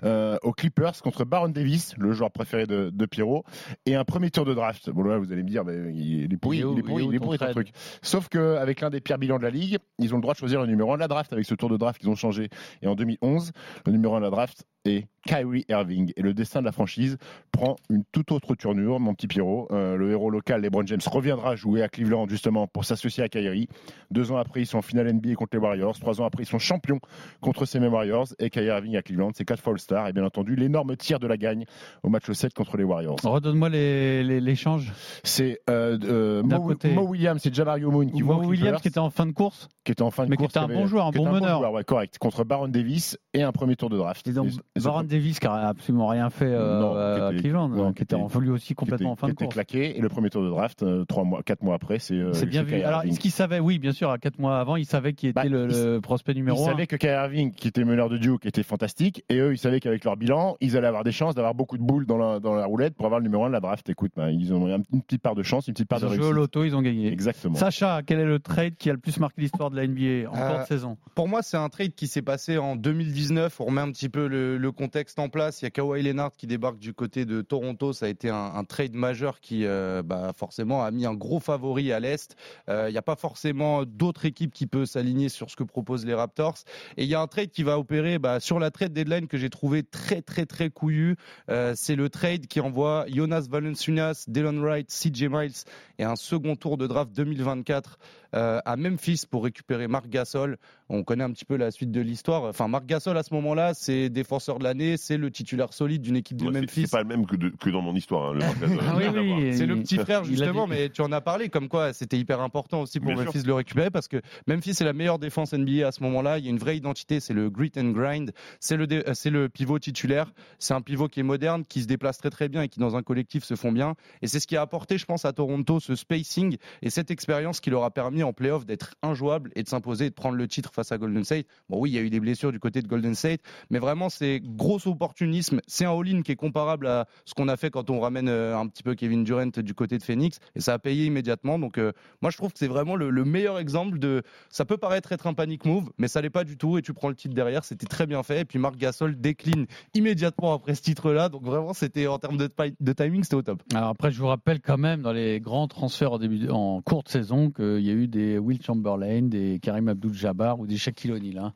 euh, 0.02 0.38
aux 0.42 0.52
Clippers 0.52 1.00
contre 1.02 1.24
Baron 1.24 1.50
Davis, 1.50 1.94
le 1.98 2.12
joueur 2.12 2.30
préféré 2.32 2.66
de, 2.66 2.90
de 2.90 3.06
Pierrot, 3.06 3.44
et 3.86 3.94
un 3.94 4.04
premier 4.04 4.30
tour 4.30 4.44
de 4.44 4.54
draft. 4.54 4.71
Draft. 4.72 4.90
Bon, 4.90 5.02
là, 5.04 5.18
vous 5.18 5.32
allez 5.32 5.42
me 5.42 5.48
dire, 5.48 5.64
mais 5.64 5.94
il 5.94 6.32
est 6.32 6.36
pourri, 6.36 6.58
Il 6.58 6.60
est 6.60 6.64
où- 6.64 6.72
il 6.74 6.78
est 6.78 6.82
pourri, 6.82 7.02
il 7.02 7.04
est 7.04 7.08
où 7.08 7.12
il 7.12 7.16
est 7.16 7.18
ton 7.18 7.24
pourri 7.24 7.38
ton 7.38 7.50
truc. 7.52 7.68
Sauf 8.02 8.28
qu'avec 8.28 8.80
l'un 8.80 8.90
des 8.90 9.00
pires 9.00 9.18
bilans 9.18 9.38
de 9.38 9.42
la 9.44 9.50
ligue, 9.50 9.78
ils 9.98 10.12
ont 10.14 10.16
le 10.18 10.22
droit 10.22 10.34
de 10.34 10.38
choisir 10.38 10.60
le 10.60 10.66
numéro 10.66 10.92
1 10.92 10.96
de 10.96 11.00
la 11.00 11.08
draft 11.08 11.32
avec 11.32 11.44
ce 11.44 11.54
tour 11.54 11.68
de 11.68 11.76
draft 11.76 12.00
qu'ils 12.00 12.08
ont 12.10 12.14
changé. 12.16 12.48
Et 12.82 12.86
en 12.86 12.94
2011, 12.94 13.52
le 13.86 13.92
numéro 13.92 14.14
1 14.14 14.20
de 14.20 14.24
la 14.24 14.30
draft 14.30 14.64
est 14.84 15.06
Kyrie 15.24 15.64
Irving. 15.68 16.12
Et 16.16 16.22
le 16.22 16.34
destin 16.34 16.58
de 16.60 16.64
la 16.64 16.72
franchise 16.72 17.16
prend 17.52 17.76
une 17.88 18.02
toute 18.10 18.32
autre 18.32 18.56
tournure, 18.56 18.98
mon 18.98 19.14
petit 19.14 19.28
Pierrot. 19.28 19.68
Euh, 19.70 19.96
le 19.96 20.10
héros 20.10 20.30
local, 20.30 20.62
LeBron 20.62 20.84
James, 20.86 20.98
reviendra 21.06 21.54
jouer 21.54 21.82
à 21.82 21.88
Cleveland 21.88 22.26
justement 22.28 22.66
pour 22.66 22.84
s'associer 22.84 23.22
à 23.22 23.28
Kyrie. 23.28 23.68
Deux 24.10 24.32
ans 24.32 24.36
après, 24.38 24.62
ils 24.62 24.66
sont 24.66 24.78
en 24.78 24.82
finale 24.82 25.12
NBA 25.12 25.34
contre 25.36 25.50
les 25.56 25.60
Warriors. 25.62 25.96
Trois 26.00 26.20
ans 26.20 26.24
après, 26.24 26.42
ils 26.42 26.46
sont 26.46 26.58
champions 26.58 26.98
contre 27.40 27.66
ces 27.66 27.78
mêmes 27.78 27.92
Warriors. 27.92 28.26
Et 28.40 28.50
Kyrie 28.50 28.66
Irving 28.66 28.96
à 28.96 29.02
Cleveland, 29.02 29.30
c'est 29.34 29.44
quatre 29.44 29.62
fois 29.62 29.74
All-Star. 29.74 30.08
Et 30.08 30.12
bien 30.12 30.24
entendu, 30.24 30.56
l'énorme 30.56 30.96
tir 30.96 31.20
de 31.20 31.28
la 31.28 31.36
gagne 31.36 31.66
au 32.02 32.08
match 32.08 32.28
7 32.30 32.52
contre 32.52 32.76
les 32.76 32.84
Warriors. 32.84 33.16
Redonne-moi 33.22 33.68
les- 33.68 34.24
les- 34.24 34.40
l'échange. 34.40 34.92
C'est 35.22 35.60
euh, 35.70 35.96
euh, 36.02 36.42
Mo, 36.42 36.62
côté. 36.66 36.92
Mo 36.92 37.02
Williams 37.02 37.46
et 37.46 37.52
Javario 37.54 37.92
Moon 37.92 38.06
qui 38.08 38.22
vont 38.22 38.42
Mo 38.42 38.48
Williams 38.48 38.58
Clippers, 38.62 38.80
qui 38.80 38.88
était 38.88 38.98
en 38.98 39.10
fin 39.10 39.26
de 39.26 39.32
course. 39.32 39.68
qui 39.84 39.92
était 39.92 40.02
en 40.02 40.10
fin 40.10 40.24
de 40.24 40.30
mais 40.30 40.36
qui 40.36 40.42
course. 40.42 40.52
était 40.56 40.64
un 40.64 40.68
qui 40.68 40.74
bon 40.74 40.86
joueur, 40.86 41.06
un 41.06 41.12
qui 41.12 41.18
bon 41.18 41.30
meneur. 41.30 41.58
joueur, 41.58 41.72
ouais, 41.72 41.84
correct. 41.84 42.18
Contre 42.18 42.42
Baron 42.44 42.66
Davis 42.68 43.16
et 43.34 43.42
un 43.42 43.52
premier 43.52 43.76
tour 43.76 43.88
de 43.88 43.96
draft. 43.96 44.26
Et 44.26 44.32
donc, 44.32 44.48
Baron 44.80 45.02
Davis 45.04 45.38
qui 45.38 45.46
a 45.46 45.68
absolument 45.68 46.06
rien 46.06 46.30
fait 46.30 46.46
euh, 46.46 46.80
Non, 46.80 46.94
à 46.96 47.30
Cleveland, 47.38 47.68
qui 47.70 47.74
qui 47.96 48.02
était 48.04 48.16
était- 48.16 48.36
en 48.36 48.40
lui 48.40 48.50
aussi 48.50 48.74
complètement 48.74 49.12
était- 49.12 49.12
en 49.12 49.16
fin 49.16 49.26
de 49.28 49.32
qui 49.32 49.34
était 49.34 49.44
course. 49.44 49.54
claqué 49.54 49.98
et 49.98 50.00
le 50.00 50.08
premier 50.08 50.30
tour 50.30 50.42
de 50.42 50.48
draft 50.48 50.82
euh, 50.82 51.04
trois 51.04 51.24
mois 51.24 51.42
quatre 51.42 51.62
mois 51.62 51.74
après 51.74 51.98
c'est 51.98 52.14
euh, 52.14 52.32
C'est 52.32 52.46
bien 52.46 52.62
vu. 52.62 52.80
Alors, 52.82 53.02
est-ce 53.04 53.20
qu'il 53.20 53.30
savait 53.30 53.60
Oui, 53.60 53.78
bien 53.78 53.92
sûr, 53.92 54.10
à 54.10 54.18
4 54.18 54.38
mois 54.38 54.58
avant, 54.60 54.76
il 54.76 54.86
savait 54.86 55.12
qui 55.12 55.26
était 55.28 55.34
Bah, 55.34 55.44
le, 55.44 55.68
il 55.70 55.84
le 55.94 56.00
prospect 56.00 56.32
ils 56.32 56.36
numéro 56.36 56.62
1. 56.62 56.70
savaient 56.70 56.86
que 56.86 56.96
Kyrie 56.96 57.14
Irving, 57.24 57.52
qui 57.52 57.68
était 57.68 57.84
meneur 57.84 58.08
de 58.08 58.16
Duke, 58.16 58.46
était 58.46 58.62
fantastique, 58.62 59.24
et 59.28 59.38
eux, 59.38 59.52
ils 59.52 59.58
savaient 59.58 59.78
qu'avec 59.80 60.04
leur 60.04 60.16
bilan, 60.16 60.56
ils 60.60 60.76
allaient 60.76 60.86
avoir 60.86 61.04
des 61.04 61.12
chances 61.12 61.34
d'avoir 61.34 61.54
beaucoup 61.54 61.76
de 61.76 61.82
boules 61.82 62.06
dans 62.06 62.16
la, 62.16 62.40
dans 62.40 62.54
la 62.54 62.64
roulette 62.64 62.94
pour 62.94 63.04
avoir 63.06 63.20
le 63.20 63.24
numéro 63.24 63.44
1 63.44 63.48
de 63.48 63.52
la 63.52 63.60
draft. 63.60 63.88
Écoute, 63.90 64.12
bah, 64.16 64.30
ils 64.30 64.54
ont 64.54 64.66
une 64.92 65.02
petite 65.02 65.22
part 65.22 65.34
de 65.34 65.42
chance, 65.42 65.68
une 65.68 65.74
petite 65.74 65.88
part 65.88 65.98
Ils 65.98 66.02
de 66.02 66.06
ont 66.06 66.10
joué 66.12 66.18
au 66.18 66.22
réussite. 66.28 66.36
loto, 66.36 66.64
ils 66.64 66.74
ont 66.74 66.82
gagné. 66.82 67.12
Exactement. 67.12 67.56
Sacha, 67.56 68.00
quel 68.06 68.20
est 68.20 68.24
le 68.24 68.38
trade 68.38 68.74
qui 68.76 68.88
a 68.88 68.92
le 68.94 68.98
plus 68.98 69.18
marqué 69.20 69.42
l'histoire 69.42 69.70
de 69.70 69.76
la 69.76 69.86
NBA 69.86 70.30
en 70.30 70.34
Euh, 70.36 70.50
cours 70.50 70.60
de 70.60 70.66
saison? 70.66 70.96
Pour 71.14 71.28
moi, 71.28 71.42
c'est 71.42 71.56
un 71.58 71.68
trade 71.68 71.94
qui 71.94 72.06
s'est 72.06 72.22
passé 72.22 72.56
en 72.58 72.74
2019. 72.76 73.60
On 73.60 73.66
remet 73.66 73.80
un 73.82 73.90
petit 73.92 74.08
peu 74.08 74.26
le, 74.26 74.56
le 74.62 74.72
contexte 74.72 75.18
en 75.18 75.28
place. 75.28 75.60
Il 75.60 75.64
y 75.64 75.68
a 75.68 75.70
Kawhi 75.70 76.02
Leonard 76.02 76.32
qui 76.32 76.46
débarque 76.46 76.78
du 76.78 76.94
côté 76.94 77.24
de 77.26 77.42
Toronto. 77.42 77.92
Ça 77.92 78.06
a 78.06 78.08
été 78.08 78.30
un, 78.30 78.64
trade 78.64 78.94
majeur 78.94 79.40
qui, 79.40 79.66
euh, 79.66 80.02
bah, 80.02 80.32
forcément, 80.36 80.84
a 80.84 80.90
mis 80.90 81.04
un 81.04 81.14
gros 81.14 81.40
favori 81.40 81.92
à 81.92 82.00
l'Est. 82.00 82.36
Euh, 82.68 82.88
Il 82.88 82.92
n'y 82.92 82.98
a 82.98 83.02
pas 83.02 83.16
forcément 83.16 83.84
d'autres 83.84 84.24
équipes 84.24 84.54
qui 84.54 84.66
peuvent 84.66 84.86
s'aligner 84.86 85.28
sur 85.28 85.50
ce 85.50 85.56
que 85.56 85.64
proposent 85.64 86.06
les 86.06 86.14
Raptors. 86.14 86.58
Et 86.96 87.02
il 87.02 87.08
y 87.08 87.14
a 87.14 87.20
un 87.20 87.26
trade 87.26 87.50
qui 87.50 87.64
va 87.64 87.78
opérer 87.78 88.18
bah, 88.18 88.40
sur 88.40 88.58
la 88.58 88.70
trade 88.70 88.92
deadline 88.92 89.26
que 89.26 89.36
j'ai 89.36 89.50
trouvé 89.50 89.82
très, 89.82 90.22
très, 90.22 90.46
très 90.46 90.70
couillu. 90.70 91.16
Euh, 91.50 91.74
c'est 91.76 91.96
le 91.96 92.08
trade 92.08 92.46
qui 92.46 92.60
envoie 92.60 93.04
Jonas 93.08 93.46
Valanciunas, 93.50 94.24
Dylan 94.28 94.60
Wright, 94.60 94.88
CJ 94.88 95.24
Miles 95.24 95.64
et 95.98 96.04
un 96.04 96.16
second 96.16 96.54
tour 96.54 96.78
de 96.78 96.86
draft 96.86 97.12
2024 97.12 97.98
euh, 98.34 98.60
à 98.64 98.76
Memphis 98.76 99.22
pour 99.30 99.44
récupérer 99.44 99.88
Marc 99.88 100.08
Gasol. 100.08 100.58
On 100.88 101.04
connaît 101.04 101.24
un 101.24 101.30
petit 101.30 101.44
peu 101.44 101.56
la 101.56 101.70
suite 101.70 101.90
de 101.90 102.00
l'histoire. 102.00 102.44
Enfin, 102.44 102.68
Marc 102.68 102.86
Gasol 102.86 103.16
à 103.16 103.22
ce 103.22 103.32
moment-là, 103.34 103.72
c'est 103.74 104.08
défenseur 104.10 104.58
de 104.58 104.64
l'année, 104.64 104.96
c'est 104.96 105.16
le 105.16 105.30
titulaire 105.30 105.72
solide 105.72 106.02
d'une 106.02 106.16
équipe 106.16 106.36
de 106.36 106.44
c'est- 106.52 106.60
Memphis. 106.60 106.82
C'est 106.82 106.90
pas 106.90 107.02
le 107.02 107.08
même 107.08 107.26
que, 107.26 107.36
de- 107.36 107.48
que 107.50 107.70
dans 107.70 107.80
mon 107.82 107.94
histoire. 107.94 108.30
hein, 108.30 108.34
le 108.34 108.38
Marc 108.40 108.58
Gasol. 108.60 108.78
Ah 108.86 108.94
oui, 108.96 109.04
oui. 109.14 109.54
C'est 109.56 109.66
le 109.66 109.76
petit 109.80 109.98
frère 109.98 110.24
justement, 110.24 110.66
mais 110.66 110.88
tu 110.90 111.00
en 111.02 111.12
as 111.12 111.20
parlé 111.20 111.48
comme 111.48 111.68
quoi 111.68 111.92
c'était 111.92 112.18
hyper 112.18 112.40
important 112.40 112.82
aussi 112.82 112.98
pour 113.00 113.08
Bien 113.08 113.16
sûr. 113.16 113.26
Memphis 113.26 113.42
de 113.42 113.46
le 113.46 113.54
récupérer 113.54 113.90
parce 113.90 114.08
que 114.08 114.20
Memphis 114.46 114.70
est 114.70 114.84
la 114.84 114.92
meilleure 114.92 115.18
défense 115.18 115.52
NBA 115.54 115.86
à 115.86 115.92
ce 115.92 116.02
moment-là. 116.02 116.38
Il 116.38 116.44
y 116.44 116.48
a 116.48 116.50
une 116.50 116.58
vraie 116.58 116.76
identité, 116.76 117.20
c'est 117.20 117.34
le 117.34 117.50
grit 117.50 117.72
and 117.76 117.90
grind. 117.90 118.32
C'est 118.60 118.76
le 118.76 118.86
euh, 118.92 119.14
c'est 119.14 119.30
le 119.30 119.48
pivot 119.48 119.78
titulaire. 119.78 120.32
C'est 120.58 120.74
un 120.74 120.80
pivot 120.80 121.08
qui 121.08 121.20
est 121.20 121.24
moderne, 121.24 121.64
qui 121.66 121.82
se 121.82 121.86
déplace 121.86 122.18
très 122.18 122.30
très 122.30 122.48
bien 122.48 122.62
et 122.62 122.68
qui 122.68 122.80
dans 122.80 122.96
un 122.96 123.02
collectif 123.02 123.44
se 123.44 123.54
font 123.54 123.72
bien. 123.72 123.94
Et 124.20 124.26
c'est 124.26 124.40
ce 124.40 124.46
qui 124.46 124.56
a 124.56 124.60
apporté, 124.62 124.98
je 124.98 125.04
pense, 125.06 125.24
à 125.24 125.32
Toronto 125.32 125.80
ce 125.80 125.94
spacing 125.94 126.56
et 126.82 126.90
cette 126.90 127.10
expérience 127.10 127.60
qui 127.60 127.70
leur 127.70 127.84
a 127.84 127.90
permis 127.90 128.21
en 128.22 128.32
playoff 128.32 128.66
d'être 128.66 128.94
injouable 129.02 129.50
et 129.56 129.62
de 129.62 129.68
s'imposer 129.68 130.06
et 130.06 130.10
de 130.10 130.14
prendre 130.14 130.36
le 130.36 130.48
titre 130.48 130.72
face 130.72 130.92
à 130.92 130.98
Golden 130.98 131.24
State. 131.24 131.46
Bon 131.68 131.78
oui, 131.80 131.90
il 131.90 131.94
y 131.94 131.98
a 131.98 132.02
eu 132.02 132.10
des 132.10 132.20
blessures 132.20 132.52
du 132.52 132.60
côté 132.60 132.82
de 132.82 132.88
Golden 132.88 133.14
State, 133.14 133.40
mais 133.70 133.78
vraiment 133.78 134.08
c'est 134.08 134.40
gros 134.44 134.86
opportunisme. 134.86 135.60
C'est 135.66 135.84
un 135.84 135.92
all-in 135.92 136.22
qui 136.22 136.32
est 136.32 136.36
comparable 136.36 136.86
à 136.86 137.06
ce 137.24 137.34
qu'on 137.34 137.48
a 137.48 137.56
fait 137.56 137.70
quand 137.70 137.90
on 137.90 138.00
ramène 138.00 138.28
euh, 138.28 138.56
un 138.56 138.66
petit 138.68 138.82
peu 138.82 138.94
Kevin 138.94 139.24
Durant 139.24 139.46
du 139.46 139.74
côté 139.74 139.98
de 139.98 140.02
Phoenix 140.02 140.38
et 140.54 140.60
ça 140.60 140.74
a 140.74 140.78
payé 140.78 141.06
immédiatement. 141.06 141.58
Donc 141.58 141.78
euh, 141.78 141.92
moi 142.20 142.30
je 142.30 142.36
trouve 142.36 142.52
que 142.52 142.58
c'est 142.58 142.68
vraiment 142.68 142.96
le, 142.96 143.10
le 143.10 143.24
meilleur 143.24 143.58
exemple 143.58 143.98
de. 143.98 144.22
Ça 144.48 144.64
peut 144.64 144.76
paraître 144.76 145.12
être 145.12 145.26
un 145.26 145.34
panic 145.34 145.64
move, 145.64 145.90
mais 145.98 146.08
ça 146.08 146.20
l'est 146.20 146.30
pas 146.30 146.44
du 146.44 146.56
tout 146.56 146.78
et 146.78 146.82
tu 146.82 146.92
prends 146.92 147.08
le 147.08 147.14
titre 147.14 147.34
derrière. 147.34 147.64
C'était 147.64 147.86
très 147.86 148.06
bien 148.06 148.22
fait 148.22 148.40
et 148.40 148.44
puis 148.44 148.58
Marc 148.58 148.76
Gasol 148.76 149.20
décline 149.20 149.66
immédiatement 149.94 150.54
après 150.54 150.74
ce 150.74 150.82
titre-là. 150.82 151.28
Donc 151.28 151.44
vraiment 151.44 151.72
c'était 151.72 152.06
en 152.06 152.18
termes 152.18 152.36
de, 152.36 152.92
timing 152.92 153.22
c'était 153.22 153.36
au 153.36 153.42
top. 153.42 153.62
Alors 153.74 153.88
après, 153.88 154.10
je 154.10 154.18
vous 154.20 154.26
rappelle 154.26 154.60
quand 154.60 154.78
même 154.78 155.02
dans 155.02 155.12
les 155.12 155.40
grands 155.40 155.68
transferts 155.68 156.12
en, 156.12 156.18
début, 156.18 156.48
en 156.48 156.80
courte 156.82 157.08
saison 157.08 157.50
qu'il 157.50 157.80
y 157.80 157.90
a 157.90 157.94
eu 157.94 158.08
des 158.12 158.38
Will 158.38 158.62
Chamberlain, 158.62 159.22
des 159.22 159.58
Karim 159.60 159.88
Abdul-Jabbar 159.88 160.60
ou 160.60 160.66
des 160.66 160.76
Shaquille 160.76 161.10
O'Neal. 161.12 161.38
hein. 161.38 161.52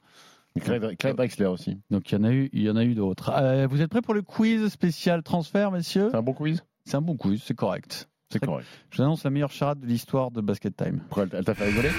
Et 0.57 0.61
Clyde, 0.61 0.97
Clyde 0.99 1.17
Drexler 1.17 1.47
aussi. 1.47 1.79
Donc 1.91 2.11
il 2.11 2.15
y 2.15 2.19
en 2.19 2.25
a 2.25 2.31
eu, 2.33 2.49
il 2.55 2.63
y 2.63 2.71
en 2.71 2.77
a 2.77 2.83
eu 2.85 2.95
d'autres. 2.95 3.31
Euh, 3.35 3.67
vous 3.69 3.83
êtes 3.83 3.91
prêts 3.91 4.01
pour 4.01 4.15
le 4.15 4.23
quiz 4.23 4.69
spécial 4.69 5.23
transfert, 5.23 5.71
messieurs? 5.71 6.09
C'est 6.11 6.17
un 6.17 6.23
bon 6.23 6.33
quiz? 6.33 6.65
C'est 6.87 6.97
un 6.97 7.03
bon 7.03 7.15
quiz, 7.17 7.43
c'est 7.45 7.55
correct. 7.55 8.09
C'est 8.33 8.39
correct. 8.45 8.67
Je 8.91 8.97
vous 8.97 9.03
annonce 9.03 9.23
la 9.23 9.31
meilleure 9.31 9.53
charade 9.53 9.81
de 9.81 9.87
l'histoire 9.87 10.31
de 10.31 10.41
Basket 10.41 10.75
Time. 10.77 11.01
Pourquoi 11.09 11.27
elle, 11.33 11.45
t'a 11.45 11.55
fait 11.55 11.67
rigoler? 11.67 11.91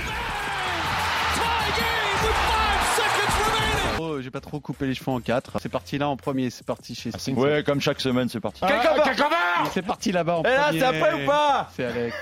Oh, 4.00 4.22
J'ai 4.22 4.32
pas 4.32 4.42
trop 4.42 4.60
coupé 4.60 4.88
les 4.88 4.94
cheveux 4.94 5.12
en 5.12 5.20
quatre. 5.22 5.58
C'est 5.62 5.70
parti 5.70 5.98
là 5.98 6.08
en 6.10 6.18
premier, 6.18 6.50
c'est 6.50 6.66
parti 6.66 6.96
chez 6.96 7.12
Ah, 7.14 7.32
Ouais, 7.40 7.64
comme 7.66 7.80
chaque 7.80 8.00
semaine, 8.02 8.28
c'est 8.30 8.40
parti. 8.40 8.62
Ah, 8.64 9.66
C'est 9.72 9.82
parti 9.86 10.12
là-bas 10.12 10.38
en 10.38 10.44
premier. 10.44 10.56
là, 10.56 10.70
c'est 10.72 10.84
après 10.84 11.24
ou 11.24 11.28
pas? 11.28 11.70
C'est 11.76 11.86
Alex. 11.86 12.16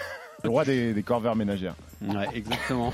Le 0.46 0.50
roi 0.50 0.66
des, 0.66 0.94
des 0.94 1.04
corvères 1.04 1.36
ménagères. 1.36 1.76
Ouais, 2.02 2.28
exactement. 2.34 2.92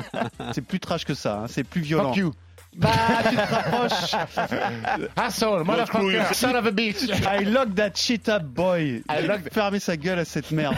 c'est 0.52 0.62
plus 0.62 0.80
trash 0.80 1.04
que 1.04 1.14
ça, 1.14 1.40
hein, 1.40 1.46
c'est 1.48 1.64
plus 1.64 1.80
violent. 1.80 2.08
Fuck 2.08 2.16
you. 2.16 2.32
Bah, 2.74 2.88
tu 3.28 3.36
te 3.36 3.40
rapproches. 3.54 4.14
Asshole, 5.14 5.64
motherfucker, 5.64 6.34
son 6.34 6.54
of 6.54 6.66
a 6.66 6.70
bitch. 6.70 7.02
I 7.10 7.44
lock 7.44 7.74
that 7.74 7.92
shit 7.96 8.28
up, 8.30 8.44
boy. 8.44 9.02
I 9.10 9.26
lock- 9.26 9.52
Fermez 9.52 9.78
sa 9.80 9.96
gueule 9.98 10.20
à 10.20 10.24
cette 10.24 10.50
merde. 10.52 10.76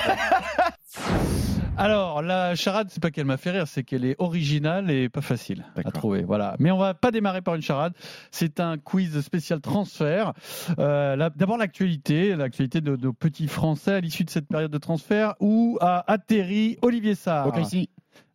Alors, 1.76 2.22
la 2.22 2.54
charade, 2.54 2.88
c'est 2.90 3.02
pas 3.02 3.10
qu'elle 3.10 3.24
m'a 3.26 3.36
fait 3.36 3.50
rire, 3.50 3.66
c'est 3.66 3.82
qu'elle 3.82 4.04
est 4.04 4.14
originale 4.20 4.90
et 4.90 5.08
pas 5.08 5.20
facile 5.22 5.64
à 5.76 5.90
trouver. 5.90 6.22
Voilà. 6.22 6.54
Mais 6.60 6.70
on 6.70 6.78
va 6.78 6.94
pas 6.94 7.10
démarrer 7.10 7.42
par 7.42 7.56
une 7.56 7.62
charade. 7.62 7.94
C'est 8.30 8.60
un 8.60 8.78
quiz 8.78 9.20
spécial 9.22 9.60
transfert. 9.60 10.32
Euh, 10.78 11.16
la- 11.16 11.30
D'abord 11.30 11.58
l'actualité, 11.58 12.36
l'actualité 12.36 12.80
de 12.80 12.94
nos 12.96 13.12
petits 13.12 13.48
Français 13.48 13.94
à 13.94 14.00
l'issue 14.00 14.24
de 14.24 14.30
cette 14.30 14.46
période 14.46 14.70
de 14.70 14.78
transfert 14.78 15.34
où 15.40 15.76
a 15.80 16.10
atterri 16.10 16.78
Olivier 16.82 17.16
Sarr. 17.16 17.48
Ok, 17.48 17.58
ici. 17.60 17.90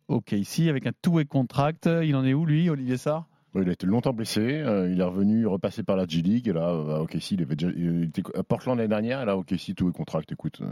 Ok, 0.08 0.32
ici 0.32 0.68
avec 0.68 0.86
un 0.86 0.92
two-way 1.00 1.24
contract. 1.24 1.88
Il 2.02 2.14
en 2.16 2.24
est 2.24 2.34
où 2.34 2.44
lui, 2.44 2.68
Olivier 2.68 2.98
Sarr? 2.98 3.24
Il 3.54 3.68
a 3.68 3.72
été 3.72 3.86
longtemps 3.86 4.12
blessé. 4.12 4.40
euh, 4.40 4.88
il 4.92 5.00
est 5.00 5.04
revenu, 5.04 5.46
repassé 5.46 5.82
par 5.82 5.96
la 5.96 6.06
G 6.06 6.22
League. 6.22 6.46
Et 6.46 6.52
là, 6.52 6.68
euh, 6.70 6.96
à 6.98 7.02
OKC, 7.02 7.32
il, 7.32 7.42
avait 7.42 7.56
déjà, 7.56 7.72
il 7.76 8.04
était 8.04 8.22
à 8.36 8.42
Portland 8.44 8.76
l'année 8.76 8.88
dernière. 8.88 9.20
Et 9.22 9.24
là, 9.24 9.36
OKC, 9.36 9.74
tout 9.76 9.88
est 9.88 9.92
contract. 9.92 10.30
Écoute, 10.30 10.60
euh, 10.62 10.66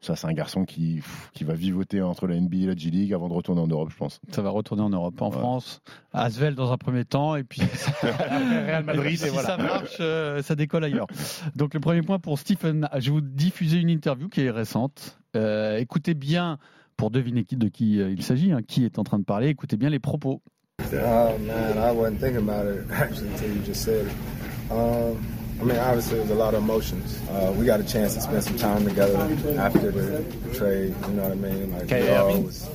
ça, 0.00 0.16
c'est 0.16 0.26
un 0.26 0.32
garçon 0.32 0.64
qui, 0.64 1.00
qui 1.32 1.44
va 1.44 1.54
vivoter 1.54 2.02
entre 2.02 2.26
la 2.26 2.34
NBA 2.40 2.56
et 2.56 2.66
la 2.66 2.74
G 2.76 2.90
League 2.90 3.12
avant 3.14 3.28
de 3.28 3.34
retourner 3.34 3.60
en 3.60 3.68
Europe, 3.68 3.90
je 3.90 3.96
pense. 3.96 4.20
Ça 4.32 4.42
va 4.42 4.50
retourner 4.50 4.82
en 4.82 4.90
Europe, 4.90 5.20
en 5.22 5.30
Ouais. 5.30 5.38
France, 5.38 5.80
à 6.12 6.24
Asvel 6.24 6.54
dans 6.56 6.72
un 6.72 6.76
premier 6.76 7.04
temps, 7.04 7.36
et 7.36 7.44
puis 7.44 7.62
Real 8.02 8.84
Madrid, 8.84 9.04
Et 9.04 9.06
puis, 9.06 9.14
et 9.14 9.16
si 9.16 9.28
voilà. 9.28 9.48
ça 9.48 9.56
marche, 9.56 9.96
euh, 10.00 10.42
ça 10.42 10.54
décolle 10.56 10.84
ailleurs. 10.84 11.06
Donc 11.54 11.74
le 11.74 11.80
premier 11.80 12.02
point 12.02 12.18
pour 12.18 12.38
Stephen. 12.38 12.88
Je 12.98 13.06
vais 13.06 13.10
vous 13.12 13.20
diffuser 13.20 13.78
une 13.78 13.90
interview 13.90 14.28
qui 14.28 14.40
est 14.42 14.50
récente. 14.50 15.18
Euh, 15.36 15.78
écoutez 15.78 16.14
bien 16.14 16.58
pour 16.96 17.10
deviner 17.10 17.44
de 17.50 17.68
qui 17.68 17.94
il 17.96 18.22
s'agit, 18.22 18.52
hein, 18.52 18.60
qui 18.66 18.84
est 18.84 18.98
en 18.98 19.04
train 19.04 19.18
de 19.18 19.24
parler. 19.24 19.48
Écoutez 19.48 19.76
bien 19.76 19.88
les 19.90 19.98
propos. 19.98 20.42
Oh 21.02 21.38
man, 21.38 21.78
I 21.78 21.90
wasn't 21.92 22.20
thinking 22.20 22.42
about 22.42 22.66
it 22.66 22.84
actually 22.90 23.28
until 23.28 23.52
you 23.52 23.60
just 23.62 23.84
said 23.84 24.06
it. 24.06 24.12
Um, 24.70 25.26
I 25.60 25.64
mean, 25.64 25.76
obviously, 25.76 26.18
there's 26.18 26.30
a 26.30 26.34
lot 26.34 26.54
of 26.54 26.62
emotions. 26.62 27.20
Uh, 27.30 27.54
we 27.56 27.64
got 27.64 27.80
a 27.80 27.84
chance 27.84 28.14
to 28.14 28.20
spend 28.20 28.42
some 28.44 28.56
time 28.56 28.84
together 28.84 29.16
after 29.58 29.90
the 29.90 30.24
trade. 30.54 30.94
You 31.08 31.14
know 31.14 31.22
what 31.22 31.32
I 31.32 31.34
mean? 31.36 31.72
Like 31.72 31.82
Okay, 31.84 32.02
we 32.02 32.10
all 32.10 32.42
was 32.42 32.68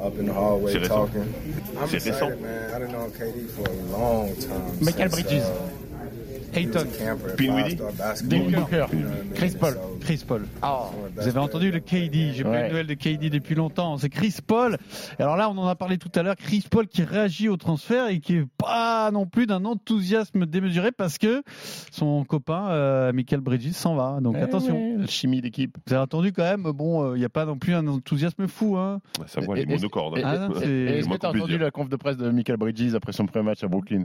up 0.00 0.14
in 0.18 0.26
the 0.26 0.32
hallway 0.32 0.86
talking. 0.86 1.34
I'm 1.78 1.92
excited, 1.94 2.40
man. 2.40 2.74
I 2.74 2.78
didn't 2.78 2.92
know 2.92 3.08
KD 3.10 3.50
for 3.50 3.68
a 3.68 3.74
long 3.96 4.34
time. 4.36 4.84
Michael 4.84 5.10
since, 5.10 5.14
Bridges. 5.14 5.44
uh, 5.44 5.50
was 5.52 5.91
Hayton. 6.54 6.86
Dinwiddie. 7.38 7.76
Booker. 8.54 8.86
Chris 9.34 9.56
Paul. 9.58 9.74
Chris 10.00 10.24
Paul. 10.26 10.42
the 10.42 11.20
Vous 11.20 11.28
avez 11.28 11.38
entendu 11.38 11.70
le. 11.70 11.80
KD. 11.80 12.32
J'ai 12.34 12.44
pas 12.44 12.60
eu 12.60 12.62
de 12.64 12.68
nouvelles 12.68 12.86
de 12.86 12.94
KD 12.94 13.30
depuis 13.30 13.54
longtemps. 13.54 13.96
C'est 13.98 14.08
Chris 14.10 14.36
Paul. 14.46 14.76
Alors 15.18 15.36
là, 15.36 15.48
on 15.50 15.56
en 15.58 15.66
a 15.66 15.74
parlé 15.74 15.98
tout 15.98 16.10
à 16.14 16.22
l'heure. 16.22 16.36
Chris 16.36 16.64
Paul 16.70 16.86
qui 16.86 17.02
réagit 17.02 17.48
au 17.48 17.56
transfert 17.56 18.08
et 18.08 18.20
qui 18.20 18.36
est 18.36 18.46
pas 18.58 19.10
non 19.12 19.26
plus 19.26 19.46
d'un 19.46 19.64
enthousiasme 19.64 20.46
démesuré 20.46 20.92
parce 20.92 21.18
que 21.18 21.42
son 21.90 22.24
copain 22.24 22.68
euh, 22.70 23.12
Michael 23.12 23.40
Bridges 23.40 23.72
s'en 23.72 23.94
va. 23.94 24.18
Donc 24.20 24.36
Eh 24.38 24.42
attention. 24.42 24.74
ouais, 24.74 24.96
la 24.98 25.06
chimie 25.06 25.40
d'équipe. 25.40 25.76
Vous 25.86 25.94
avez 25.94 26.02
entendu 26.02 26.32
quand 26.32 26.44
même. 26.44 26.62
Bon, 26.62 27.14
il 27.14 27.18
n'y 27.18 27.24
a 27.24 27.28
pas 27.30 27.44
non 27.44 27.56
plus 27.58 27.74
un 27.74 27.86
enthousiasme 27.88 28.46
fou. 28.46 28.76
Hein. 28.76 29.00
Ça 29.26 29.40
voit 29.40 29.56
les 29.56 29.66
monocordes. 29.66 30.18
et- 30.18 30.22
hein. 30.22 30.48
Ah, 30.54 30.64
Est-ce 30.64 31.08
que 31.08 31.16
tu 31.16 31.26
as 31.26 31.30
entendu 31.30 31.58
la 31.58 31.70
conf 31.70 31.88
de 31.88 31.96
presse 31.96 32.16
de 32.16 32.30
Michael 32.30 32.56
Bridges 32.58 32.94
après 32.94 33.12
son 33.12 33.26
premier 33.26 33.44
match 33.46 33.64
à 33.64 33.68
Brooklyn? 33.68 34.04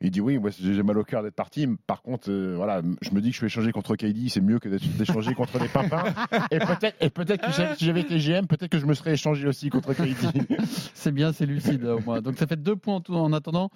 Il 0.00 0.10
dit 0.10 0.20
oui, 0.20 0.38
moi 0.38 0.50
j'ai 0.50 0.82
mal 0.82 0.98
au 0.98 1.04
cœur 1.04 1.22
d'être 1.22 1.34
parti, 1.34 1.66
Par 1.86 2.02
contre, 2.02 2.30
euh, 2.30 2.54
voilà, 2.56 2.82
je 3.00 3.10
me 3.10 3.20
dis 3.20 3.28
que 3.28 3.34
je 3.34 3.38
suis 3.38 3.46
échangé 3.46 3.70
contre 3.70 3.94
KD, 3.94 4.28
c'est 4.28 4.40
mieux 4.40 4.58
que 4.58 4.68
d'être 4.68 4.82
échangé 5.00 5.34
contre 5.34 5.58
des 5.60 5.68
papins. 5.72 6.02
Et 6.50 6.58
peut-être, 6.58 6.96
et 7.00 7.10
peut-être 7.10 7.46
que 7.46 7.52
si 7.52 7.84
j'avais 7.84 8.00
été 8.00 8.18
GM, 8.18 8.46
peut-être 8.46 8.70
que 8.70 8.78
je 8.78 8.86
me 8.86 8.94
serais 8.94 9.12
échangé 9.12 9.46
aussi 9.46 9.70
contre 9.70 9.92
KD. 9.94 10.14
C'est 10.94 11.12
bien, 11.12 11.32
c'est 11.32 11.46
lucide 11.46 11.84
au 11.84 12.00
moins. 12.00 12.20
Donc 12.20 12.36
ça 12.38 12.46
fait 12.48 12.60
deux 12.60 12.74
points 12.74 12.96
en, 12.96 13.00
tout- 13.00 13.14
en 13.14 13.32
attendant 13.32 13.70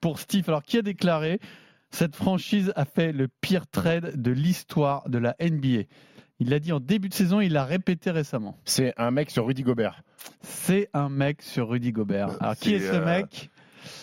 pour 0.00 0.20
Steve. 0.20 0.44
Alors 0.48 0.62
qui 0.62 0.78
a 0.78 0.82
déclaré 0.82 1.40
cette 1.90 2.14
franchise 2.14 2.72
a 2.76 2.84
fait 2.84 3.12
le 3.12 3.26
pire 3.40 3.66
trade 3.66 4.20
de 4.20 4.30
l'histoire 4.30 5.08
de 5.08 5.18
la 5.18 5.34
NBA 5.40 5.84
Il 6.40 6.50
l'a 6.50 6.58
dit 6.60 6.72
en 6.72 6.78
début 6.80 7.08
de 7.08 7.14
saison, 7.14 7.40
il 7.40 7.52
l'a 7.52 7.64
répété 7.64 8.10
récemment. 8.10 8.56
C'est 8.64 8.92
un 8.96 9.10
mec 9.10 9.30
sur 9.30 9.46
Rudy 9.46 9.62
Gobert. 9.62 10.02
C'est 10.42 10.88
un 10.92 11.08
mec 11.08 11.42
sur 11.42 11.68
Rudy 11.68 11.92
Gobert. 11.92 12.30
Alors 12.40 12.56
qui 12.56 12.74
est 12.74 12.80
ce 12.80 12.92
euh, 12.94 13.04
mec? 13.04 13.50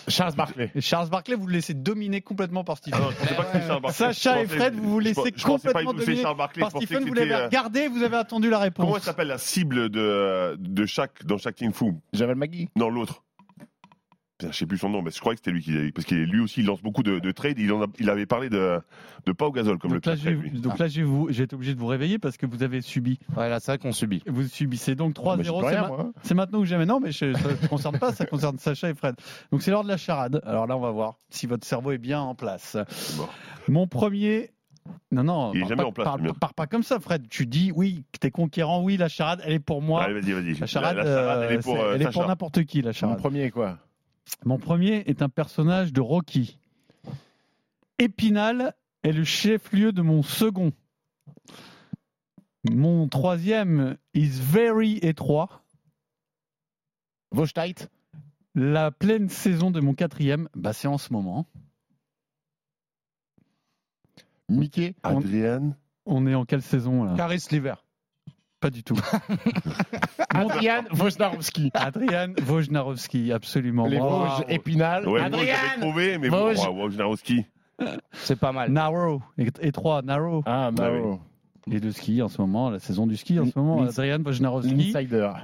Charles 0.08 0.36
Barkley. 0.36 0.72
Et 0.76 0.82
Charles 0.82 1.10
Barkley, 1.10 1.36
vous 1.36 1.48
le 1.48 1.54
laissez 1.54 1.74
dominer 1.74 2.22
complètement 2.22 2.64
par 2.64 2.78
Stephen. 2.78 3.00
Ah. 3.02 3.92
Sacha 3.92 4.42
et 4.42 4.48
Fred, 4.48 4.76
vous 4.76 4.90
vous 4.90 5.00
laissez 5.00 5.34
je 5.36 5.44
complètement 5.44 5.94
dominer 5.94 6.24
par 6.24 6.72
Stephen. 6.72 7.06
Vous 7.06 7.14
l'avez 7.14 7.34
euh, 7.34 7.46
regardé, 7.46 7.88
vous 7.88 8.04
avez 8.04 8.18
attendu 8.18 8.50
la 8.50 8.60
réponse. 8.60 8.86
Comment 8.86 8.98
elle 8.98 9.04
s'appelle 9.04 9.28
la 9.28 9.38
cible 9.38 9.90
de, 9.90 10.56
de 10.60 10.86
chaque, 10.86 11.26
dans 11.26 11.38
chaque 11.38 11.56
team 11.56 11.74
fou 11.74 12.02
Javel 12.14 12.36
Magui. 12.36 12.70
Non, 12.76 12.90
l'autre. 12.90 13.24
Je 14.52 14.58
sais 14.58 14.66
plus 14.66 14.78
son 14.78 14.90
nom, 14.90 15.02
mais 15.02 15.12
je 15.12 15.20
croyais 15.20 15.36
que 15.36 15.42
c'était 15.44 15.52
lui 15.52 15.62
qui. 15.62 15.92
Parce 15.92 16.06
qu'il 16.06 16.24
lui 16.24 16.40
aussi, 16.40 16.62
il 16.62 16.66
lance 16.66 16.82
beaucoup 16.82 17.04
de, 17.04 17.20
de 17.20 17.32
trades. 17.32 17.60
Il, 17.60 17.72
en 17.72 17.84
a- 17.84 17.88
il 18.00 18.10
avait 18.10 18.26
parlé 18.26 18.50
de, 18.50 18.80
de 19.26 19.32
Pau 19.32 19.52
Gasol 19.52 19.78
comme 19.80 19.92
donc 19.92 20.06
le 20.06 20.12
là, 20.12 20.18
trade, 20.18 20.62
donc 20.62 20.80
là, 20.80 20.88
j'ai, 20.88 21.04
vous, 21.04 21.28
j'ai 21.32 21.44
été 21.44 21.56
obligé 21.56 21.74
de 21.76 21.80
vous 21.80 21.88
réveiller 21.88 22.20
parce 22.20 22.38
que 22.38 22.46
vous 22.46 22.64
avez 22.64 22.82
subi. 22.82 23.20
Ouais, 23.38 23.50
là, 23.50 23.60
c'est 23.60 23.72
vrai 23.72 23.78
qu'on 23.80 23.92
subit. 23.92 24.22
Vous 24.28 24.44
subissez 24.44 24.96
donc 24.96 25.16
Oh, 25.24 25.34
mais 25.38 25.44
j'y 25.44 25.50
3-0. 25.50 25.62
peux 25.62 26.12
c'est, 26.24 26.34
ma- 26.34 26.44
maintenant 26.44 26.60
ou 26.60 26.66
jamais. 26.66 26.86
Non, 26.86 27.00
mais 27.00 27.12
je- 27.12 27.34
ça 27.34 27.50
ne 27.50 27.68
concerne 27.68 27.98
pas, 28.00 28.12
ça 28.14 28.26
concerne 28.26 28.58
Sacha 28.58 28.90
et 28.90 28.94
Fred. 28.96 29.16
Donc 29.52 29.62
c'est 29.62 29.72
l'heure 29.72 29.84
de 29.84 29.88
la 29.90 29.98
charade. 29.98 30.42
Alors 30.46 30.68
là, 30.68 30.76
on 30.78 30.82
va 30.82 30.92
voir 30.92 31.16
si 31.30 31.48
votre 31.48 31.66
cerveau 31.66 31.92
est 31.92 31.98
bien 31.98 32.20
en 32.22 32.36
place. 32.36 32.78
Bon. 33.18 33.28
Mon 33.68 33.88
premier. 33.88 34.50
Non, 35.14 35.24
non, 35.24 35.54
Il 35.54 35.62
est 35.62 35.68
jamais 35.68 35.84
pas, 35.84 35.88
en 35.88 35.92
place, 35.94 36.04
parle- 36.06 36.22
le 36.24 36.28
mien. 36.28 36.36
parle 36.38 36.54
pas 36.56 36.68
comme 36.68 36.84
ça, 36.84 37.00
Fred. 37.00 37.30
Tu 37.30 37.46
dis 37.46 37.72
oui, 37.74 38.04
que 38.12 38.18
t'es 38.20 38.32
conquérant, 38.32 38.84
oui, 38.84 38.98
la 38.98 39.08
charade, 39.08 39.42
elle 39.46 39.54
est 39.54 39.60
pour 39.60 39.82
moi. 39.82 40.04
Allez, 40.04 40.20
vas-y, 40.20 40.34
vas-y. 40.34 40.56
La 40.60 40.66
charade, 40.68 40.98
La- 40.98 41.04
la 41.06 41.10
charade, 41.16 41.42
elle 41.44 41.56
euh, 41.56 41.60
est 41.60 41.64
pour, 41.64 41.76
c'est- 41.78 41.82
euh, 41.84 41.96
elle 41.96 42.02
est 42.02 42.12
pour 42.12 42.28
n'importe 42.28 42.64
qui, 42.66 42.82
la 42.82 42.90
Mon 42.90 42.94
charade. 42.94 43.18
premier, 43.20 43.50
quoi. 43.50 43.78
Mon 44.46 44.58
premier 44.58 45.04
est 45.08 45.22
un 45.22 45.30
personnage 45.30 45.94
de 45.94 46.02
Rocky. 46.02 46.60
Épinal 48.00 48.76
est 49.04 49.12
le 49.12 49.24
chef-lieu 49.24 49.92
de 49.92 50.02
mon 50.02 50.24
second. 50.24 50.72
Mon 52.70 53.08
troisième 53.08 53.98
is 54.14 54.40
very 54.40 54.98
étroit. 54.98 55.64
Vostait. 57.32 57.90
La 58.56 58.92
pleine 58.92 59.30
saison 59.30 59.72
de 59.72 59.80
mon 59.82 59.94
quatrième, 59.94 60.48
bah 60.56 60.74
c'est 60.74 60.88
en 60.88 60.98
ce 60.98 61.12
moment. 61.12 61.48
Mickey. 64.50 64.96
Adrian. 65.04 65.76
On 66.06 66.28
est 66.28 66.36
en 66.36 66.46
quelle 66.46 66.62
saison 66.62 67.04
là? 67.04 67.16
Caris 67.16 67.46
Liver. 67.52 67.76
Pas 68.64 68.70
du 68.70 68.82
tout. 68.82 68.96
Adrian 70.34 70.84
Wojnarowski. 70.94 71.70
Adrian 71.74 72.32
Wojnarowski, 72.48 73.34
absolument. 73.34 73.88
Les 73.88 73.98
Bravo. 73.98 74.20
Vosges, 74.20 74.46
Épinal. 74.48 75.06
Ouais, 75.06 75.20
Adrian 75.20 75.54
trouvé, 75.82 76.18
mais 76.18 76.30
bon, 76.30 76.54
Vosges. 76.54 76.66
Wojnarowski. 76.70 77.46
C'est 78.14 78.40
pas 78.40 78.54
mal. 78.54 78.72
Narrow, 78.72 79.22
étroit, 79.38 80.02
narrow. 80.02 80.44
Ah, 80.46 80.72
Maro. 80.72 81.20
Et 81.72 81.80
de 81.80 81.92
ski 81.92 82.22
en 82.22 82.28
ce 82.28 82.42
moment, 82.42 82.70
la 82.70 82.80
saison 82.80 83.08
du 83.08 83.16
ski 83.16 83.40
en 83.40 83.46
ce 83.46 83.58
moment. 83.58 83.82
Adrian 83.84 84.20
Wojnarowski. 84.20 84.94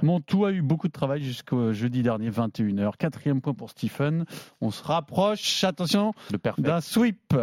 Mon 0.02 0.20
tout 0.20 0.44
a 0.44 0.52
eu 0.52 0.60
beaucoup 0.60 0.88
de 0.88 0.92
travail 0.92 1.22
jusqu'au 1.22 1.72
jeudi 1.72 2.02
dernier, 2.02 2.30
21h. 2.30 2.96
Quatrième 2.98 3.40
point 3.40 3.54
pour 3.54 3.70
Stephen. 3.70 4.24
On 4.60 4.70
se 4.70 4.82
rapproche, 4.84 5.64
attention, 5.64 6.12
d'un 6.58 6.80
sweep. 6.80 7.34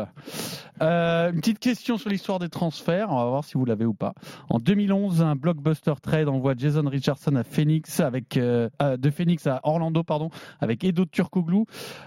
Euh, 0.82 1.32
une 1.32 1.40
petite 1.40 1.60
question 1.60 1.98
sur 1.98 2.10
l'histoire 2.10 2.40
des 2.40 2.50
transferts. 2.50 3.10
On 3.10 3.18
va 3.18 3.26
voir 3.26 3.44
si 3.44 3.56
vous 3.56 3.66
l'avez 3.66 3.86
ou 3.86 3.94
pas. 3.94 4.14
En 4.50 4.60
2011, 4.60 5.22
un 5.24 5.36
blockbuster 5.36 5.94
trade 6.02 6.28
envoie 6.28 6.54
Jason 6.56 6.88
Richardson 6.88 7.36
à 7.36 7.44
Phoenix 7.44 8.00
avec 8.00 8.38
euh, 8.38 8.70
euh, 8.82 8.98
de 8.98 9.10
Phoenix 9.10 9.48
à 9.48 9.60
Orlando, 9.64 10.04
pardon, 10.04 10.30
avec 10.60 10.84
Edo 10.84 11.06
Turkoglu. 11.06 11.64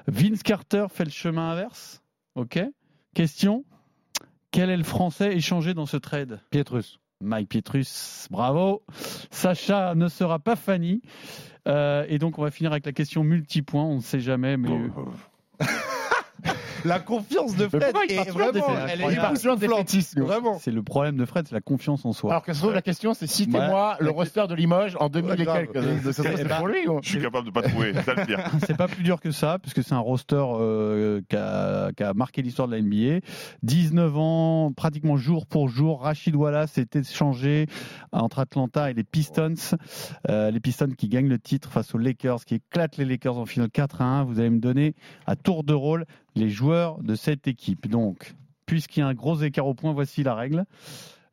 Vince 0.06 0.42
Carter 0.42 0.86
fait 0.88 1.04
le 1.04 1.10
chemin 1.10 1.50
inverse. 1.50 2.00
Ok. 2.36 2.60
Question. 3.14 3.64
Quel 4.50 4.70
est 4.70 4.76
le 4.76 4.84
Français 4.84 5.36
échangé 5.36 5.74
dans 5.74 5.86
ce 5.86 5.96
trade? 5.96 6.40
Pietrus. 6.50 6.98
Mike 7.22 7.50
Pietrus, 7.50 8.26
bravo. 8.30 8.82
Sacha 9.30 9.94
ne 9.94 10.08
sera 10.08 10.38
pas 10.38 10.56
Fanny. 10.56 11.02
Euh, 11.68 12.04
et 12.08 12.18
donc, 12.18 12.38
on 12.38 12.42
va 12.42 12.50
finir 12.50 12.72
avec 12.72 12.86
la 12.86 12.92
question 12.92 13.22
multipoint. 13.22 13.84
On 13.84 13.96
ne 13.96 14.00
sait 14.00 14.20
jamais, 14.20 14.56
mais. 14.56 14.70
La 16.84 16.98
confiance 17.00 17.54
de 17.56 17.68
Fred 17.68 17.82
pourquoi 17.82 18.02
il 18.08 18.12
est 18.12 18.16
part 18.16 18.26
toujours 18.26 18.40
vraiment, 18.52 18.66
des- 18.86 18.90
elle 18.92 19.00
il 19.00 19.12
est 19.12 19.16
part 19.16 19.32
toujours 19.34 19.56
des 19.56 19.64
époustouflante. 19.66 19.90
fétismes. 19.90 20.20
Vraiment. 20.22 20.58
C'est 20.60 20.70
le 20.70 20.82
problème 20.82 21.16
de 21.16 21.24
Fred, 21.24 21.46
c'est 21.48 21.54
la 21.54 21.60
confiance 21.60 22.04
en 22.04 22.12
soi. 22.12 22.30
Alors 22.30 22.42
que 22.42 22.52
ça 22.52 22.58
se 22.58 22.62
trouve, 22.62 22.74
la 22.74 22.82
question, 22.82 23.14
c'est 23.14 23.26
citez-moi 23.26 23.96
le 24.00 24.10
roster 24.10 24.44
de 24.48 24.54
Limoges 24.54 24.96
en 25.00 25.08
2000 25.08 25.40
et 25.40 25.44
grave. 25.44 25.66
quelques. 25.72 26.02
Ça 26.04 26.12
se 26.12 26.22
trouve, 26.22 26.32
Eh 26.34 26.36
C'est 26.38 26.44
ben, 26.48 26.56
pour 26.58 26.66
lui. 26.68 26.78
Je 27.02 27.08
suis 27.08 27.20
capable 27.22 27.46
de 27.46 27.50
pas 27.52 27.62
trouver, 27.62 27.92
c'est 27.94 28.02
ça 28.02 28.14
le 28.14 28.24
pire. 28.26 28.38
C'est 28.66 28.76
pas 28.76 28.88
plus 28.88 29.02
dur 29.02 29.20
que 29.20 29.30
ça, 29.30 29.58
puisque 29.60 29.82
c'est 29.82 29.94
un 29.94 29.98
roster 29.98 30.36
euh, 30.42 31.20
qui, 31.28 31.36
a, 31.36 31.92
qui 31.92 32.02
a 32.02 32.14
marqué 32.14 32.42
l'histoire 32.42 32.68
de 32.68 32.74
la 32.74 32.80
NBA. 32.82 33.20
19 33.62 34.16
ans, 34.16 34.72
pratiquement 34.76 35.16
jour 35.16 35.46
pour 35.46 35.68
jour. 35.68 36.02
Rachid 36.02 36.34
Wallace 36.34 36.78
était 36.78 37.00
échangé 37.00 37.66
entre 38.12 38.38
Atlanta 38.38 38.90
et 38.90 38.94
les 38.94 39.04
Pistons. 39.04 39.54
Euh, 40.28 40.50
les 40.50 40.60
Pistons 40.60 40.90
qui 40.96 41.08
gagnent 41.08 41.28
le 41.28 41.38
titre 41.38 41.70
face 41.70 41.94
aux 41.94 41.98
Lakers, 41.98 42.44
qui 42.44 42.56
éclatent 42.56 42.96
les 42.96 43.04
Lakers 43.04 43.38
en 43.38 43.46
finale 43.46 43.70
4 43.70 44.02
à 44.02 44.04
1. 44.04 44.24
Vous 44.24 44.40
allez 44.40 44.50
me 44.50 44.60
donner 44.60 44.94
à 45.26 45.36
tour 45.36 45.64
de 45.64 45.74
rôle 45.74 46.04
les 46.36 46.48
joueurs 46.48 46.69
de 47.02 47.14
cette 47.14 47.46
équipe. 47.48 47.88
Donc, 47.88 48.34
puisqu'il 48.66 49.00
y 49.00 49.02
a 49.02 49.06
un 49.06 49.14
gros 49.14 49.40
écart 49.40 49.66
au 49.66 49.74
point, 49.74 49.92
voici 49.92 50.22
la 50.22 50.34
règle. 50.34 50.64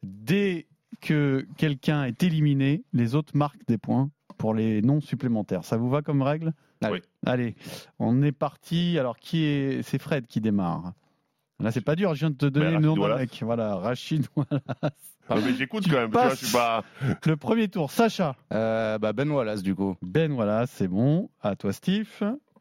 Dès 0.03 0.67
que 1.01 1.45
quelqu'un 1.57 2.05
est 2.05 2.23
éliminé, 2.23 2.83
les 2.93 3.15
autres 3.15 3.35
marquent 3.35 3.65
des 3.67 3.77
points 3.77 4.09
pour 4.37 4.53
les 4.53 4.81
non 4.81 5.01
supplémentaires. 5.01 5.63
Ça 5.63 5.77
vous 5.77 5.89
va 5.89 6.01
comme 6.01 6.21
règle? 6.21 6.53
Oui. 6.83 7.01
Allez, 7.25 7.55
on 7.99 8.21
est 8.21 8.31
parti. 8.31 8.97
Alors, 8.99 9.17
qui 9.17 9.43
est 9.45 9.81
C'est 9.83 9.99
Fred 9.99 10.27
qui 10.27 10.41
démarre. 10.41 10.93
Là, 11.59 11.71
c'est 11.71 11.81
pas 11.81 11.95
dur. 11.95 12.13
Je 12.13 12.19
viens 12.19 12.29
de 12.29 12.35
te 12.35 12.45
donner 12.45 12.67
Ben, 12.67 12.81
le 12.81 12.85
nom 12.87 12.93
d'un 12.95 13.01
Wallace. 13.01 13.19
mec. 13.21 13.39
Voilà, 13.43 13.75
Rachid 13.77 14.27
Wallace. 14.35 15.15
Non, 15.29 15.37
mais 15.43 15.53
j'écoute 15.55 15.85
quand 15.89 15.97
même, 15.97 16.07
tu 16.11 16.13
vois, 16.13 16.29
je 16.29 16.35
suis 16.35 16.53
pas. 16.53 16.83
Le 17.25 17.35
premier 17.35 17.67
tour, 17.67 17.91
Sacha. 17.91 18.35
Euh, 18.53 18.97
bah 18.99 19.11
ben 19.11 19.29
Wallace, 19.29 19.61
du 19.63 19.73
coup. 19.75 19.95
Ben, 20.03 20.31
voilà, 20.31 20.67
c'est 20.67 20.87
bon. 20.87 21.29
À 21.41 21.55
toi, 21.55 21.73
Steve. 21.73 22.07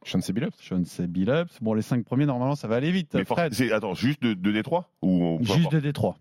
Sean 0.06 0.20
C. 0.20 0.32
Billups. 0.32 0.56
Sean 0.60 0.84
C. 0.84 1.06
Billups. 1.06 1.60
Bon, 1.60 1.74
les 1.74 1.82
cinq 1.82 2.04
premiers, 2.04 2.26
normalement, 2.26 2.54
ça 2.54 2.68
va 2.68 2.76
aller 2.76 2.90
vite. 2.92 3.12
Mais 3.14 3.24
Fred, 3.24 3.52
c'est- 3.54 3.72
Attends, 3.72 3.94
juste 3.94 4.22
de, 4.22 4.34
de 4.34 4.52
Détroit 4.52 4.88
ou 5.02 5.38
juste 5.42 5.72
de 5.72 5.80
Détroit. 5.80 6.16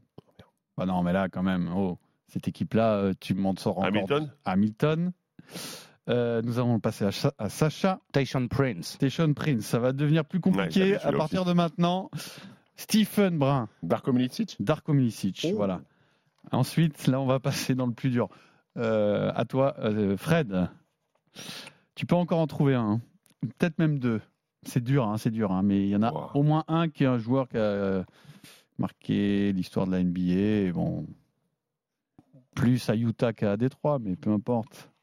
Bah 0.77 0.85
non, 0.85 1.03
mais 1.03 1.13
là, 1.13 1.29
quand 1.29 1.43
même, 1.43 1.71
oh, 1.75 1.97
cette 2.27 2.47
équipe-là, 2.47 2.95
euh, 2.95 3.13
tu 3.19 3.33
m'en 3.33 3.55
sors 3.55 3.77
encore. 3.77 3.87
Hamilton 3.87 4.31
Hamilton. 4.43 5.11
Euh, 6.09 6.41
nous 6.43 6.59
allons 6.59 6.79
passer 6.79 7.05
à, 7.05 7.11
Sa- 7.11 7.33
à 7.37 7.49
Sacha. 7.49 7.99
Tyson 8.11 8.47
Prince. 8.47 8.93
Station 8.93 9.33
Prince. 9.33 9.61
Ça 9.65 9.79
va 9.79 9.91
devenir 9.93 10.25
plus 10.25 10.39
compliqué 10.39 10.95
à 10.97 11.11
partir 11.13 11.41
aussi. 11.41 11.49
de 11.49 11.53
maintenant. 11.53 12.11
Stephen 12.75 13.37
Brun. 13.37 13.69
Darko 13.83 14.11
Milicic. 14.13 14.55
Darko 14.59 14.93
Milicic, 14.93 15.47
voilà. 15.55 15.81
Ensuite, 16.51 17.07
là, 17.07 17.19
on 17.19 17.25
va 17.25 17.39
passer 17.39 17.73
dans 17.73 17.87
le 17.87 17.93
plus 17.93 18.09
dur. 18.09 18.29
Euh, 18.77 19.31
à 19.33 19.45
toi, 19.45 19.75
euh, 19.79 20.17
Fred. 20.17 20.69
Tu 21.95 22.05
peux 22.05 22.15
encore 22.15 22.39
en 22.39 22.47
trouver 22.47 22.75
un. 22.75 22.81
hein. 22.93 23.01
Peut-être 23.57 23.77
même 23.79 23.99
deux. 23.99 24.21
C'est 24.63 24.83
dur, 24.83 25.07
hein, 25.07 25.17
c'est 25.17 25.31
dur. 25.31 25.51
hein, 25.51 25.61
mais 25.63 25.83
il 25.83 25.89
y 25.89 25.95
en 25.95 26.01
a 26.03 26.11
Wow. 26.11 26.31
au 26.33 26.43
moins 26.43 26.63
un 26.67 26.89
qui 26.89 27.03
est 27.03 27.07
un 27.07 27.17
joueur 27.19 27.47
qui 27.47 27.57
a 27.57 27.61
euh, 27.61 28.03
marqué 28.77 29.53
l'histoire 29.53 29.85
de 29.87 29.91
la 29.91 29.99
NBA. 30.03 30.21
et 30.67 30.71
bon, 30.71 31.05
plus 32.55 32.89
à 32.89 32.95
Utah 32.95 33.33
qu'à 33.33 33.57
Détroit, 33.57 33.99
mais 33.99 34.15
peu 34.15 34.31
importe. 34.31 34.89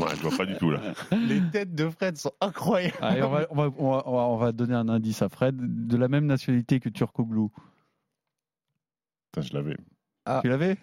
Ouais, 0.00 0.16
je 0.16 0.22
vois 0.22 0.36
pas 0.38 0.46
du 0.46 0.56
tout 0.56 0.70
là. 0.70 0.80
Les 1.12 1.42
têtes 1.50 1.74
de 1.74 1.88
Fred 1.90 2.16
sont 2.16 2.32
incroyables. 2.40 2.96
Allez, 3.02 3.22
on, 3.22 3.28
va, 3.30 3.46
on, 3.50 3.54
va, 3.54 3.62
on, 3.76 3.90
va, 3.90 4.02
on 4.06 4.12
va- 4.16 4.22
on 4.28 4.36
va 4.38 4.52
donner 4.52 4.72
un 4.74 4.88
indice 4.88 5.20
à 5.20 5.28
Fred. 5.28 5.54
De 5.86 5.96
la 5.98 6.08
même 6.08 6.24
nationalité 6.24 6.80
que 6.80 6.88
Turkoglu. 6.88 7.48
Putain, 9.32 9.42
je 9.46 9.52
l'avais. 9.52 9.76
Tu 10.40 10.48
l'avais? 10.48 10.78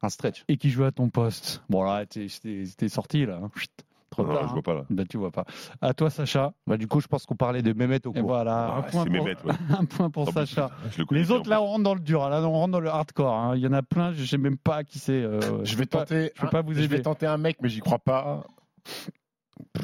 Un 0.00 0.08
stretch. 0.08 0.44
Et 0.46 0.56
qui 0.56 0.70
jouait 0.70 0.86
à 0.86 0.92
ton 0.92 1.08
poste. 1.10 1.62
Bon, 1.68 1.82
là, 1.82 2.06
t'es 2.06 2.28
sorti, 2.88 3.26
là. 3.26 3.40
hein. 3.42 3.50
Trop 4.10 4.22
Non, 4.24 4.32
tard. 4.34 4.42
je 4.44 4.48
hein. 4.48 4.52
vois 4.54 4.62
pas 4.62 4.74
là. 4.74 4.84
Bah, 4.88 5.02
tu 5.08 5.16
vois 5.18 5.30
pas. 5.30 5.44
À 5.82 5.92
toi, 5.92 6.08
Sacha. 6.10 6.52
Bah, 6.66 6.76
du 6.76 6.86
coup, 6.88 7.00
je 7.00 7.06
pense 7.06 7.26
qu'on 7.26 7.36
parlait 7.36 7.60
de 7.62 7.72
Mehmet 7.74 8.06
au 8.06 8.10
Et 8.10 8.20
cours. 8.20 8.28
voilà, 8.28 8.68
un, 8.74 8.78
Ah, 8.78 8.82
point 8.90 9.04
c'est 9.04 9.10
pour, 9.10 9.24
Mehmet, 9.26 9.36
ouais. 9.44 9.52
un 9.78 9.84
point 9.84 10.10
pour 10.10 10.24
plus, 10.24 10.32
Sacha. 10.46 10.70
je 10.96 11.02
Les 11.14 11.30
autres, 11.30 11.48
là, 11.50 11.60
on 11.60 11.66
rentre 11.66 11.84
dans 11.84 11.94
le 11.94 12.00
dur. 12.00 12.28
Là, 12.28 12.40
on 12.42 12.52
rentre 12.52 12.72
dans 12.72 12.80
le 12.80 12.88
hardcore. 12.88 13.34
hein. 13.34 13.52
Il 13.56 13.60
y 13.62 13.66
en 13.66 13.72
a 13.74 13.82
plein, 13.82 14.12
je 14.12 14.24
sais 14.24 14.38
même 14.38 14.56
pas 14.56 14.82
qui 14.84 14.98
c'est. 14.98 15.12
euh, 15.12 15.62
Je 15.64 15.76
vais 15.76 15.84
pas- 15.86 15.98
tenter. 16.00 16.32
je 16.34 16.46
pas 16.46 16.62
vous 16.62 16.72
Je 16.72 16.78
aider. 16.78 16.96
vais 16.96 17.02
tenter 17.02 17.26
un 17.26 17.36
mec, 17.36 17.58
mais 17.62 17.68
j'y 17.68 17.80
crois 17.80 17.98
pas. 17.98 18.44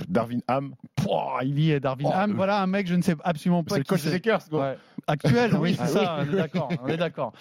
Darwin 0.08 0.40
Ham. 0.48 0.74
Pouah, 0.96 1.40
il 1.42 1.58
y 1.58 1.70
est, 1.72 1.80
Darwin 1.80 2.06
Oh, 2.10 2.14
Ham. 2.14 2.30
le- 2.30 2.36
Voilà 2.36 2.62
un 2.62 2.66
mec, 2.66 2.86
je 2.86 2.94
ne 2.94 3.02
sais 3.02 3.16
absolument 3.24 3.62
pas 3.64 3.74
C'est 3.74 3.80
le 3.80 3.84
coach 3.84 4.00
c'est. 4.00 4.10
Lakers, 4.10 4.48
quoi. 4.48 4.60
Ouais. 4.70 4.78
Actuel, 5.06 5.52
oui, 5.54 5.58
Oui, 5.60 5.74
c'est 5.76 5.82
ah 5.82 5.86
ça, 5.88 6.16
on 6.20 6.32
est 6.32 6.36
d'accord. 6.36 6.68
On 6.82 6.88
est 6.88 6.96
d'accord. 6.96 7.32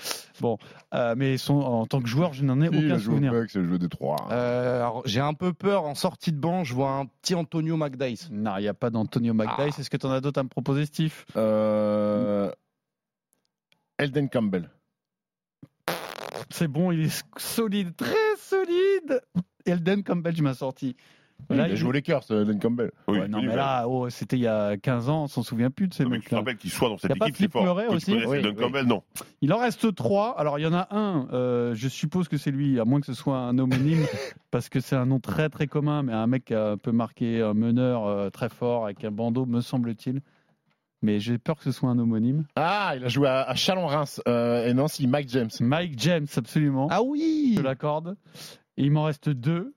Bon, 0.41 0.57
euh, 0.93 1.13
mais 1.17 1.37
son, 1.37 1.55
en 1.61 1.85
tant 1.85 2.01
que 2.01 2.07
joueur, 2.07 2.33
je 2.33 2.43
n'en 2.43 2.61
ai 2.61 2.67
Il 2.71 2.77
aucun 2.85 2.95
a 2.95 2.97
joué 2.97 3.13
au 3.13 3.17
souvenir. 3.17 3.33
Il 3.33 3.59
a 3.59 3.63
joué 3.63 3.79
des 3.79 3.89
trois. 3.89 4.15
Euh, 4.31 4.81
alors, 4.81 5.01
J'ai 5.05 5.19
un 5.21 5.33
peu 5.33 5.53
peur, 5.53 5.83
en 5.85 5.95
sortie 5.95 6.31
de 6.31 6.37
banc, 6.39 6.63
je 6.63 6.73
vois 6.73 6.91
un 6.91 7.05
petit 7.05 7.35
Antonio 7.35 7.77
McDyess. 7.77 8.29
Non, 8.31 8.57
il 8.57 8.61
n'y 8.61 8.67
a 8.67 8.73
pas 8.73 8.89
d'Antonio 8.89 9.33
McDyess. 9.33 9.79
Est-ce 9.79 9.89
que 9.89 9.97
tu 9.97 10.05
en 10.05 10.11
as 10.11 10.21
d'autres 10.21 10.39
à 10.39 10.43
me 10.43 10.49
proposer, 10.49 10.85
Steve? 10.85 11.25
Euh, 11.37 12.51
Elden 13.97 14.29
Campbell. 14.29 14.69
C'est 16.49 16.67
bon, 16.67 16.91
il 16.91 17.05
est 17.05 17.25
solide, 17.37 17.95
très 17.95 18.35
solide. 18.37 19.21
Elden 19.65 20.03
Campbell, 20.03 20.33
tu 20.35 20.41
m'as 20.43 20.53
sorti. 20.53 20.95
Il 21.49 21.59
a 21.59 21.75
joué 21.75 21.89
aux 21.89 21.91
Lakers, 21.91 22.23
euh, 22.31 22.41
Elden 22.41 22.59
Campbell. 22.59 22.91
Oui, 23.07 23.19
Ouais, 23.19 23.27
non, 23.27 23.41
mais 23.41 23.55
là, 23.55 23.85
oh, 23.87 24.09
c'était 24.09 24.37
il 24.37 24.43
y 24.43 24.47
a 24.47 24.77
15 24.77 25.09
ans, 25.09 25.23
on 25.23 25.27
s'en 25.27 25.43
souvient 25.43 25.69
plus 25.69 25.87
de 25.87 25.93
ces 25.93 26.05
mecs-là. 26.05 26.39
rappelles 26.39 26.57
qu'il 26.57 26.69
soit 26.71 26.89
dans 26.89 26.97
cette 26.97 27.09
Y 27.09 27.13
a 27.13 27.15
pas 27.15 27.25
équipe, 27.27 27.35
c'est 27.35 27.43
Flip 27.43 27.51
fort. 27.53 27.63
Murray 27.63 27.87
aussi 27.87 28.13
Oui. 28.25 28.41
Campbell, 28.55 28.85
non. 28.85 29.03
Il 29.41 29.51
en 29.53 29.57
reste 29.57 29.93
trois. 29.95 30.37
Alors, 30.39 30.59
il 30.59 30.63
y 30.63 30.65
en 30.67 30.73
a 30.73 30.87
un, 30.91 31.27
euh, 31.33 31.73
je 31.75 31.87
suppose 31.87 32.27
que 32.27 32.37
c'est 32.37 32.51
lui, 32.51 32.79
à 32.79 32.85
moins 32.85 32.99
que 32.99 33.05
ce 33.07 33.13
soit 33.13 33.37
un 33.37 33.57
homonyme, 33.57 34.05
parce 34.51 34.69
que 34.69 34.79
c'est 34.79 34.95
un 34.95 35.05
nom 35.05 35.19
très 35.19 35.49
très 35.49 35.67
commun, 35.67 36.03
mais 36.03 36.13
un 36.13 36.27
mec 36.27 36.45
qui 36.45 36.53
a 36.53 36.71
un 36.71 36.77
peu 36.77 36.91
marqué 36.91 37.41
un 37.41 37.53
meneur 37.53 38.05
euh, 38.05 38.29
très 38.29 38.49
fort 38.49 38.85
avec 38.85 39.03
un 39.03 39.11
bandeau, 39.11 39.45
me 39.45 39.61
semble-t-il. 39.61 40.21
Mais 41.01 41.19
j'ai 41.19 41.37
peur 41.37 41.57
que 41.57 41.63
ce 41.65 41.71
soit 41.73 41.89
un 41.89 41.99
homonyme. 41.99 42.45
Ah, 42.55 42.93
il 42.95 43.03
a 43.03 43.09
joué 43.09 43.27
à, 43.27 43.41
à 43.41 43.55
Chalon-Reims 43.55 44.21
euh, 44.25 44.65
et 44.67 44.73
Nancy, 44.73 45.05
Mike 45.05 45.27
James. 45.29 45.49
Mike 45.59 45.95
James, 45.97 46.27
absolument. 46.37 46.87
Ah 46.89 47.03
oui 47.03 47.55
Je 47.57 47.61
l'accorde. 47.61 48.15
Et 48.77 48.83
il 48.85 48.91
m'en 48.91 49.03
reste 49.03 49.27
deux. 49.29 49.73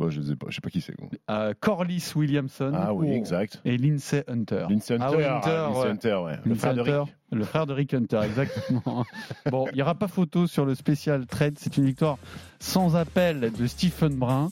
Bon, 0.00 0.08
je 0.08 0.22
sais 0.22 0.34
pas, 0.34 0.46
je 0.48 0.54
sais 0.54 0.60
pas 0.62 0.70
qui 0.70 0.80
c'est. 0.80 0.94
euh, 1.30 1.52
Corliss 1.60 2.14
Williamson 2.16 2.72
Ah 2.74 2.94
oui, 2.94 3.10
exact. 3.12 3.60
et 3.66 3.76
Lindsay 3.76 4.24
Hunter. 4.28 4.64
Lindsay 4.70 4.94
Hunter, 4.94 5.04
Ah 5.04 5.36
Hunter, 5.36 5.50
ah, 5.50 5.66
Lindsay 5.68 5.80
ouais. 5.82 5.90
Hunter, 5.90 6.14
ouais. 6.24 6.32
Le 6.42 6.48
Lindsay 6.48 6.58
frère 6.58 6.74
de 6.74 6.80
Hunter, 6.80 6.98
Rick. 7.00 7.14
Le 7.32 7.44
frère 7.44 7.66
de 7.66 7.72
Rick 7.74 7.92
Hunter, 7.94 8.20
exactement. 8.24 9.04
bon, 9.50 9.66
il 9.72 9.74
n'y 9.74 9.82
aura 9.82 9.94
pas 9.94 10.08
photo 10.08 10.46
sur 10.46 10.64
le 10.64 10.74
spécial 10.74 11.26
trade. 11.26 11.56
C'est 11.58 11.76
une 11.76 11.84
victoire 11.84 12.16
sans 12.60 12.96
appel 12.96 13.52
de 13.52 13.66
Stephen 13.66 14.14
Brun. 14.16 14.48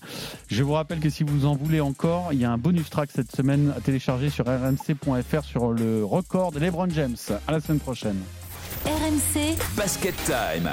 Je 0.49 0.63
vous 0.63 0.75
rappelle 0.75 1.01
que 1.01 1.09
si 1.09 1.25
vous 1.25 1.47
en 1.47 1.55
voulez 1.57 1.81
encore, 1.81 2.29
il 2.35 2.41
y 2.41 2.45
a 2.45 2.51
un 2.53 2.59
bonus 2.59 2.91
track 2.91 3.09
cette 3.11 3.35
semaine 3.35 3.73
à 3.75 3.81
télécharger 3.81 4.29
sur 4.29 4.45
rmc.fr 4.45 5.45
sur 5.45 5.73
le 5.73 6.05
record 6.05 6.53
de 6.53 6.59
LeBron 6.59 6.91
James. 6.91 7.17
À 7.47 7.53
la 7.53 7.61
semaine 7.61 7.81
prochaine. 7.81 8.19
RMC 8.85 9.57
Basket 9.79 10.15
Time. 10.27 10.69